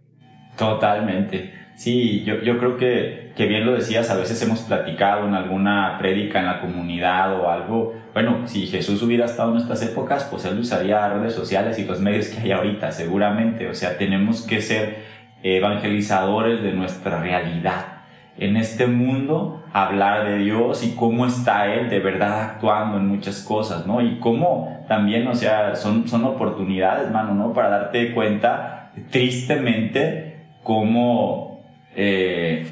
Totalmente. 0.56 1.62
Sí, 1.76 2.22
yo, 2.24 2.40
yo 2.42 2.58
creo 2.58 2.76
que, 2.76 3.32
que, 3.34 3.46
bien 3.46 3.66
lo 3.66 3.72
decías, 3.72 4.08
a 4.10 4.16
veces 4.16 4.40
hemos 4.42 4.60
platicado 4.60 5.26
en 5.26 5.34
alguna 5.34 5.96
prédica 5.98 6.38
en 6.38 6.46
la 6.46 6.60
comunidad 6.60 7.40
o 7.40 7.50
algo. 7.50 7.94
Bueno, 8.12 8.46
si 8.46 8.66
Jesús 8.66 9.02
hubiera 9.02 9.24
estado 9.24 9.52
en 9.52 9.58
estas 9.58 9.82
épocas, 9.82 10.28
pues 10.30 10.44
él 10.44 10.58
usaría 10.58 11.08
redes 11.08 11.34
sociales 11.34 11.78
y 11.78 11.84
los 11.84 12.00
medios 12.00 12.28
que 12.28 12.40
hay 12.40 12.52
ahorita, 12.52 12.92
seguramente. 12.92 13.68
O 13.68 13.74
sea, 13.74 13.96
tenemos 13.98 14.42
que 14.42 14.60
ser 14.60 14.98
evangelizadores 15.42 16.62
de 16.62 16.72
nuestra 16.72 17.20
realidad. 17.20 17.91
En 18.38 18.56
este 18.56 18.86
mundo, 18.86 19.62
hablar 19.72 20.26
de 20.26 20.38
Dios 20.38 20.84
y 20.84 20.94
cómo 20.94 21.26
está 21.26 21.72
Él 21.72 21.90
de 21.90 22.00
verdad 22.00 22.40
actuando 22.42 22.96
en 22.96 23.06
muchas 23.06 23.42
cosas, 23.42 23.86
¿no? 23.86 24.00
Y 24.00 24.18
cómo 24.18 24.84
también, 24.88 25.26
o 25.28 25.34
sea, 25.34 25.76
son, 25.76 26.08
son 26.08 26.24
oportunidades, 26.24 27.10
mano, 27.10 27.34
¿no? 27.34 27.52
Para 27.52 27.68
darte 27.68 28.12
cuenta, 28.12 28.90
tristemente, 29.10 30.46
cómo 30.62 31.60
eh, 31.94 32.66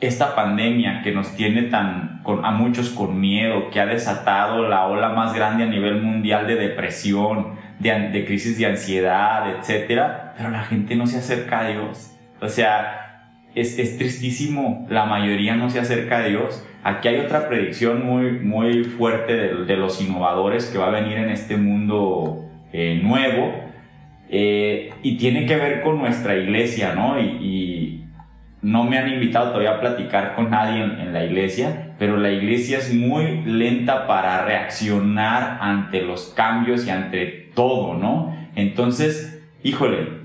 esta 0.00 0.34
pandemia 0.34 1.02
que 1.02 1.12
nos 1.12 1.34
tiene 1.34 1.62
tan 1.62 2.22
a 2.42 2.50
muchos 2.52 2.90
con 2.90 3.20
miedo, 3.20 3.70
que 3.70 3.80
ha 3.80 3.86
desatado 3.86 4.68
la 4.68 4.86
ola 4.86 5.10
más 5.10 5.34
grande 5.34 5.64
a 5.64 5.66
nivel 5.66 6.00
mundial 6.00 6.46
de 6.46 6.56
depresión, 6.56 7.56
de, 7.78 8.24
crisis 8.26 8.58
de 8.58 8.66
ansiedad, 8.66 9.50
etcétera, 9.50 10.34
pero 10.36 10.50
la 10.50 10.62
gente 10.62 10.96
no 10.96 11.06
se 11.06 11.18
acerca 11.18 11.60
a 11.60 11.68
Dios. 11.68 12.14
O 12.40 12.48
sea, 12.48 13.03
es, 13.54 13.98
tristísimo, 13.98 14.86
la 14.90 15.04
mayoría 15.04 15.56
no 15.56 15.70
se 15.70 15.80
acerca 15.80 16.18
a 16.18 16.24
Dios. 16.24 16.66
Aquí 16.82 17.08
hay 17.08 17.20
otra 17.20 17.48
predicción 17.48 18.04
muy, 18.04 18.32
muy 18.32 18.84
fuerte 18.84 19.34
de, 19.34 19.76
los 19.76 20.00
innovadores 20.02 20.66
que 20.66 20.78
va 20.78 20.88
a 20.88 20.90
venir 20.90 21.18
en 21.18 21.30
este 21.30 21.56
mundo 21.56 22.44
eh, 22.72 23.00
nuevo 23.02 23.52
eh, 24.28 24.90
y 25.02 25.16
tiene 25.16 25.46
que 25.46 25.56
ver 25.56 25.82
con 25.82 25.98
nuestra 25.98 26.36
iglesia, 26.36 26.94
¿no? 26.94 27.20
y 27.20 28.04
no 28.64 28.84
me 28.84 28.96
han 28.96 29.12
invitado 29.12 29.48
todavía 29.48 29.72
a 29.72 29.80
platicar 29.80 30.34
con 30.34 30.50
nadie 30.50 30.82
en, 30.82 31.12
la 31.12 31.22
iglesia, 31.22 31.92
pero 31.98 32.16
la 32.16 32.32
iglesia 32.32 32.78
es 32.78 32.94
muy 32.94 33.42
lenta 33.44 34.06
para 34.06 34.42
reaccionar 34.46 35.58
ante 35.60 36.00
los 36.00 36.32
cambios 36.34 36.86
y 36.86 36.90
ante 36.90 37.50
todo, 37.54 37.92
¿no? 37.94 38.34
Entonces, 38.56 39.44
híjole, 39.62 40.23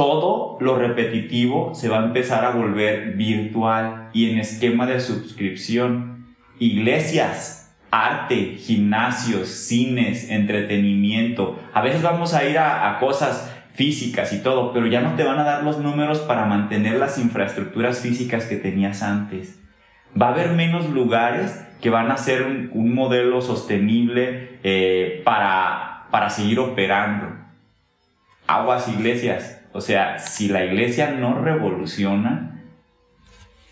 todo 0.00 0.56
lo 0.62 0.78
repetitivo 0.78 1.74
se 1.74 1.90
va 1.90 2.00
a 2.00 2.06
empezar 2.06 2.46
a 2.46 2.52
volver 2.52 3.16
virtual 3.18 4.08
y 4.14 4.30
en 4.30 4.38
esquema 4.38 4.86
de 4.86 4.98
suscripción. 4.98 6.34
Iglesias, 6.58 7.76
arte, 7.90 8.56
gimnasios, 8.56 9.48
cines, 9.48 10.30
entretenimiento. 10.30 11.60
A 11.74 11.82
veces 11.82 12.00
vamos 12.00 12.32
a 12.32 12.46
ir 12.46 12.56
a, 12.56 12.96
cosas 12.98 13.54
físicas 13.74 14.32
y 14.32 14.42
todo, 14.42 14.72
pero 14.72 14.86
ya 14.86 15.02
no 15.02 15.16
te 15.16 15.24
van 15.24 15.38
a 15.38 15.44
dar 15.44 15.64
los 15.64 15.76
números 15.76 16.20
para 16.20 16.46
mantener 16.46 16.94
las 16.94 17.18
infraestructuras 17.18 18.00
físicas 18.00 18.46
que 18.46 18.56
tenías 18.56 19.02
antes. 19.02 19.60
Va 20.18 20.28
a 20.28 20.32
haber 20.32 20.52
menos 20.52 20.88
lugares 20.88 21.62
que 21.82 21.90
van 21.90 22.10
a 22.10 22.16
ser 22.16 22.70
un, 22.72 22.94
modelo 22.94 23.42
sostenible 23.42 24.60
eh, 24.62 25.20
para 25.26 26.06
para 26.10 26.30
seguir 26.30 26.58
operando. 26.58 27.36
Aguas 28.46 28.88
iglesias. 28.88 29.59
O 29.72 29.80
sea, 29.80 30.18
si 30.18 30.48
la 30.48 30.64
iglesia 30.64 31.12
no 31.12 31.40
revoluciona, 31.40 32.60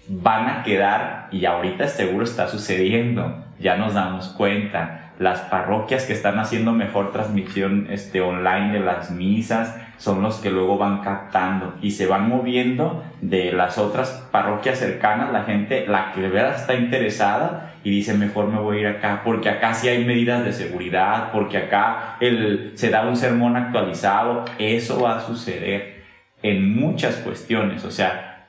van 0.08 0.48
a 0.48 0.62
quedar, 0.62 1.28
y 1.30 1.44
ahorita 1.44 1.86
seguro 1.88 2.24
está 2.24 2.48
sucediendo, 2.48 3.44
ya 3.58 3.76
nos 3.76 3.94
damos 3.94 4.28
cuenta, 4.28 5.12
las 5.18 5.40
parroquias 5.40 6.04
que 6.04 6.12
están 6.12 6.38
haciendo 6.38 6.72
mejor 6.72 7.12
transmisión 7.12 7.88
este, 7.90 8.20
online 8.20 8.72
de 8.72 8.80
las 8.80 9.10
misas 9.10 9.76
son 9.96 10.22
los 10.22 10.36
que 10.36 10.50
luego 10.50 10.78
van 10.78 11.00
captando 11.00 11.74
y 11.82 11.90
se 11.90 12.06
van 12.06 12.28
moviendo 12.28 13.02
de 13.20 13.52
las 13.52 13.78
otras 13.78 14.10
parroquias 14.30 14.78
cercanas, 14.78 15.32
la 15.32 15.42
gente, 15.42 15.86
la 15.88 16.12
que 16.12 16.20
de 16.20 16.28
verdad 16.28 16.54
está 16.54 16.74
interesada 16.74 17.67
y 17.84 17.90
dice 17.90 18.14
mejor 18.14 18.48
me 18.48 18.58
voy 18.58 18.78
a 18.78 18.80
ir 18.80 18.86
acá 18.86 19.22
porque 19.24 19.48
acá 19.48 19.74
sí 19.74 19.88
hay 19.88 20.04
medidas 20.04 20.44
de 20.44 20.52
seguridad, 20.52 21.30
porque 21.32 21.58
acá 21.58 22.16
el, 22.20 22.72
se 22.74 22.90
da 22.90 23.06
un 23.06 23.16
sermón 23.16 23.56
actualizado, 23.56 24.44
eso 24.58 25.00
va 25.02 25.18
a 25.18 25.20
suceder 25.20 26.04
en 26.42 26.74
muchas 26.74 27.16
cuestiones, 27.16 27.84
o 27.84 27.90
sea, 27.90 28.48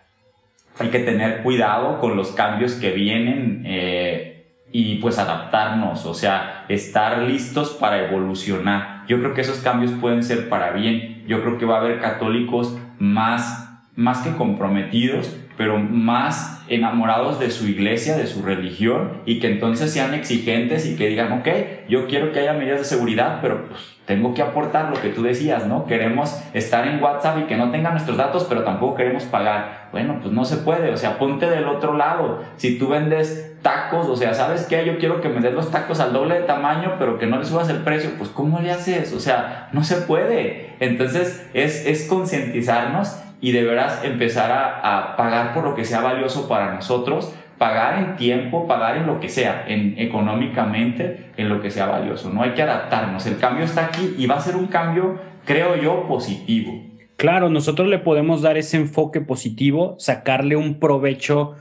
hay 0.80 0.89
que 0.89 0.99
tener 0.99 1.43
cuidado 1.43 1.99
con 1.99 2.15
los 2.15 2.32
cambios 2.32 2.73
que 2.73 2.91
vienen. 2.91 3.63
Eh, 3.65 4.30
y 4.71 4.95
pues 4.95 5.17
adaptarnos, 5.17 6.05
o 6.05 6.13
sea, 6.13 6.65
estar 6.69 7.19
listos 7.23 7.71
para 7.71 8.05
evolucionar. 8.05 9.03
Yo 9.07 9.19
creo 9.19 9.34
que 9.34 9.41
esos 9.41 9.59
cambios 9.59 9.91
pueden 9.93 10.23
ser 10.23 10.49
para 10.49 10.71
bien. 10.71 11.23
Yo 11.27 11.41
creo 11.41 11.57
que 11.57 11.65
va 11.65 11.77
a 11.77 11.80
haber 11.80 11.99
católicos 11.99 12.77
más, 12.99 13.82
más 13.95 14.19
que 14.19 14.36
comprometidos, 14.36 15.36
pero 15.60 15.78
más 15.78 16.64
enamorados 16.70 17.38
de 17.38 17.51
su 17.51 17.68
iglesia, 17.68 18.16
de 18.16 18.28
su 18.28 18.43
religión, 18.43 19.18
y 19.26 19.41
que 19.41 19.47
entonces 19.47 19.91
sean 19.91 20.14
exigentes 20.14 20.86
y 20.86 20.95
que 20.95 21.07
digan, 21.07 21.34
ok, 21.34 21.49
yo 21.89 22.07
quiero 22.07 22.32
que 22.32 22.39
haya 22.39 22.53
medidas 22.53 22.80
de 22.80 22.86
seguridad, 22.86 23.39
pero 23.41 23.68
pues 23.68 23.82
tengo 24.05 24.34
que 24.34 24.41
aportar 24.41 24.89
lo 24.89 25.01
que 25.01 25.10
tú 25.10 25.22
decías, 25.22 25.68
¿no? 25.68 25.86
Queremos 25.86 26.41
estar 26.53 26.88
en 26.88 27.03
WhatsApp 27.03 27.39
y 27.39 27.43
que 27.43 27.57
no 27.57 27.72
tengan 27.72 27.91
nuestros 27.91 28.16
datos, 28.16 28.45
pero 28.47 28.64
tampoco 28.64 28.95
queremos 28.95 29.24
pagar. 29.26 29.89
Bueno, 29.91 30.20
pues 30.22 30.34
no 30.34 30.45
se 30.45 30.55
puede, 30.55 30.91
o 30.91 30.97
sea, 30.97 31.20
ponte 31.20 31.49
del 31.49 31.68
otro 31.68 31.91
lado. 31.91 32.41
Si 32.55 32.80
tú 32.80 32.88
vendes 32.88 33.57
tacos, 33.62 34.07
o 34.07 34.16
sea, 34.16 34.34
¿sabes 34.34 34.66
qué? 34.66 34.86
Yo 34.86 34.97
quiero 34.97 35.20
que 35.20 35.28
me 35.28 35.41
des 35.41 35.53
los 35.53 35.72
tacos 35.72 35.99
al 35.99 36.14
doble 36.14 36.36
de 36.36 36.45
tamaño, 36.45 36.95
pero 36.97 37.20
que 37.20 37.28
no 37.28 37.38
le 37.38 37.43
subas 37.43 37.68
el 37.68 37.80
precio, 37.80 38.12
pues 38.18 38.30
¿cómo 38.30 38.62
le 38.62 38.72
haces? 38.72 39.12
O 39.12 39.20
sea, 39.20 39.68
no 39.74 39.84
se 39.84 39.97
puede. 39.97 40.78
Entonces 40.80 41.49
es, 41.53 41.86
es 41.86 42.07
concientizarnos 42.07 43.18
y 43.41 43.51
de 43.51 43.63
veras 43.63 44.03
empezar 44.03 44.51
a, 44.51 44.97
a 44.97 45.15
pagar 45.15 45.53
por 45.53 45.63
lo 45.63 45.75
que 45.75 45.85
sea 45.85 46.01
valioso 46.01 46.47
para 46.47 46.73
nosotros 46.73 47.33
pagar 47.59 47.99
en 47.99 48.15
tiempo, 48.15 48.65
pagar 48.65 48.97
en 48.97 49.05
lo 49.05 49.19
que 49.19 49.29
sea, 49.29 49.65
en 49.67 49.99
económicamente, 49.99 51.31
en 51.37 51.49
lo 51.49 51.61
que 51.61 51.69
sea 51.69 51.85
valioso. 51.85 52.31
No 52.31 52.41
hay 52.41 52.51
que 52.51 52.63
adaptarnos. 52.63 53.27
El 53.27 53.37
cambio 53.37 53.65
está 53.65 53.85
aquí 53.85 54.15
y 54.17 54.25
va 54.25 54.35
a 54.35 54.41
ser 54.41 54.55
un 54.55 54.67
cambio, 54.67 55.19
creo 55.45 55.75
yo, 55.75 56.07
positivo. 56.07 56.71
Claro, 57.17 57.49
nosotros 57.49 57.89
le 57.89 57.99
podemos 57.99 58.41
dar 58.41 58.57
ese 58.57 58.77
enfoque 58.77 59.19
positivo, 59.19 59.95
sacarle 59.99 60.55
un 60.55 60.79
provecho 60.79 61.55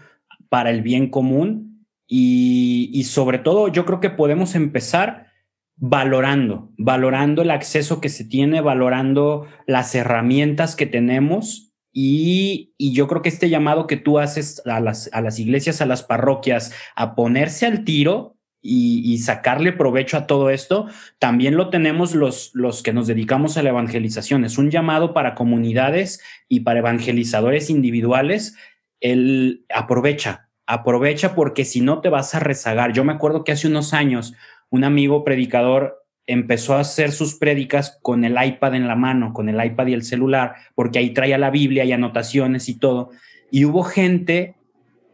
para 0.49 0.71
el 0.71 0.83
bien 0.83 1.11
común 1.11 1.85
y, 2.07 2.91
y 2.95 3.05
sobre 3.05 3.39
todo 3.39 3.69
yo 3.69 3.85
creo 3.85 4.01
que 4.01 4.09
podemos 4.09 4.55
empezar 4.55 5.27
valorando, 5.75 6.71
valorando 6.79 7.43
el 7.43 7.51
acceso 7.51 8.01
que 8.01 8.09
se 8.09 8.25
tiene, 8.25 8.61
valorando 8.61 9.47
las 9.67 9.95
herramientas 9.97 10.77
que 10.77 10.87
tenemos 10.87 11.68
y, 12.01 12.75
yo 12.79 13.09
creo 13.09 13.23
que 13.23 13.29
este 13.29 13.51
llamado 13.51 13.89
que 13.89 13.97
tú 13.97 14.21
haces 14.21 14.63
a 14.67 14.79
las, 14.79 15.11
a 15.13 15.21
las 15.21 15.41
iglesias, 15.41 15.81
a 15.81 15.87
las 15.87 16.05
parroquias, 16.05 16.73
a 16.95 17.17
ponerse 17.17 17.67
al 17.67 17.83
tiro 17.83 18.37
y, 18.63 19.19
sacarle 19.19 19.73
provecho 19.73 20.17
a 20.17 20.29
todo 20.29 20.51
esto, 20.51 20.87
también 21.19 21.57
lo 21.57 21.71
tenemos 21.71 22.15
los, 22.15 22.53
los 22.55 22.85
que 22.85 22.93
nos 22.93 23.09
dedicamos 23.09 23.57
a 23.57 23.65
la 23.65 23.71
evangelización. 23.71 24.45
Es 24.45 24.59
un 24.59 24.71
llamado 24.71 25.13
para 25.13 25.35
comunidades 25.35 26.21
y 26.49 26.61
para 26.61 26.79
evangelizadores 26.79 27.69
individuales. 27.69 28.57
El 29.01 29.65
aprovecha, 29.69 30.51
aprovecha 30.67 31.35
porque 31.35 31.65
si 31.65 31.81
no 31.81 32.01
te 32.01 32.11
vas 32.11 32.33
a 32.33 32.39
rezagar. 32.39 32.93
Yo 32.93 33.03
me 33.03 33.13
acuerdo 33.13 33.43
que 33.43 33.51
hace 33.51 33.67
unos 33.67 33.93
años 33.93 34.35
un 34.71 34.85
amigo 34.85 35.25
predicador 35.25 36.07
empezó 36.29 36.75
a 36.75 36.81
hacer 36.81 37.11
sus 37.11 37.37
prédicas 37.37 37.99
con 38.03 38.23
el 38.23 38.37
iPad 38.41 38.75
en 38.75 38.87
la 38.87 38.95
mano, 38.95 39.33
con 39.33 39.49
el 39.49 39.65
iPad 39.65 39.87
y 39.87 39.95
el 39.95 40.05
celular, 40.05 40.57
porque 40.75 40.99
ahí 40.99 41.11
traía 41.15 41.39
la 41.39 41.51
Biblia 41.51 41.85
y 41.87 41.93
anotaciones 41.93 42.69
y 42.69 42.79
todo. 42.79 43.11
Y 43.51 43.65
hubo 43.65 43.83
gente 43.83 44.55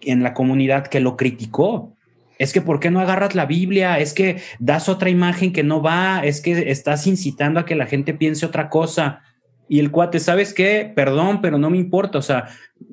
en 0.00 0.24
la 0.24 0.34
comunidad 0.34 0.88
que 0.88 0.98
lo 0.98 1.16
criticó. 1.16 1.96
Es 2.36 2.52
que, 2.52 2.60
¿por 2.60 2.80
qué 2.80 2.90
no 2.90 2.98
agarras 2.98 3.36
la 3.36 3.46
Biblia? 3.46 4.00
Es 4.00 4.12
que 4.12 4.42
das 4.58 4.88
otra 4.88 5.08
imagen 5.08 5.52
que 5.52 5.62
no 5.62 5.80
va, 5.80 6.22
es 6.24 6.40
que 6.40 6.72
estás 6.72 7.06
incitando 7.06 7.60
a 7.60 7.64
que 7.64 7.76
la 7.76 7.86
gente 7.86 8.12
piense 8.12 8.44
otra 8.44 8.68
cosa. 8.68 9.22
Y 9.68 9.78
el 9.78 9.92
cuate, 9.92 10.18
¿sabes 10.18 10.52
qué? 10.52 10.92
Perdón, 10.96 11.40
pero 11.40 11.58
no 11.58 11.70
me 11.70 11.78
importa. 11.78 12.18
O 12.18 12.22
sea, 12.22 12.48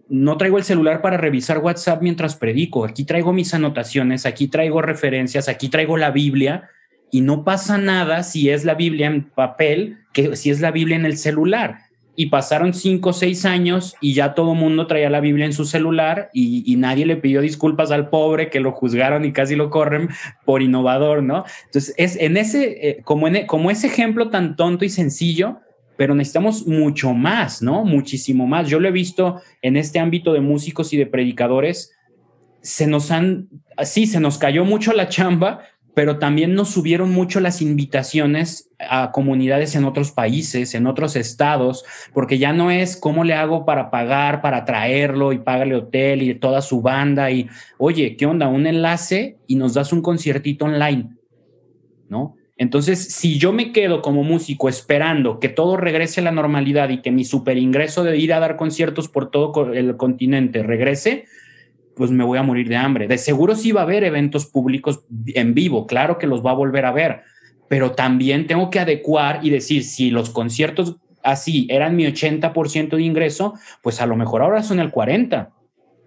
no 0.09 0.37
traigo 0.37 0.59
el 0.59 0.63
celular 0.63 1.01
para 1.01 1.17
revisar 1.17 1.57
WhatsApp 1.57 2.03
mientras 2.03 2.35
predico. 2.35 2.85
Aquí 2.85 3.03
traigo 3.03 3.33
mis 3.33 3.51
anotaciones, 3.55 4.27
aquí 4.27 4.47
traigo 4.47 4.83
referencias, 4.83 5.49
aquí 5.49 5.69
traigo 5.69 5.97
la 5.97 6.11
Biblia 6.11 6.69
y 7.11 7.21
no 7.21 7.43
pasa 7.43 7.77
nada 7.77 8.23
si 8.23 8.49
es 8.49 8.65
la 8.65 8.73
Biblia 8.73 9.07
en 9.07 9.23
papel 9.29 9.97
que 10.13 10.35
si 10.35 10.49
es 10.49 10.61
la 10.61 10.71
Biblia 10.71 10.95
en 10.95 11.05
el 11.05 11.17
celular. 11.17 11.79
Y 12.15 12.27
pasaron 12.27 12.73
cinco 12.73 13.09
o 13.09 13.13
seis 13.13 13.45
años 13.45 13.95
y 14.01 14.13
ya 14.13 14.33
todo 14.33 14.53
mundo 14.53 14.85
traía 14.85 15.09
la 15.09 15.21
Biblia 15.21 15.45
en 15.45 15.53
su 15.53 15.65
celular 15.65 16.29
y, 16.33 16.75
nadie 16.75 17.05
le 17.05 17.15
pidió 17.15 17.41
disculpas 17.41 17.89
al 17.91 18.09
pobre 18.09 18.49
que 18.49 18.59
lo 18.59 18.73
juzgaron 18.73 19.23
y 19.25 19.31
casi 19.31 19.55
lo 19.55 19.69
corren 19.69 20.09
por 20.45 20.61
innovador, 20.61 21.23
¿no? 21.23 21.45
Entonces, 21.65 21.95
es 21.97 22.17
en 22.17 22.37
ese, 22.37 22.89
eh, 22.89 23.01
como, 23.03 23.27
en, 23.27 23.47
como 23.47 23.71
ese 23.71 23.87
ejemplo 23.87 24.29
tan 24.29 24.55
tonto 24.55 24.83
y 24.83 24.89
sencillo, 24.89 25.61
pero 25.97 26.13
necesitamos 26.13 26.67
mucho 26.67 27.13
más, 27.13 27.61
¿no? 27.61 27.85
Muchísimo 27.85 28.45
más. 28.45 28.67
Yo 28.67 28.79
lo 28.79 28.89
he 28.89 28.91
visto 28.91 29.41
en 29.61 29.77
este 29.77 29.99
ámbito 29.99 30.33
de 30.33 30.41
músicos 30.41 30.91
y 30.93 30.97
de 30.97 31.05
predicadores, 31.05 31.93
se 32.61 32.87
nos 32.87 33.09
han, 33.11 33.49
sí, 33.83 34.05
se 34.05 34.19
nos 34.19 34.37
cayó 34.37 34.65
mucho 34.65 34.93
la 34.93 35.09
chamba, 35.09 35.61
pero 35.93 36.19
también 36.19 36.53
nos 36.53 36.69
subieron 36.69 37.11
mucho 37.11 37.39
las 37.39 37.61
invitaciones 37.61 38.69
a 38.79 39.11
comunidades 39.11 39.75
en 39.75 39.85
otros 39.85 40.11
países, 40.11 40.73
en 40.73 40.87
otros 40.87 41.15
estados, 41.15 41.83
porque 42.13 42.37
ya 42.37 42.53
no 42.53 42.71
es 42.71 42.97
cómo 42.97 43.23
le 43.23 43.33
hago 43.33 43.65
para 43.65 43.91
pagar, 43.91 44.41
para 44.41 44.65
traerlo 44.65 45.33
y 45.33 45.39
págale 45.39 45.75
hotel 45.75 46.21
y 46.21 46.33
toda 46.35 46.61
su 46.61 46.81
banda 46.81 47.29
y, 47.31 47.47
oye, 47.77 48.15
¿qué 48.15 48.25
onda? 48.25 48.47
Un 48.47 48.67
enlace 48.67 49.37
y 49.47 49.55
nos 49.55 49.73
das 49.73 49.91
un 49.91 50.01
conciertito 50.01 50.65
online, 50.65 51.09
¿no? 52.09 52.35
Entonces, 52.57 53.15
si 53.15 53.39
yo 53.39 53.53
me 53.53 53.71
quedo 53.71 54.03
como 54.03 54.23
músico 54.23 54.69
esperando 54.69 55.39
que 55.39 55.49
todo 55.49 55.77
regrese 55.77 56.21
a 56.21 56.25
la 56.25 56.31
normalidad 56.31 56.89
y 56.89 57.01
que 57.01 57.09
mi 57.09 57.25
super 57.25 57.57
ingreso 57.57 58.03
de 58.03 58.15
ir 58.17 58.33
a 58.33 58.39
dar 58.39 58.55
conciertos 58.55 59.07
por 59.07 59.31
todo 59.31 59.73
el 59.73 59.97
continente 59.97 60.61
regrese, 60.61 61.25
pues 62.01 62.09
me 62.09 62.23
voy 62.23 62.39
a 62.39 62.41
morir 62.41 62.67
de 62.67 62.75
hambre. 62.75 63.07
De 63.07 63.19
seguro 63.19 63.53
sí 63.53 63.71
va 63.71 63.81
a 63.81 63.83
haber 63.83 64.03
eventos 64.03 64.47
públicos 64.47 65.01
en 65.27 65.53
vivo, 65.53 65.85
claro 65.85 66.17
que 66.17 66.25
los 66.25 66.43
va 66.43 66.49
a 66.49 66.55
volver 66.55 66.83
a 66.85 66.91
ver, 66.91 67.21
pero 67.69 67.91
también 67.91 68.47
tengo 68.47 68.71
que 68.71 68.79
adecuar 68.79 69.41
y 69.43 69.51
decir, 69.51 69.83
si 69.83 70.09
los 70.09 70.31
conciertos 70.31 70.95
así 71.21 71.67
eran 71.69 71.95
mi 71.95 72.07
80% 72.07 72.95
de 72.95 73.03
ingreso, 73.03 73.53
pues 73.83 74.01
a 74.01 74.07
lo 74.07 74.15
mejor 74.15 74.41
ahora 74.41 74.63
son 74.63 74.79
el 74.79 74.89
40 74.89 75.51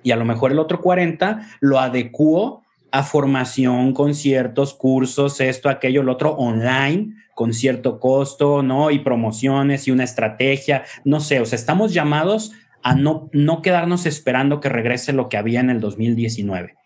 y 0.03 0.11
a 0.11 0.16
lo 0.16 0.24
mejor 0.24 0.51
el 0.51 0.59
otro 0.59 0.80
40 0.80 1.47
lo 1.61 1.78
adecuo 1.78 2.64
a 2.90 3.05
formación, 3.05 3.92
conciertos, 3.92 4.74
cursos, 4.74 5.40
esto, 5.40 5.68
aquello, 5.68 6.03
lo 6.03 6.11
otro 6.11 6.32
online 6.32 7.14
con 7.36 7.53
cierto 7.53 8.01
costo, 8.01 8.64
¿no? 8.64 8.90
Y 8.90 8.99
promociones 8.99 9.86
y 9.86 9.92
una 9.92 10.03
estrategia, 10.03 10.82
no 11.05 11.20
sé, 11.20 11.38
o 11.38 11.47
sea, 11.47 11.57
estamos 11.57 11.95
llamados 11.95 12.51
a 12.85 12.95
no, 12.95 13.30
no 13.32 13.62
quedarnos 13.62 14.07
esperando 14.07 14.61
que 14.61 14.68
regrese 14.68 15.12
lo 15.12 15.28
que 15.28 15.39
había 15.39 15.61
en 15.61 15.70
el 15.70 15.80
2019. 15.80 16.76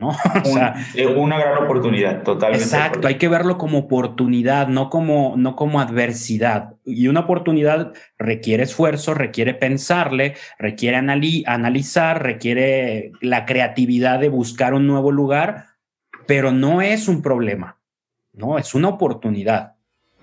¿no? 0.00 0.08
o 0.44 0.44
sea, 0.44 0.74
una 1.16 1.38
gran 1.38 1.62
oportunidad, 1.62 2.24
totalmente. 2.24 2.64
Exacto, 2.64 3.06
hay 3.06 3.14
que 3.14 3.28
verlo 3.28 3.56
como 3.56 3.78
oportunidad, 3.78 4.66
no 4.66 4.90
como, 4.90 5.34
no 5.36 5.54
como 5.54 5.80
adversidad. 5.80 6.74
Y 6.84 7.06
una 7.06 7.20
oportunidad 7.20 7.92
requiere 8.18 8.64
esfuerzo, 8.64 9.14
requiere 9.14 9.54
pensarle, 9.54 10.34
requiere 10.58 10.96
analizar, 10.96 12.22
requiere 12.22 13.12
la 13.20 13.46
creatividad 13.46 14.18
de 14.18 14.28
buscar 14.28 14.74
un 14.74 14.88
nuevo 14.88 15.12
lugar, 15.12 15.66
pero 16.26 16.50
no 16.50 16.82
es 16.82 17.06
un 17.06 17.22
problema, 17.22 17.78
¿no? 18.32 18.58
Es 18.58 18.74
una 18.74 18.88
oportunidad. 18.88 19.74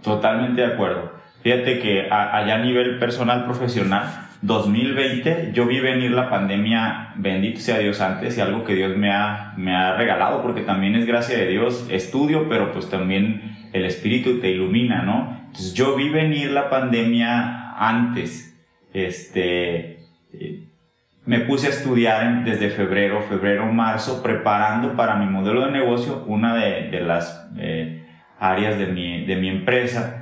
Totalmente 0.03 0.61
de 0.61 0.73
acuerdo. 0.73 1.13
Fíjate 1.41 1.79
que 1.79 2.01
allá 2.11 2.55
a 2.55 2.59
nivel 2.59 2.99
personal, 2.99 3.45
profesional, 3.45 4.27
2020 4.41 5.51
yo 5.53 5.67
vi 5.67 5.79
venir 5.79 6.11
la 6.11 6.29
pandemia, 6.29 7.13
bendito 7.15 7.59
sea 7.59 7.77
Dios 7.77 8.01
antes, 8.01 8.37
y 8.37 8.41
algo 8.41 8.63
que 8.63 8.73
Dios 8.73 8.97
me 8.97 9.11
ha, 9.11 9.53
me 9.55 9.75
ha 9.75 9.95
regalado, 9.95 10.41
porque 10.41 10.61
también 10.61 10.95
es 10.95 11.05
gracia 11.05 11.37
de 11.37 11.47
Dios, 11.47 11.87
estudio, 11.91 12.49
pero 12.49 12.71
pues 12.71 12.89
también 12.89 13.69
el 13.71 13.85
Espíritu 13.85 14.39
te 14.39 14.49
ilumina, 14.49 15.03
¿no? 15.03 15.39
Entonces 15.45 15.73
yo 15.73 15.95
vi 15.95 16.09
venir 16.09 16.51
la 16.51 16.69
pandemia 16.69 17.73
antes, 17.77 18.59
este, 18.93 20.07
eh, 20.33 20.67
me 21.25 21.41
puse 21.41 21.67
a 21.67 21.69
estudiar 21.69 22.43
desde 22.43 22.69
febrero, 22.69 23.21
febrero, 23.21 23.71
marzo, 23.71 24.23
preparando 24.23 24.95
para 24.95 25.15
mi 25.17 25.27
modelo 25.27 25.65
de 25.65 25.71
negocio 25.71 26.23
una 26.25 26.55
de, 26.55 26.89
de 26.89 27.01
las 27.01 27.47
eh, 27.57 28.05
áreas 28.39 28.79
de 28.79 28.87
mi, 28.87 29.23
de 29.25 29.35
mi 29.35 29.49
empresa 29.49 30.20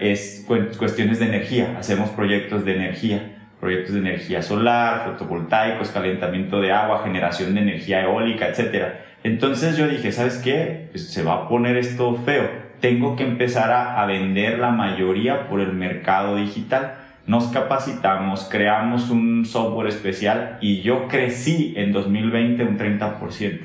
es 0.00 0.44
cuestiones 0.78 1.18
de 1.18 1.26
energía, 1.26 1.76
hacemos 1.78 2.10
proyectos 2.10 2.64
de 2.64 2.74
energía 2.74 3.32
proyectos 3.62 3.94
de 3.94 4.00
energía 4.00 4.42
solar, 4.42 5.04
fotovoltaicos, 5.04 5.90
calentamiento 5.90 6.60
de 6.60 6.72
agua, 6.72 7.04
generación 7.04 7.54
de 7.54 7.60
energía 7.60 8.02
eólica, 8.02 8.48
etc. 8.48 8.94
Entonces 9.22 9.76
yo 9.76 9.86
dije, 9.86 10.10
¿sabes 10.10 10.38
qué? 10.38 10.88
Pues 10.90 11.12
se 11.12 11.22
va 11.22 11.34
a 11.34 11.48
poner 11.48 11.76
esto 11.76 12.16
feo. 12.24 12.50
Tengo 12.80 13.14
que 13.14 13.22
empezar 13.22 13.70
a, 13.70 14.02
a 14.02 14.06
vender 14.06 14.58
la 14.58 14.72
mayoría 14.72 15.46
por 15.46 15.60
el 15.60 15.74
mercado 15.74 16.34
digital. 16.34 16.96
Nos 17.24 17.52
capacitamos, 17.52 18.48
creamos 18.50 19.10
un 19.10 19.44
software 19.44 19.86
especial 19.86 20.58
y 20.60 20.82
yo 20.82 21.06
crecí 21.06 21.72
en 21.76 21.92
2020 21.92 22.64
un 22.64 22.76
30%. 22.76 23.60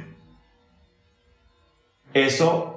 Eso 2.13 2.76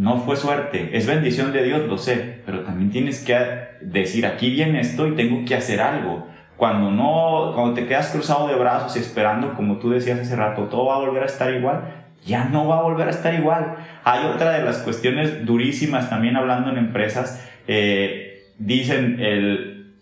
no 0.00 0.16
fue 0.16 0.34
suerte, 0.34 0.96
es 0.96 1.06
bendición 1.06 1.52
de 1.52 1.62
Dios, 1.62 1.86
lo 1.86 1.98
sé, 1.98 2.40
pero 2.46 2.60
también 2.60 2.90
tienes 2.90 3.22
que 3.22 3.36
decir, 3.82 4.24
aquí 4.24 4.48
viene 4.48 4.80
esto 4.80 5.06
y 5.06 5.14
tengo 5.14 5.44
que 5.44 5.54
hacer 5.54 5.78
algo 5.82 6.26
cuando 6.56 6.90
no, 6.90 7.52
cuando 7.54 7.74
te 7.74 7.86
quedas 7.86 8.08
cruzado 8.08 8.48
de 8.48 8.54
brazos 8.54 8.96
y 8.96 9.00
esperando, 9.00 9.52
como 9.52 9.76
tú 9.76 9.90
decías 9.90 10.18
hace 10.18 10.36
rato, 10.36 10.68
todo 10.68 10.86
va 10.86 10.96
a 10.96 11.00
volver 11.00 11.22
a 11.22 11.26
estar 11.26 11.52
igual, 11.52 11.82
ya 12.24 12.46
no 12.46 12.66
va 12.66 12.78
a 12.78 12.82
volver 12.82 13.08
a 13.08 13.10
estar 13.10 13.34
igual. 13.34 13.76
Hay 14.02 14.24
otra 14.24 14.52
de 14.52 14.64
las 14.64 14.78
cuestiones 14.78 15.44
durísimas 15.44 16.08
también 16.08 16.34
hablando 16.34 16.70
en 16.70 16.78
empresas, 16.78 17.46
eh, 17.66 18.46
dicen 18.58 19.20
el, 19.20 19.96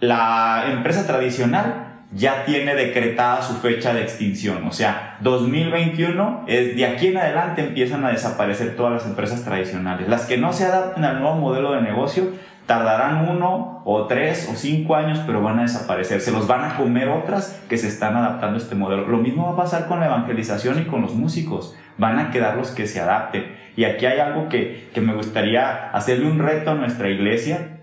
la 0.00 0.70
empresa 0.72 1.06
tradicional 1.06 1.83
ya 2.14 2.44
tiene 2.44 2.74
decretada 2.74 3.42
su 3.42 3.54
fecha 3.54 3.92
de 3.92 4.02
extinción, 4.02 4.66
o 4.66 4.72
sea, 4.72 5.18
2021 5.20 6.44
es 6.46 6.76
de 6.76 6.86
aquí 6.86 7.08
en 7.08 7.16
adelante 7.16 7.62
empiezan 7.62 8.04
a 8.04 8.10
desaparecer 8.10 8.76
todas 8.76 8.92
las 8.92 9.06
empresas 9.06 9.44
tradicionales. 9.44 10.08
Las 10.08 10.26
que 10.26 10.36
no 10.36 10.52
se 10.52 10.64
adapten 10.64 11.04
al 11.04 11.20
nuevo 11.20 11.36
modelo 11.36 11.72
de 11.72 11.82
negocio 11.82 12.30
tardarán 12.66 13.28
uno 13.28 13.82
o 13.84 14.06
tres 14.06 14.48
o 14.50 14.56
cinco 14.56 14.94
años, 14.94 15.20
pero 15.26 15.42
van 15.42 15.58
a 15.58 15.62
desaparecer. 15.62 16.20
Se 16.20 16.32
los 16.32 16.46
van 16.46 16.64
a 16.64 16.76
comer 16.76 17.08
otras 17.08 17.62
que 17.68 17.76
se 17.76 17.88
están 17.88 18.16
adaptando 18.16 18.58
a 18.58 18.62
este 18.62 18.74
modelo. 18.74 19.06
Lo 19.06 19.18
mismo 19.18 19.46
va 19.46 19.52
a 19.52 19.56
pasar 19.56 19.86
con 19.86 20.00
la 20.00 20.06
evangelización 20.06 20.80
y 20.80 20.84
con 20.84 21.02
los 21.02 21.14
músicos. 21.14 21.76
Van 21.98 22.18
a 22.18 22.30
quedar 22.30 22.56
los 22.56 22.70
que 22.70 22.86
se 22.86 23.00
adapten. 23.00 23.56
Y 23.76 23.84
aquí 23.84 24.06
hay 24.06 24.20
algo 24.20 24.48
que, 24.48 24.88
que 24.94 25.00
me 25.00 25.14
gustaría 25.14 25.90
hacerle 25.90 26.30
un 26.30 26.38
reto 26.38 26.70
a 26.70 26.74
nuestra 26.74 27.10
iglesia, 27.10 27.80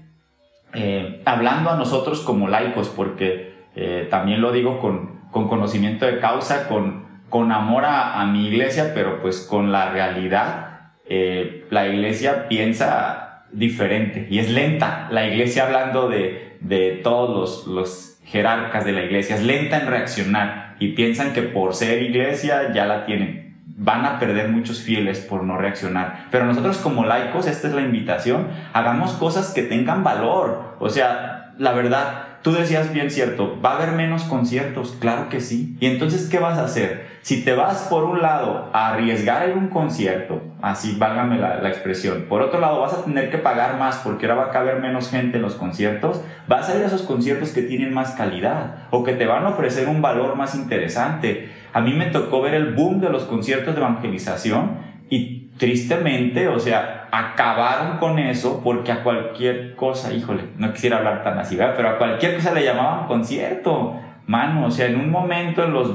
eh, 0.74 1.22
hablando 1.26 1.70
a 1.70 1.76
nosotros 1.76 2.22
como 2.22 2.48
laicos, 2.48 2.90
porque 2.90 3.51
eh, 3.76 4.08
también 4.10 4.42
lo 4.42 4.52
digo 4.52 4.80
con, 4.80 5.22
con, 5.32 5.48
conocimiento 5.48 6.06
de 6.06 6.20
causa, 6.20 6.68
con, 6.68 7.06
con 7.30 7.52
amor 7.52 7.84
a, 7.86 8.26
mi 8.26 8.48
iglesia, 8.48 8.92
pero 8.94 9.22
pues 9.22 9.42
con 9.42 9.72
la 9.72 9.92
realidad. 9.92 10.68
Eh, 11.06 11.66
la 11.70 11.88
iglesia 11.88 12.48
piensa 12.48 13.46
diferente 13.52 14.28
y 14.30 14.40
es 14.40 14.50
lenta. 14.50 15.08
La 15.12 15.28
iglesia, 15.28 15.66
hablando 15.66 16.10
de, 16.10 16.58
de 16.62 17.00
todos 17.04 17.66
los, 17.66 17.68
los 17.68 18.22
jerarcas 18.26 18.86
de 18.86 18.92
la 18.92 19.04
iglesia, 19.04 19.36
es 19.36 19.44
lenta 19.44 19.80
en 19.80 19.88
reaccionar 19.88 20.76
y 20.80 20.90
piensan 20.90 21.34
que 21.34 21.44
por 21.44 21.76
ser 21.76 22.02
iglesia 22.02 22.74
ya 22.74 22.86
la 22.86 23.06
tienen. 23.06 23.62
Van 23.78 24.06
a 24.06 24.20
perder 24.20 24.50
muchos 24.50 24.82
fieles 24.82 25.20
por 25.20 25.44
no 25.44 25.58
reaccionar. 25.58 26.28
Pero 26.32 26.46
nosotros 26.46 26.78
como 26.78 27.06
laicos, 27.06 27.48
esta 27.48 27.68
es 27.68 27.74
la 27.74 27.82
invitación, 27.82 28.48
hagamos 28.74 29.14
cosas 29.14 29.54
que 29.54 29.64
tengan 29.64 30.04
valor. 30.04 30.76
O 30.80 30.90
sea, 30.90 31.54
la 31.58 31.74
verdad, 31.74 32.31
tú 32.42 32.52
decías 32.52 32.94
bien 32.94 33.12
cierto, 33.12 33.60
va 33.64 33.72
a 33.72 33.76
haber 33.78 33.92
menos 33.92 34.24
conciertos, 34.24 34.96
claro 35.00 35.30
que 35.30 35.42
sí. 35.42 35.76
Y 35.80 35.88
entonces, 35.88 36.28
¿qué 36.30 36.40
vas 36.40 36.58
a 36.58 36.66
hacer? 36.66 37.12
Si 37.22 37.44
te 37.44 37.54
vas 37.54 37.88
por 37.90 38.04
un 38.04 38.22
lado 38.22 38.70
a 38.74 38.90
arriesgar 38.90 39.48
en 39.48 39.58
un 39.58 39.68
concierto, 39.68 40.42
así 40.62 40.96
válgame 40.98 41.38
la, 41.38 41.70
expresión, 41.70 42.26
por 42.28 42.42
otro 42.42 42.60
lado 42.60 42.82
vas 42.82 42.94
a 42.94 43.06
tener 43.06 43.30
que 43.30 43.38
pagar 43.38 43.78
más 43.78 43.98
porque 43.98 44.26
ahora 44.26 44.44
va 44.44 44.48
a 44.48 44.52
caber 44.52 44.80
menos 44.80 45.10
gente 45.10 45.38
en 45.38 45.44
los 45.44 45.56
conciertos, 45.56 46.22
vas 46.48 46.70
a 46.70 46.76
ir 46.76 46.84
a 46.84 46.88
esos 46.88 47.04
conciertos 47.04 47.52
que 47.52 47.62
tienen 47.62 47.94
más 47.94 48.12
calidad 48.12 48.88
o 48.90 49.04
que 49.04 49.14
te 49.14 49.28
van 49.28 49.46
a 49.46 49.50
ofrecer 49.50 49.88
un 49.88 50.02
valor 50.02 50.36
más 50.36 50.56
interesante. 50.56 51.52
A 51.74 51.82
mí 51.82 51.94
me 51.94 52.08
tocó 52.08 52.42
ver 52.42 52.56
el 52.56 52.74
boom 52.74 53.00
de 53.00 53.10
los 53.10 53.24
conciertos 53.24 53.76
de 53.76 53.82
evangelización 53.82 54.80
y 55.10 55.41
tristemente, 55.62 56.48
o 56.48 56.60
sea, 56.60 57.08
acabaron 57.12 58.00
con 58.00 58.18
eso 58.18 58.62
porque 58.64 58.92
a 58.92 59.04
cualquier 59.04 59.76
cosa, 59.76 60.12
híjole, 60.12 60.46
no 60.58 60.74
quisiera 60.74 60.98
hablar 60.98 61.24
tan 61.24 61.38
así, 61.38 61.56
¿verdad? 61.56 61.76
pero 61.78 61.90
a 61.90 61.98
cualquier 62.00 62.38
cosa 62.38 62.52
le 62.52 62.66
llamaban 62.66 63.06
concierto, 63.06 63.96
mano, 64.26 64.66
o 64.66 64.72
sea, 64.72 64.88
en 64.88 65.00
un 65.00 65.12
momento 65.12 65.64
en 65.64 65.72
los 65.72 65.94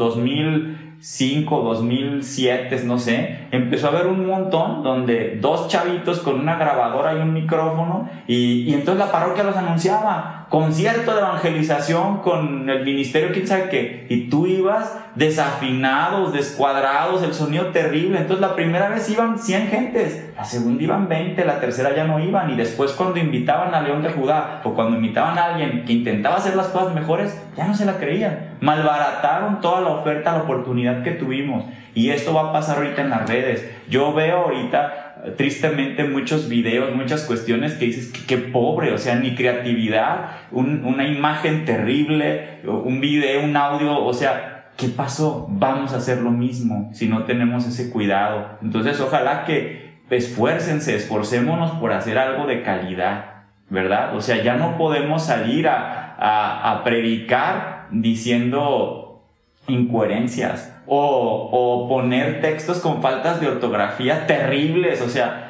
2005, 0.99 1.63
2007, 1.63 2.83
no 2.85 2.99
sé, 2.99 3.47
empezó 3.51 3.87
a 3.87 3.91
haber 3.91 4.07
un 4.07 4.27
montón 4.27 4.83
donde 4.83 5.39
dos 5.41 5.69
chavitos 5.69 6.21
con 6.21 6.41
una 6.41 6.57
grabadora 6.57 7.15
y 7.15 7.19
un 7.19 7.33
micrófono 7.33 8.09
y, 8.27 8.63
y 8.63 8.75
entonces 8.75 9.05
la 9.05 9.13
parroquia 9.13 9.45
los 9.45 9.57
anunciaba, 9.57 10.47
concierto 10.49 11.13
de 11.13 11.21
evangelización 11.21 12.19
con 12.19 12.69
el 12.71 12.85
ministerio, 12.85 13.31
quién 13.33 13.47
sabe 13.47 13.69
qué, 13.69 14.07
y 14.09 14.29
tú 14.29 14.47
ibas 14.47 14.97
desafinados, 15.17 16.33
descuadrados, 16.33 17.23
el 17.23 17.35
sonido 17.35 17.67
terrible. 17.67 18.19
Entonces 18.19 18.41
la 18.41 18.55
primera 18.55 18.89
vez 18.89 19.11
iban 19.11 19.39
100 19.39 19.69
gentes, 19.69 20.31
la 20.37 20.45
segunda 20.45 20.83
iban 20.83 21.09
20, 21.09 21.45
la 21.45 21.59
tercera 21.59 21.97
ya 21.97 22.05
no 22.05 22.21
iban. 22.21 22.51
Y 22.51 22.57
después 22.57 22.93
cuando 22.93 23.19
invitaban 23.19 23.75
a 23.75 23.81
León 23.81 24.03
de 24.03 24.11
Judá 24.11 24.61
o 24.63 24.75
cuando 24.75 24.97
invitaban 24.97 25.37
a 25.39 25.47
alguien 25.47 25.85
que 25.85 25.95
intentaba 25.95 26.37
hacer 26.37 26.55
las 26.55 26.69
cosas 26.69 26.95
mejores, 26.95 27.37
ya 27.57 27.67
no 27.67 27.75
se 27.75 27.87
la 27.87 27.97
creían. 27.97 28.56
Malbarataron 28.61 29.61
toda 29.61 29.81
la 29.81 29.91
oferta, 29.91 30.33
la 30.33 30.43
oportunidad 30.43 31.03
que 31.03 31.13
tuvimos. 31.13 31.65
Y 31.95 32.11
esto 32.11 32.35
va 32.35 32.51
a 32.51 32.53
pasar 32.53 32.79
ahorita 32.79 33.03
en 33.03 33.11
las 33.11 33.29
redes. 33.29 33.71
Yo 33.89 34.13
veo 34.13 34.45
ahorita 34.45 35.07
tristemente 35.37 36.05
muchos 36.05 36.49
videos, 36.49 36.95
muchas 36.95 37.25
cuestiones 37.25 37.75
que 37.75 37.87
dices 37.87 38.13
que, 38.25 38.37
pobre, 38.37 38.93
o 38.93 38.99
sea, 38.99 39.17
ni 39.17 39.35
creatividad, 39.35 40.31
una 40.51 41.07
imagen 41.07 41.65
terrible, 41.65 42.61
un 42.65 43.01
video, 43.01 43.43
un 43.43 43.57
audio, 43.57 44.05
o 44.05 44.13
sea, 44.13 44.67
¿qué 44.77 44.89
pasó? 44.89 45.47
Vamos 45.49 45.93
a 45.93 45.97
hacer 45.97 46.19
lo 46.19 46.31
mismo 46.31 46.91
si 46.93 47.09
no 47.09 47.25
tenemos 47.25 47.67
ese 47.67 47.91
cuidado. 47.91 48.59
Entonces, 48.63 49.01
ojalá 49.01 49.45
que 49.45 49.97
esfuércense, 50.11 50.95
esforcémonos 50.95 51.73
por 51.73 51.93
hacer 51.93 52.19
algo 52.19 52.47
de 52.47 52.63
calidad, 52.63 53.47
¿verdad? 53.69 54.15
O 54.15 54.21
sea, 54.21 54.43
ya 54.43 54.55
no 54.55 54.77
podemos 54.77 55.25
salir 55.25 55.67
a, 55.69 56.15
a 56.19 56.85
predicar 56.85 57.76
diciendo 57.91 59.23
incoherencias 59.69 60.73
o, 60.87 61.49
o 61.53 61.89
poner 61.89 62.41
textos 62.41 62.79
con 62.79 63.03
faltas 63.03 63.41
de 63.41 63.49
ortografía 63.49 64.27
terribles, 64.27 65.01
o 65.01 65.09
sea, 65.09 65.47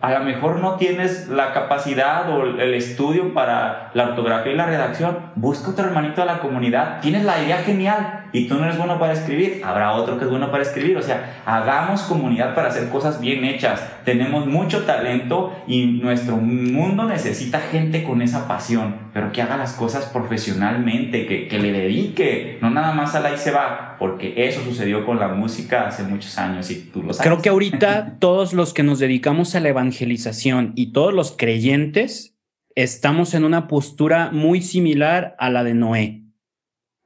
a 0.00 0.12
lo 0.12 0.20
mejor 0.20 0.60
no 0.60 0.76
tienes 0.76 1.28
la 1.28 1.52
capacidad 1.52 2.30
o 2.30 2.44
el 2.44 2.74
estudio 2.74 3.34
para 3.34 3.90
la 3.94 4.10
ortografía 4.10 4.52
y 4.52 4.56
la 4.56 4.66
redacción, 4.66 5.18
busca 5.34 5.70
otro 5.70 5.86
hermanito 5.86 6.20
de 6.20 6.28
la 6.28 6.38
comunidad, 6.38 7.00
tienes 7.00 7.24
la 7.24 7.42
idea 7.42 7.58
genial 7.58 8.26
y 8.32 8.46
tú 8.46 8.54
no 8.54 8.64
eres 8.64 8.78
bueno 8.78 9.00
para 9.00 9.12
escribir, 9.12 9.60
habrá 9.64 9.92
otro 9.92 10.16
que 10.16 10.24
es 10.24 10.30
bueno 10.30 10.52
para 10.52 10.62
escribir, 10.62 10.96
o 10.96 11.02
sea, 11.02 11.42
hagamos 11.44 12.02
comunidad 12.02 12.54
para 12.54 12.68
hacer 12.68 12.88
cosas 12.90 13.20
bien 13.20 13.44
hechas, 13.44 13.84
tenemos 14.08 14.46
mucho 14.46 14.84
talento 14.84 15.54
y 15.66 15.84
nuestro 15.84 16.38
mundo 16.38 17.04
necesita 17.04 17.60
gente 17.60 18.04
con 18.04 18.22
esa 18.22 18.48
pasión, 18.48 19.10
pero 19.12 19.32
que 19.32 19.42
haga 19.42 19.58
las 19.58 19.74
cosas 19.74 20.06
profesionalmente, 20.06 21.26
que, 21.26 21.46
que 21.46 21.58
le 21.58 21.72
dedique, 21.72 22.56
no 22.62 22.70
nada 22.70 22.94
más 22.94 23.14
a 23.14 23.20
la 23.20 23.34
y 23.34 23.36
se 23.36 23.50
va, 23.50 23.96
porque 23.98 24.48
eso 24.48 24.64
sucedió 24.64 25.04
con 25.04 25.18
la 25.18 25.28
música 25.28 25.86
hace 25.86 26.04
muchos 26.04 26.38
años 26.38 26.70
y 26.70 26.76
tú 26.90 27.02
lo 27.02 27.12
sabes. 27.12 27.30
Creo 27.30 27.42
que 27.42 27.50
ahorita 27.50 28.16
todos 28.18 28.54
los 28.54 28.72
que 28.72 28.82
nos 28.82 28.98
dedicamos 28.98 29.54
a 29.54 29.60
la 29.60 29.68
evangelización 29.68 30.72
y 30.74 30.92
todos 30.92 31.12
los 31.12 31.32
creyentes 31.32 32.34
estamos 32.74 33.34
en 33.34 33.44
una 33.44 33.68
postura 33.68 34.30
muy 34.32 34.62
similar 34.62 35.36
a 35.38 35.50
la 35.50 35.64
de 35.64 35.74
Noé. 35.74 36.22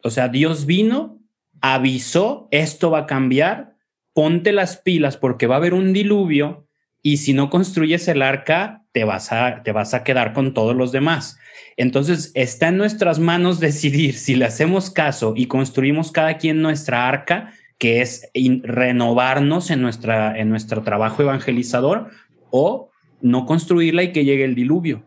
O 0.05 0.11
sea, 0.11 0.29
Dios 0.29 0.67
vino, 0.67 1.19
avisó, 1.61 2.47
esto 2.53 2.93
va 2.93 3.01
a 3.01 3.07
cambiar, 3.07 3.75
ponte 4.15 4.53
las 4.53 4.77
pilas 4.77 5.17
porque 5.17 5.49
va 5.49 5.57
a 5.57 5.59
haber 5.59 5.75
un 5.75 5.93
diluvio 5.93 6.62
y 7.03 7.17
si 7.17 7.35
no 7.35 7.51
construyes 7.51 8.07
el 8.09 8.23
arca, 8.23 8.83
te 8.93 9.05
vas 9.05 9.33
a, 9.33 9.63
te 9.63 9.73
vas 9.73 9.93
a 9.93 10.05
quedar 10.05 10.33
con 10.33 10.55
todos 10.55 10.77
los 10.77 10.93
demás. 10.93 11.39
Entonces, 11.77 12.31
está 12.35 12.69
en 12.69 12.79
nuestras 12.79 13.19
manos 13.19 13.61
decidir 13.61 14.15
si 14.15 14.37
le 14.37 14.45
hacemos 14.45 14.91
caso 14.91 15.35
y 15.37 15.47
construimos 15.47 16.13
cada 16.13 16.39
quien 16.39 16.63
nuestra 16.63 17.09
arca, 17.09 17.53
que 17.79 18.01
es 18.01 18.31
renovarnos 18.63 19.71
en, 19.71 19.83
nuestra, 19.83 20.39
en 20.39 20.49
nuestro 20.49 20.83
trabajo 20.83 21.23
evangelizador, 21.23 22.11
o 22.51 22.91
no 23.21 23.47
construirla 23.47 24.05
y 24.05 24.13
que 24.13 24.25
llegue 24.25 24.45
el 24.45 24.55
diluvio. 24.55 25.05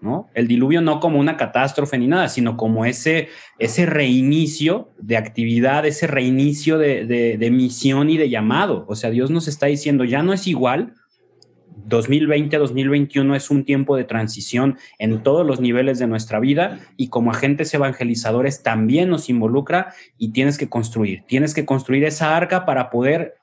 ¿no? 0.00 0.28
El 0.34 0.46
diluvio 0.48 0.80
no 0.80 1.00
como 1.00 1.18
una 1.18 1.36
catástrofe 1.36 1.98
ni 1.98 2.06
nada, 2.06 2.28
sino 2.28 2.56
como 2.56 2.84
ese, 2.84 3.28
ese 3.58 3.84
reinicio 3.84 4.90
de 4.98 5.16
actividad, 5.16 5.86
ese 5.86 6.06
reinicio 6.06 6.78
de, 6.78 7.04
de, 7.04 7.36
de 7.36 7.50
misión 7.50 8.08
y 8.10 8.16
de 8.16 8.30
llamado. 8.30 8.84
O 8.88 8.96
sea, 8.96 9.10
Dios 9.10 9.30
nos 9.30 9.48
está 9.48 9.66
diciendo, 9.66 10.04
ya 10.04 10.22
no 10.22 10.32
es 10.32 10.46
igual, 10.46 10.94
2020-2021 11.88 13.36
es 13.36 13.50
un 13.50 13.64
tiempo 13.64 13.96
de 13.96 14.04
transición 14.04 14.76
en 14.98 15.22
todos 15.22 15.46
los 15.46 15.60
niveles 15.60 15.98
de 15.98 16.06
nuestra 16.06 16.40
vida 16.40 16.78
y 16.96 17.08
como 17.08 17.30
agentes 17.30 17.72
evangelizadores 17.74 18.62
también 18.62 19.08
nos 19.08 19.28
involucra 19.28 19.94
y 20.16 20.32
tienes 20.32 20.58
que 20.58 20.68
construir, 20.68 21.24
tienes 21.26 21.54
que 21.54 21.64
construir 21.64 22.04
esa 22.04 22.36
arca 22.36 22.64
para 22.66 22.90
poder 22.90 23.34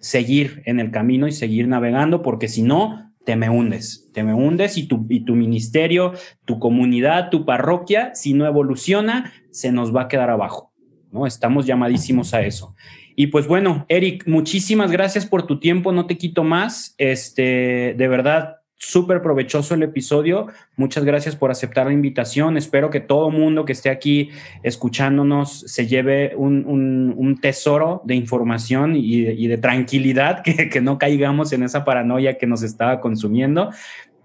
seguir 0.00 0.62
en 0.66 0.80
el 0.80 0.90
camino 0.90 1.26
y 1.26 1.32
seguir 1.32 1.68
navegando, 1.68 2.22
porque 2.22 2.48
si 2.48 2.62
no, 2.62 3.12
te 3.24 3.36
me 3.36 3.50
hundes, 3.50 4.08
te 4.12 4.22
me 4.22 4.32
hundes 4.32 4.78
y 4.78 4.86
tu, 4.86 5.04
y 5.08 5.20
tu 5.20 5.34
ministerio, 5.34 6.14
tu 6.44 6.58
comunidad, 6.58 7.28
tu 7.30 7.44
parroquia, 7.44 8.14
si 8.14 8.32
no 8.32 8.46
evoluciona, 8.46 9.32
se 9.50 9.70
nos 9.70 9.94
va 9.94 10.02
a 10.02 10.08
quedar 10.08 10.30
abajo, 10.30 10.72
¿no? 11.12 11.26
Estamos 11.26 11.66
llamadísimos 11.66 12.32
a 12.32 12.42
eso. 12.42 12.74
Y 13.20 13.26
pues 13.26 13.48
bueno, 13.48 13.84
Eric, 13.88 14.28
muchísimas 14.28 14.92
gracias 14.92 15.26
por 15.26 15.44
tu 15.44 15.58
tiempo, 15.58 15.90
no 15.90 16.06
te 16.06 16.16
quito 16.16 16.44
más. 16.44 16.94
Este, 16.98 17.96
de 17.98 18.06
verdad, 18.06 18.58
súper 18.76 19.22
provechoso 19.22 19.74
el 19.74 19.82
episodio. 19.82 20.46
Muchas 20.76 21.04
gracias 21.04 21.34
por 21.34 21.50
aceptar 21.50 21.86
la 21.86 21.92
invitación. 21.92 22.56
Espero 22.56 22.90
que 22.90 23.00
todo 23.00 23.32
mundo 23.32 23.64
que 23.64 23.72
esté 23.72 23.90
aquí 23.90 24.30
escuchándonos 24.62 25.62
se 25.66 25.88
lleve 25.88 26.36
un, 26.36 27.40
tesoro 27.42 28.02
de 28.04 28.14
información 28.14 28.94
y, 28.94 29.48
de 29.48 29.58
tranquilidad, 29.58 30.42
que, 30.44 30.68
que, 30.68 30.80
no 30.80 30.96
caigamos 30.96 31.52
en 31.52 31.64
esa 31.64 31.84
paranoia 31.84 32.38
que 32.38 32.46
nos 32.46 32.62
estaba 32.62 33.00
consumiendo. 33.00 33.70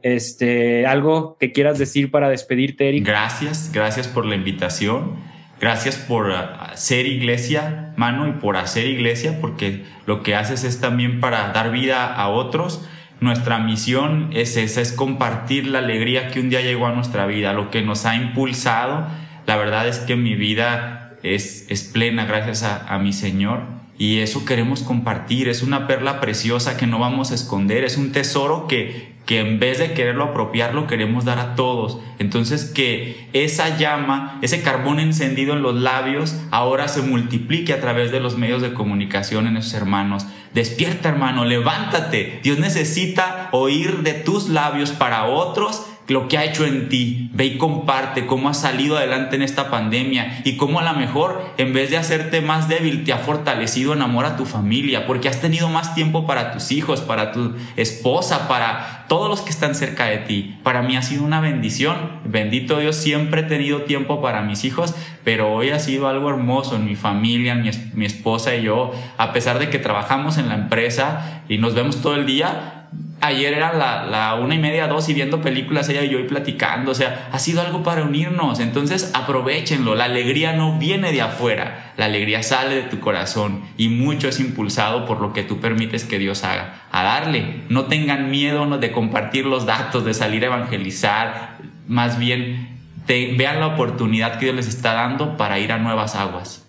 Este, 0.03 0.85
algo 0.85 1.35
que 1.39 1.51
quieras 1.51 1.79
decir 1.79 2.11
para 2.11 2.29
despedirte, 2.29 2.89
Eric. 2.89 3.07
Gracias, 3.07 3.71
gracias 3.73 4.07
por 4.07 4.27
la 4.27 4.35
invitación. 4.35 5.32
Gracias 5.63 5.95
por 5.95 6.29
ah, 6.33 6.73
ser 6.75 7.05
iglesia, 7.05 7.93
mano, 7.95 8.27
y 8.27 8.33
por 8.33 8.57
hacer 8.57 8.85
iglesia, 8.85 9.39
porque 9.39 9.85
lo 10.05 10.21
que 10.21 10.35
haces 10.35 10.65
es 10.65 10.81
también 10.81 11.21
para 11.21 11.53
dar 11.53 11.71
vida 11.71 12.13
a 12.13 12.27
otros. 12.27 12.85
Nuestra 13.21 13.59
misión 13.59 14.31
es 14.33 14.57
esa, 14.57 14.81
es 14.81 14.91
compartir 14.91 15.67
la 15.67 15.79
alegría 15.79 16.31
que 16.31 16.41
un 16.41 16.49
día 16.49 16.59
llegó 16.59 16.87
a 16.87 16.91
nuestra 16.91 17.27
vida, 17.27 17.53
lo 17.53 17.71
que 17.71 17.81
nos 17.81 18.05
ha 18.05 18.17
impulsado. 18.17 19.07
La 19.45 19.55
verdad 19.55 19.87
es 19.87 19.99
que 19.99 20.17
mi 20.17 20.35
vida 20.35 21.15
es, 21.23 21.65
es 21.69 21.85
plena 21.85 22.25
gracias 22.25 22.63
a, 22.63 22.85
a 22.93 22.99
mi 22.99 23.13
Señor 23.13 23.61
y 23.97 24.19
eso 24.19 24.43
queremos 24.43 24.83
compartir. 24.83 25.47
Es 25.47 25.63
una 25.63 25.87
perla 25.87 26.19
preciosa 26.19 26.75
que 26.75 26.87
no 26.87 26.99
vamos 26.99 27.31
a 27.31 27.35
esconder, 27.35 27.85
es 27.85 27.95
un 27.95 28.11
tesoro 28.11 28.67
que, 28.67 29.12
que 29.25 29.39
en 29.39 29.59
vez 29.59 29.79
de 29.79 29.93
quererlo 29.93 30.25
apropiar, 30.25 30.73
lo 30.73 30.87
queremos 30.87 31.23
dar 31.23 31.39
a 31.39 31.55
todos. 31.55 31.99
Entonces 32.19 32.65
que 32.65 33.29
esa 33.33 33.77
llama, 33.77 34.39
ese 34.41 34.61
carbón 34.61 34.99
encendido 34.99 35.53
en 35.53 35.61
los 35.61 35.75
labios, 35.75 36.35
ahora 36.51 36.87
se 36.87 37.01
multiplique 37.01 37.73
a 37.73 37.79
través 37.79 38.11
de 38.11 38.19
los 38.19 38.37
medios 38.37 38.61
de 38.61 38.73
comunicación 38.73 39.47
en 39.47 39.57
esos 39.57 39.73
hermanos. 39.73 40.25
Despierta 40.53 41.09
hermano, 41.09 41.45
levántate. 41.45 42.39
Dios 42.43 42.59
necesita 42.59 43.49
oír 43.51 44.03
de 44.03 44.13
tus 44.13 44.49
labios 44.49 44.91
para 44.91 45.25
otros 45.25 45.87
lo 46.07 46.27
que 46.27 46.37
ha 46.37 46.45
hecho 46.45 46.65
en 46.65 46.89
ti. 46.89 47.29
Ve 47.33 47.45
y 47.45 47.57
comparte 47.57 48.25
cómo 48.25 48.49
has 48.49 48.59
salido 48.59 48.97
adelante 48.97 49.35
en 49.35 49.41
esta 49.41 49.69
pandemia 49.69 50.41
y 50.43 50.57
cómo 50.57 50.79
a 50.79 50.83
lo 50.83 50.93
mejor 50.93 51.53
en 51.57 51.73
vez 51.73 51.89
de 51.89 51.97
hacerte 51.97 52.41
más 52.41 52.67
débil 52.67 53.03
te 53.03 53.13
ha 53.13 53.17
fortalecido 53.17 53.93
en 53.93 54.01
amor 54.01 54.25
a 54.25 54.35
tu 54.35 54.45
familia 54.45 55.05
porque 55.05 55.29
has 55.29 55.41
tenido 55.41 55.69
más 55.69 55.95
tiempo 55.95 56.27
para 56.27 56.51
tus 56.51 56.71
hijos, 56.71 57.01
para 57.01 57.31
tu 57.31 57.55
esposa, 57.75 58.47
para 58.47 59.05
todos 59.07 59.29
los 59.29 59.41
que 59.41 59.49
están 59.49 59.75
cerca 59.75 60.05
de 60.05 60.17
ti. 60.17 60.57
Para 60.63 60.81
mí 60.81 60.95
ha 60.95 61.01
sido 61.01 61.23
una 61.23 61.41
bendición. 61.41 61.95
Bendito 62.25 62.79
Dios, 62.79 62.95
siempre 62.95 63.41
he 63.41 63.45
tenido 63.45 63.83
tiempo 63.83 64.21
para 64.21 64.41
mis 64.41 64.63
hijos, 64.65 64.95
pero 65.23 65.53
hoy 65.53 65.69
ha 65.69 65.79
sido 65.79 66.07
algo 66.07 66.29
hermoso 66.29 66.75
en 66.75 66.85
mi 66.85 66.95
familia, 66.95 67.55
mi, 67.55 67.69
mi 67.93 68.05
esposa 68.05 68.55
y 68.55 68.63
yo. 68.63 68.91
A 69.17 69.33
pesar 69.33 69.59
de 69.59 69.69
que 69.69 69.79
trabajamos 69.79 70.37
en 70.37 70.49
la 70.49 70.55
empresa 70.55 71.43
y 71.47 71.57
nos 71.57 71.73
vemos 71.75 72.01
todo 72.01 72.15
el 72.15 72.25
día, 72.25 72.82
ayer 73.23 73.53
era 73.53 73.73
la, 73.73 74.35
una 74.35 74.55
y 74.55 74.59
media, 74.59 74.87
dos 74.87 75.07
y 75.07 75.13
viendo 75.13 75.41
películas 75.41 75.87
ella 75.87 76.03
y 76.03 76.09
yo 76.09 76.19
y 76.19 76.23
platicando. 76.23 76.91
O 76.91 76.95
sea, 76.95 77.29
ha 77.31 77.39
sido 77.39 77.61
algo 77.61 77.81
para 77.81 78.03
unirnos. 78.03 78.59
Entonces 78.59 79.11
aprovechenlo. 79.13 79.95
La 79.95 80.05
alegría 80.05 80.53
no 80.53 80.77
viene 80.77 81.11
de 81.11 81.21
afuera. 81.21 81.93
La 81.97 82.05
alegría 82.05 82.43
sale 82.43 82.75
de 82.75 82.81
tu 82.83 82.99
corazón 82.99 83.61
y 83.77 83.87
mucho 83.89 84.27
es 84.27 84.39
impulsado 84.39 85.05
por 85.05 85.21
lo 85.21 85.31
que 85.31 85.43
tú 85.43 85.59
permites 85.59 86.03
que 86.03 86.19
Dios 86.19 86.43
haga. 86.43 86.81
A 86.91 87.03
darle. 87.03 87.61
No 87.69 87.85
tengan 87.85 88.29
miedo 88.29 88.65
de 88.77 88.91
compartir 88.91 89.45
los 89.45 89.65
datos, 89.65 90.03
de 90.03 90.13
salir 90.13 90.43
a 90.43 90.47
evangelizar. 90.47 91.57
Más 91.87 92.19
bien, 92.19 92.77
vean 93.07 93.59
la 93.59 93.67
oportunidad 93.67 94.37
que 94.37 94.45
Dios 94.45 94.55
les 94.57 94.67
está 94.67 94.93
dando 94.93 95.37
para 95.37 95.59
ir 95.59 95.71
a 95.71 95.77
nuevas 95.77 96.15
aguas. 96.15 96.62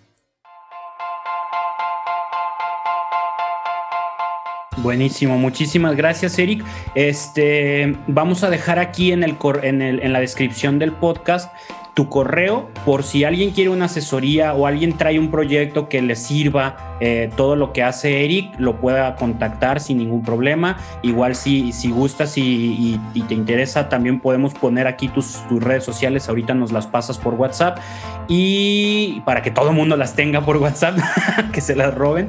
Buenísimo, 4.85 5.39
muchísimas 5.39 5.95
gracias, 5.95 6.37
Eric. 6.37 6.63
Este, 6.93 7.97
vamos 8.05 8.43
a 8.43 8.51
dejar 8.51 8.77
aquí 8.77 9.11
en, 9.11 9.23
el, 9.23 9.35
en, 9.63 9.81
el, 9.81 9.99
en 10.03 10.13
la 10.13 10.19
descripción 10.19 10.77
del 10.77 10.91
podcast 10.91 11.51
tu 11.95 12.09
correo 12.09 12.69
por 12.85 13.03
si 13.03 13.23
alguien 13.23 13.51
quiere 13.51 13.69
una 13.69 13.85
asesoría 13.85 14.53
o 14.53 14.67
alguien 14.67 14.97
trae 14.97 15.17
un 15.17 15.31
proyecto 15.31 15.87
que 15.87 16.01
le 16.01 16.17
sirva 16.17 16.97
eh, 16.99 17.29
todo 17.35 17.55
lo 17.55 17.71
que 17.71 17.83
hace 17.83 18.25
Eric, 18.25 18.53
lo 18.57 18.79
pueda 18.81 19.15
contactar 19.15 19.79
sin 19.79 19.97
ningún 19.97 20.21
problema. 20.21 20.77
Igual 21.01 21.35
si, 21.35 21.71
si 21.71 21.89
gustas 21.89 22.37
y, 22.37 22.99
te 23.27 23.33
interesa, 23.33 23.87
también 23.87 24.19
podemos 24.19 24.53
poner 24.53 24.87
aquí 24.87 25.07
tus, 25.07 25.41
tus, 25.47 25.63
redes 25.63 25.85
sociales, 25.85 26.27
ahorita 26.27 26.53
nos 26.53 26.73
las 26.73 26.85
pasas 26.85 27.17
por 27.17 27.33
WhatsApp 27.35 27.79
y 28.27 29.21
para 29.21 29.41
que 29.41 29.49
todo 29.49 29.69
el 29.69 29.75
mundo 29.75 29.95
las 29.95 30.15
tenga 30.15 30.41
por 30.41 30.57
WhatsApp, 30.57 30.97
que 31.53 31.61
se 31.61 31.75
las 31.75 31.95
roben. 31.95 32.27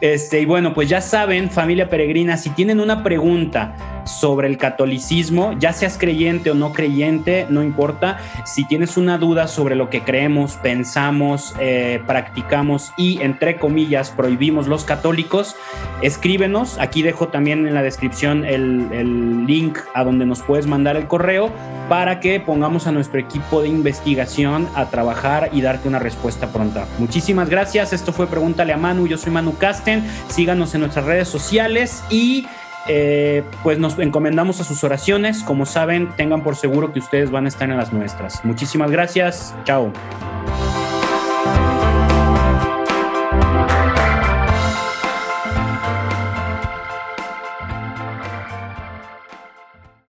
Este, 0.00 0.40
y 0.40 0.44
bueno, 0.44 0.74
pues 0.74 0.88
ya 0.88 1.00
saben, 1.00 1.50
familia 1.50 1.88
peregrina, 1.88 2.36
si 2.36 2.50
tienen 2.50 2.78
una 2.78 3.02
pregunta 3.02 3.74
sobre 4.04 4.48
el 4.48 4.58
catolicismo, 4.58 5.58
ya 5.58 5.72
seas 5.72 5.96
creyente 5.96 6.50
o 6.50 6.54
no 6.54 6.74
creyente, 6.74 7.46
no 7.48 7.62
importa. 7.62 8.18
Si 8.44 8.66
tienes 8.66 8.98
una 9.04 9.18
duda 9.18 9.46
sobre 9.48 9.76
lo 9.76 9.90
que 9.90 10.02
creemos, 10.02 10.56
pensamos, 10.56 11.54
eh, 11.60 12.02
practicamos 12.06 12.92
y, 12.96 13.20
entre 13.22 13.58
comillas, 13.58 14.10
prohibimos 14.10 14.66
los 14.66 14.84
católicos, 14.84 15.54
escríbenos. 16.02 16.78
Aquí 16.78 17.02
dejo 17.02 17.28
también 17.28 17.66
en 17.66 17.74
la 17.74 17.82
descripción 17.82 18.44
el, 18.44 18.88
el 18.92 19.46
link 19.46 19.78
a 19.94 20.04
donde 20.04 20.26
nos 20.26 20.42
puedes 20.42 20.66
mandar 20.66 20.96
el 20.96 21.06
correo 21.06 21.52
para 21.88 22.18
que 22.18 22.40
pongamos 22.40 22.86
a 22.86 22.92
nuestro 22.92 23.20
equipo 23.20 23.60
de 23.60 23.68
investigación 23.68 24.66
a 24.74 24.86
trabajar 24.86 25.50
y 25.52 25.60
darte 25.60 25.86
una 25.86 25.98
respuesta 25.98 26.48
pronta. 26.48 26.86
Muchísimas 26.98 27.50
gracias. 27.50 27.92
Esto 27.92 28.12
fue 28.12 28.26
Pregúntale 28.26 28.72
a 28.72 28.78
Manu. 28.78 29.06
Yo 29.06 29.18
soy 29.18 29.32
Manu 29.32 29.56
Casten. 29.58 30.02
Síganos 30.28 30.74
en 30.74 30.80
nuestras 30.80 31.04
redes 31.04 31.28
sociales 31.28 32.02
y 32.10 32.46
eh, 32.88 33.42
pues 33.62 33.78
nos 33.78 33.98
encomendamos 33.98 34.60
a 34.60 34.64
sus 34.64 34.84
oraciones. 34.84 35.42
Como 35.42 35.66
saben, 35.66 36.10
tengan 36.16 36.42
por 36.42 36.56
seguro 36.56 36.92
que 36.92 36.98
ustedes 36.98 37.30
van 37.30 37.46
a 37.46 37.48
estar 37.48 37.70
en 37.70 37.76
las 37.76 37.92
nuestras. 37.92 38.44
Muchísimas 38.44 38.90
gracias. 38.90 39.54
Chao. 39.64 39.92